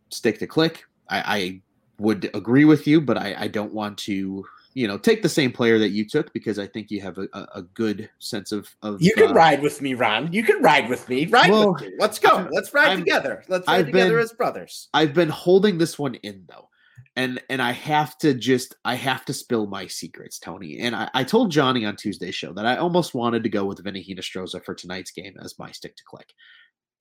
stick 0.09 0.39
to 0.39 0.47
click. 0.47 0.83
I, 1.09 1.19
I 1.37 1.61
would 1.99 2.29
agree 2.33 2.65
with 2.65 2.85
you, 2.87 3.01
but 3.01 3.17
I, 3.17 3.35
I 3.37 3.47
don't 3.47 3.73
want 3.73 3.97
to 3.99 4.45
you 4.75 4.87
know, 4.87 4.97
take 4.97 5.21
the 5.21 5.29
same 5.29 5.51
player 5.51 5.77
that 5.77 5.89
you 5.89 6.03
took 6.07 6.33
because 6.33 6.57
I 6.57 6.65
think 6.65 6.89
you 6.89 6.99
have 7.01 7.17
a, 7.19 7.27
a, 7.33 7.47
a 7.55 7.61
good 7.61 8.09
sense 8.19 8.51
of 8.51 8.67
of. 8.81 9.01
You 9.01 9.13
can 9.13 9.29
uh, 9.29 9.33
ride 9.33 9.61
with 9.61 9.81
me, 9.81 9.93
Ron. 9.93 10.33
You 10.33 10.43
can 10.43 10.61
ride 10.63 10.89
with 10.89 11.07
me. 11.09 11.27
Ride 11.27 11.51
Well, 11.51 11.73
with 11.73 11.83
me. 11.83 11.91
Let's 11.99 12.17
go. 12.17 12.47
Let's 12.51 12.73
ride 12.73 12.87
I'm- 12.89 12.97
together. 12.99 13.43
Let's 13.47 13.67
ride 13.67 13.81
I've 13.81 13.85
together 13.87 14.15
been- 14.15 14.23
as 14.23 14.33
brothers. 14.33 14.89
I've 14.93 15.13
been 15.13 15.29
holding 15.29 15.77
this 15.77 15.99
one 15.99 16.15
in 16.15 16.45
though. 16.49 16.69
And 17.15 17.41
and 17.49 17.61
I 17.61 17.71
have 17.71 18.17
to 18.19 18.33
just 18.33 18.75
I 18.85 18.95
have 18.95 19.23
to 19.25 19.33
spill 19.33 19.67
my 19.67 19.85
secrets, 19.85 20.39
Tony. 20.39 20.79
And 20.79 20.95
I, 20.95 21.09
I 21.13 21.23
told 21.23 21.51
Johnny 21.51 21.85
on 21.85 21.95
Tuesday's 21.95 22.33
show 22.33 22.53
that 22.53 22.65
I 22.65 22.77
almost 22.77 23.13
wanted 23.13 23.43
to 23.43 23.49
go 23.49 23.65
with 23.65 23.83
Vinny 23.83 24.03
Hinostroza 24.03 24.63
for 24.63 24.73
tonight's 24.73 25.11
game 25.11 25.35
as 25.43 25.59
my 25.59 25.71
stick 25.71 25.95
to 25.95 26.03
click. 26.07 26.27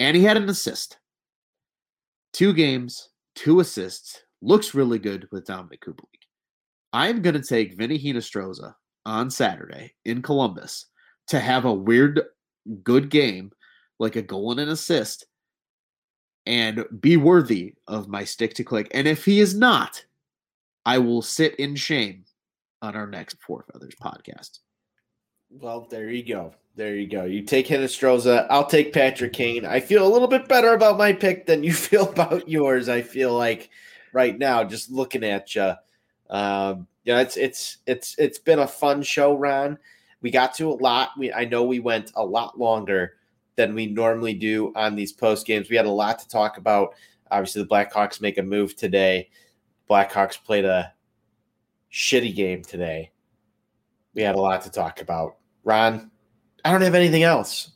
And 0.01 0.17
he 0.17 0.23
had 0.23 0.37
an 0.37 0.49
assist. 0.49 0.99
Two 2.33 2.53
games, 2.53 3.09
two 3.35 3.61
assists. 3.61 4.21
Looks 4.43 4.75
really 4.75 4.99
good 4.99 5.29
with 5.33 5.47
Dominik 5.47 5.81
Kubalik. 5.81 6.27
I'm 6.93 7.23
gonna 7.23 7.43
take 7.43 7.77
Vinny 7.77 7.99
Hinostroza 7.99 8.75
on 9.07 9.31
Saturday 9.31 9.95
in 10.05 10.21
Columbus 10.21 10.87
to 11.29 11.41
have 11.41 11.65
a 11.65 11.73
weird 11.73 12.21
good 12.83 13.09
game, 13.09 13.51
like 13.99 14.17
a 14.17 14.23
goal 14.23 14.51
and 14.51 14.61
an 14.61 14.69
assist, 14.69 15.27
and 16.47 16.85
be 17.01 17.17
worthy 17.17 17.75
of 17.87 18.09
my 18.09 18.25
stick 18.25 18.55
to 18.55 18.65
click. 18.65 18.89
And 18.93 19.07
if 19.07 19.25
he 19.25 19.41
is 19.41 19.55
not, 19.55 20.05
I 20.85 20.99
will 20.99 21.23
sit 21.23 21.55
in 21.57 21.77
shame 21.77 22.25
on 22.81 22.97
our 22.97 23.07
next 23.07 23.37
Four 23.41 23.65
Feathers 23.73 23.95
podcast. 24.03 24.59
Well, 25.51 25.87
there 25.91 26.11
you 26.11 26.25
go. 26.25 26.55
There 26.75 26.97
you 26.97 27.07
go. 27.07 27.25
You 27.25 27.43
take 27.43 27.69
Hinostroza. 27.69 28.47
I'll 28.49 28.67
take 28.67 28.93
Patrick 28.93 29.35
Kane. 29.35 29.67
I 29.67 29.81
feel 29.81 30.07
a 30.07 30.09
little 30.09 30.29
bit 30.29 30.49
better 30.49 30.73
about 30.73 30.97
my 30.97 31.13
pick 31.13 31.47
than 31.47 31.63
you 31.63 31.73
feel 31.75 32.09
about 32.09 32.49
yours. 32.49 32.89
I 32.89 33.03
feel 33.03 33.35
like 33.35 33.71
right 34.13 34.37
now, 34.37 34.65
just 34.65 34.91
looking 34.91 35.25
at 35.25 35.55
you, 35.55 35.75
um, 36.31 36.87
yeah, 37.05 37.21
it's 37.21 37.37
it's 37.37 37.79
it's 37.87 38.15
it's 38.19 38.39
been 38.39 38.61
a 38.61 38.67
fun 38.67 39.03
show, 39.03 39.37
Ron. 39.37 39.77
We 40.23 40.31
got 40.31 40.55
to 40.55 40.71
a 40.71 40.75
lot. 40.75 41.11
We 41.19 41.33
I 41.33 41.45
know 41.45 41.65
we 41.65 41.81
went 41.81 42.13
a 42.15 42.25
lot 42.25 42.59
longer 42.59 43.15
than 43.57 43.75
we 43.75 43.87
normally 43.87 44.35
do 44.35 44.73
on 44.75 44.95
these 44.95 45.13
post 45.13 45.47
games. 45.47 45.69
We 45.69 45.77
had 45.77 45.87
a 45.87 45.91
lot 45.91 46.19
to 46.21 46.29
talk 46.29 46.59
about. 46.59 46.95
Obviously, 47.31 47.63
the 47.63 47.69
Blackhawks 47.69 48.21
make 48.21 48.39
a 48.39 48.43
move 48.43 48.77
today. 48.77 49.31
Blackhawks 49.89 50.43
played 50.43 50.65
a 50.65 50.93
shitty 51.93 52.35
game 52.35 52.63
today. 52.63 53.11
We 54.15 54.23
had 54.23 54.35
a 54.35 54.41
lot 54.41 54.63
to 54.63 54.71
talk 54.71 55.01
about. 55.01 55.37
Ron, 55.65 56.11
I 56.65 56.73
don't 56.73 56.83
have 56.83 56.95
anything 56.95 57.23
else. 57.23 57.73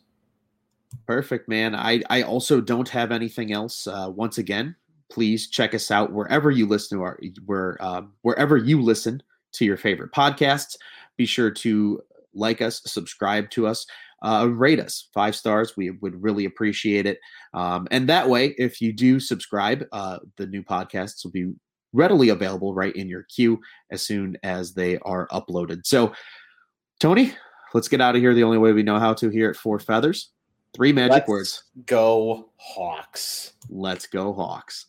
Perfect, 1.07 1.49
man. 1.49 1.75
I, 1.75 2.03
I 2.11 2.23
also 2.23 2.61
don't 2.61 2.89
have 2.89 3.13
anything 3.13 3.53
else. 3.53 3.87
Uh, 3.87 4.11
once 4.15 4.39
again, 4.39 4.75
please 5.09 5.49
check 5.49 5.75
us 5.75 5.91
out 5.91 6.13
wherever 6.13 6.51
you 6.51 6.67
listen 6.67 6.99
to 6.99 7.05
our 7.05 7.19
where 7.45 7.83
um, 7.83 8.13
wherever 8.23 8.57
you 8.57 8.83
listen 8.83 9.23
to 9.53 9.65
your 9.65 9.77
favorite 9.77 10.13
podcasts. 10.13 10.77
Be 11.17 11.27
sure 11.27 11.51
to 11.51 12.03
like 12.35 12.61
us, 12.61 12.83
subscribe 12.85 13.51
to 13.51 13.67
us, 13.67 13.87
uh, 14.27 14.47
rate 14.47 14.81
us 14.81 15.09
five 15.15 15.37
stars. 15.37 15.77
We 15.77 15.91
would 15.91 16.21
really 16.21 16.47
appreciate 16.47 17.07
it. 17.07 17.21
Um, 17.55 17.87
and 17.93 18.09
that 18.09 18.29
way, 18.29 18.57
if 18.59 18.81
you 18.81 18.93
do 18.93 19.21
subscribe, 19.21 19.85
uh, 19.93 20.19
the 20.37 20.47
new 20.49 20.65
podcasts 20.65 21.23
will 21.23 21.31
be 21.31 21.53
readily 21.93 22.31
available 22.31 22.75
right 22.75 22.95
in 22.97 23.09
your 23.09 23.23
queue 23.35 23.61
as 23.93 24.03
soon 24.03 24.37
as 24.43 24.75
they 24.75 24.99
are 24.99 25.29
uploaded. 25.29 25.87
So, 25.87 26.13
Tony, 26.99 27.35
let's 27.73 27.89
get 27.89 28.01
out 28.01 28.17
of 28.17 28.21
here 28.21 28.35
the 28.35 28.43
only 28.43 28.59
way 28.59 28.73
we 28.73 28.83
know 28.83 28.99
how 28.99 29.15
to 29.15 29.31
here 29.31 29.49
at 29.49 29.57
Four 29.57 29.79
Feathers. 29.79 30.31
Three 30.75 30.93
magic 30.93 31.13
Let's 31.13 31.29
words. 31.29 31.65
Go 31.87 32.51
Hawks. 32.57 33.53
Let's 33.71 34.07
go, 34.07 34.33
Hawks. 34.33 34.87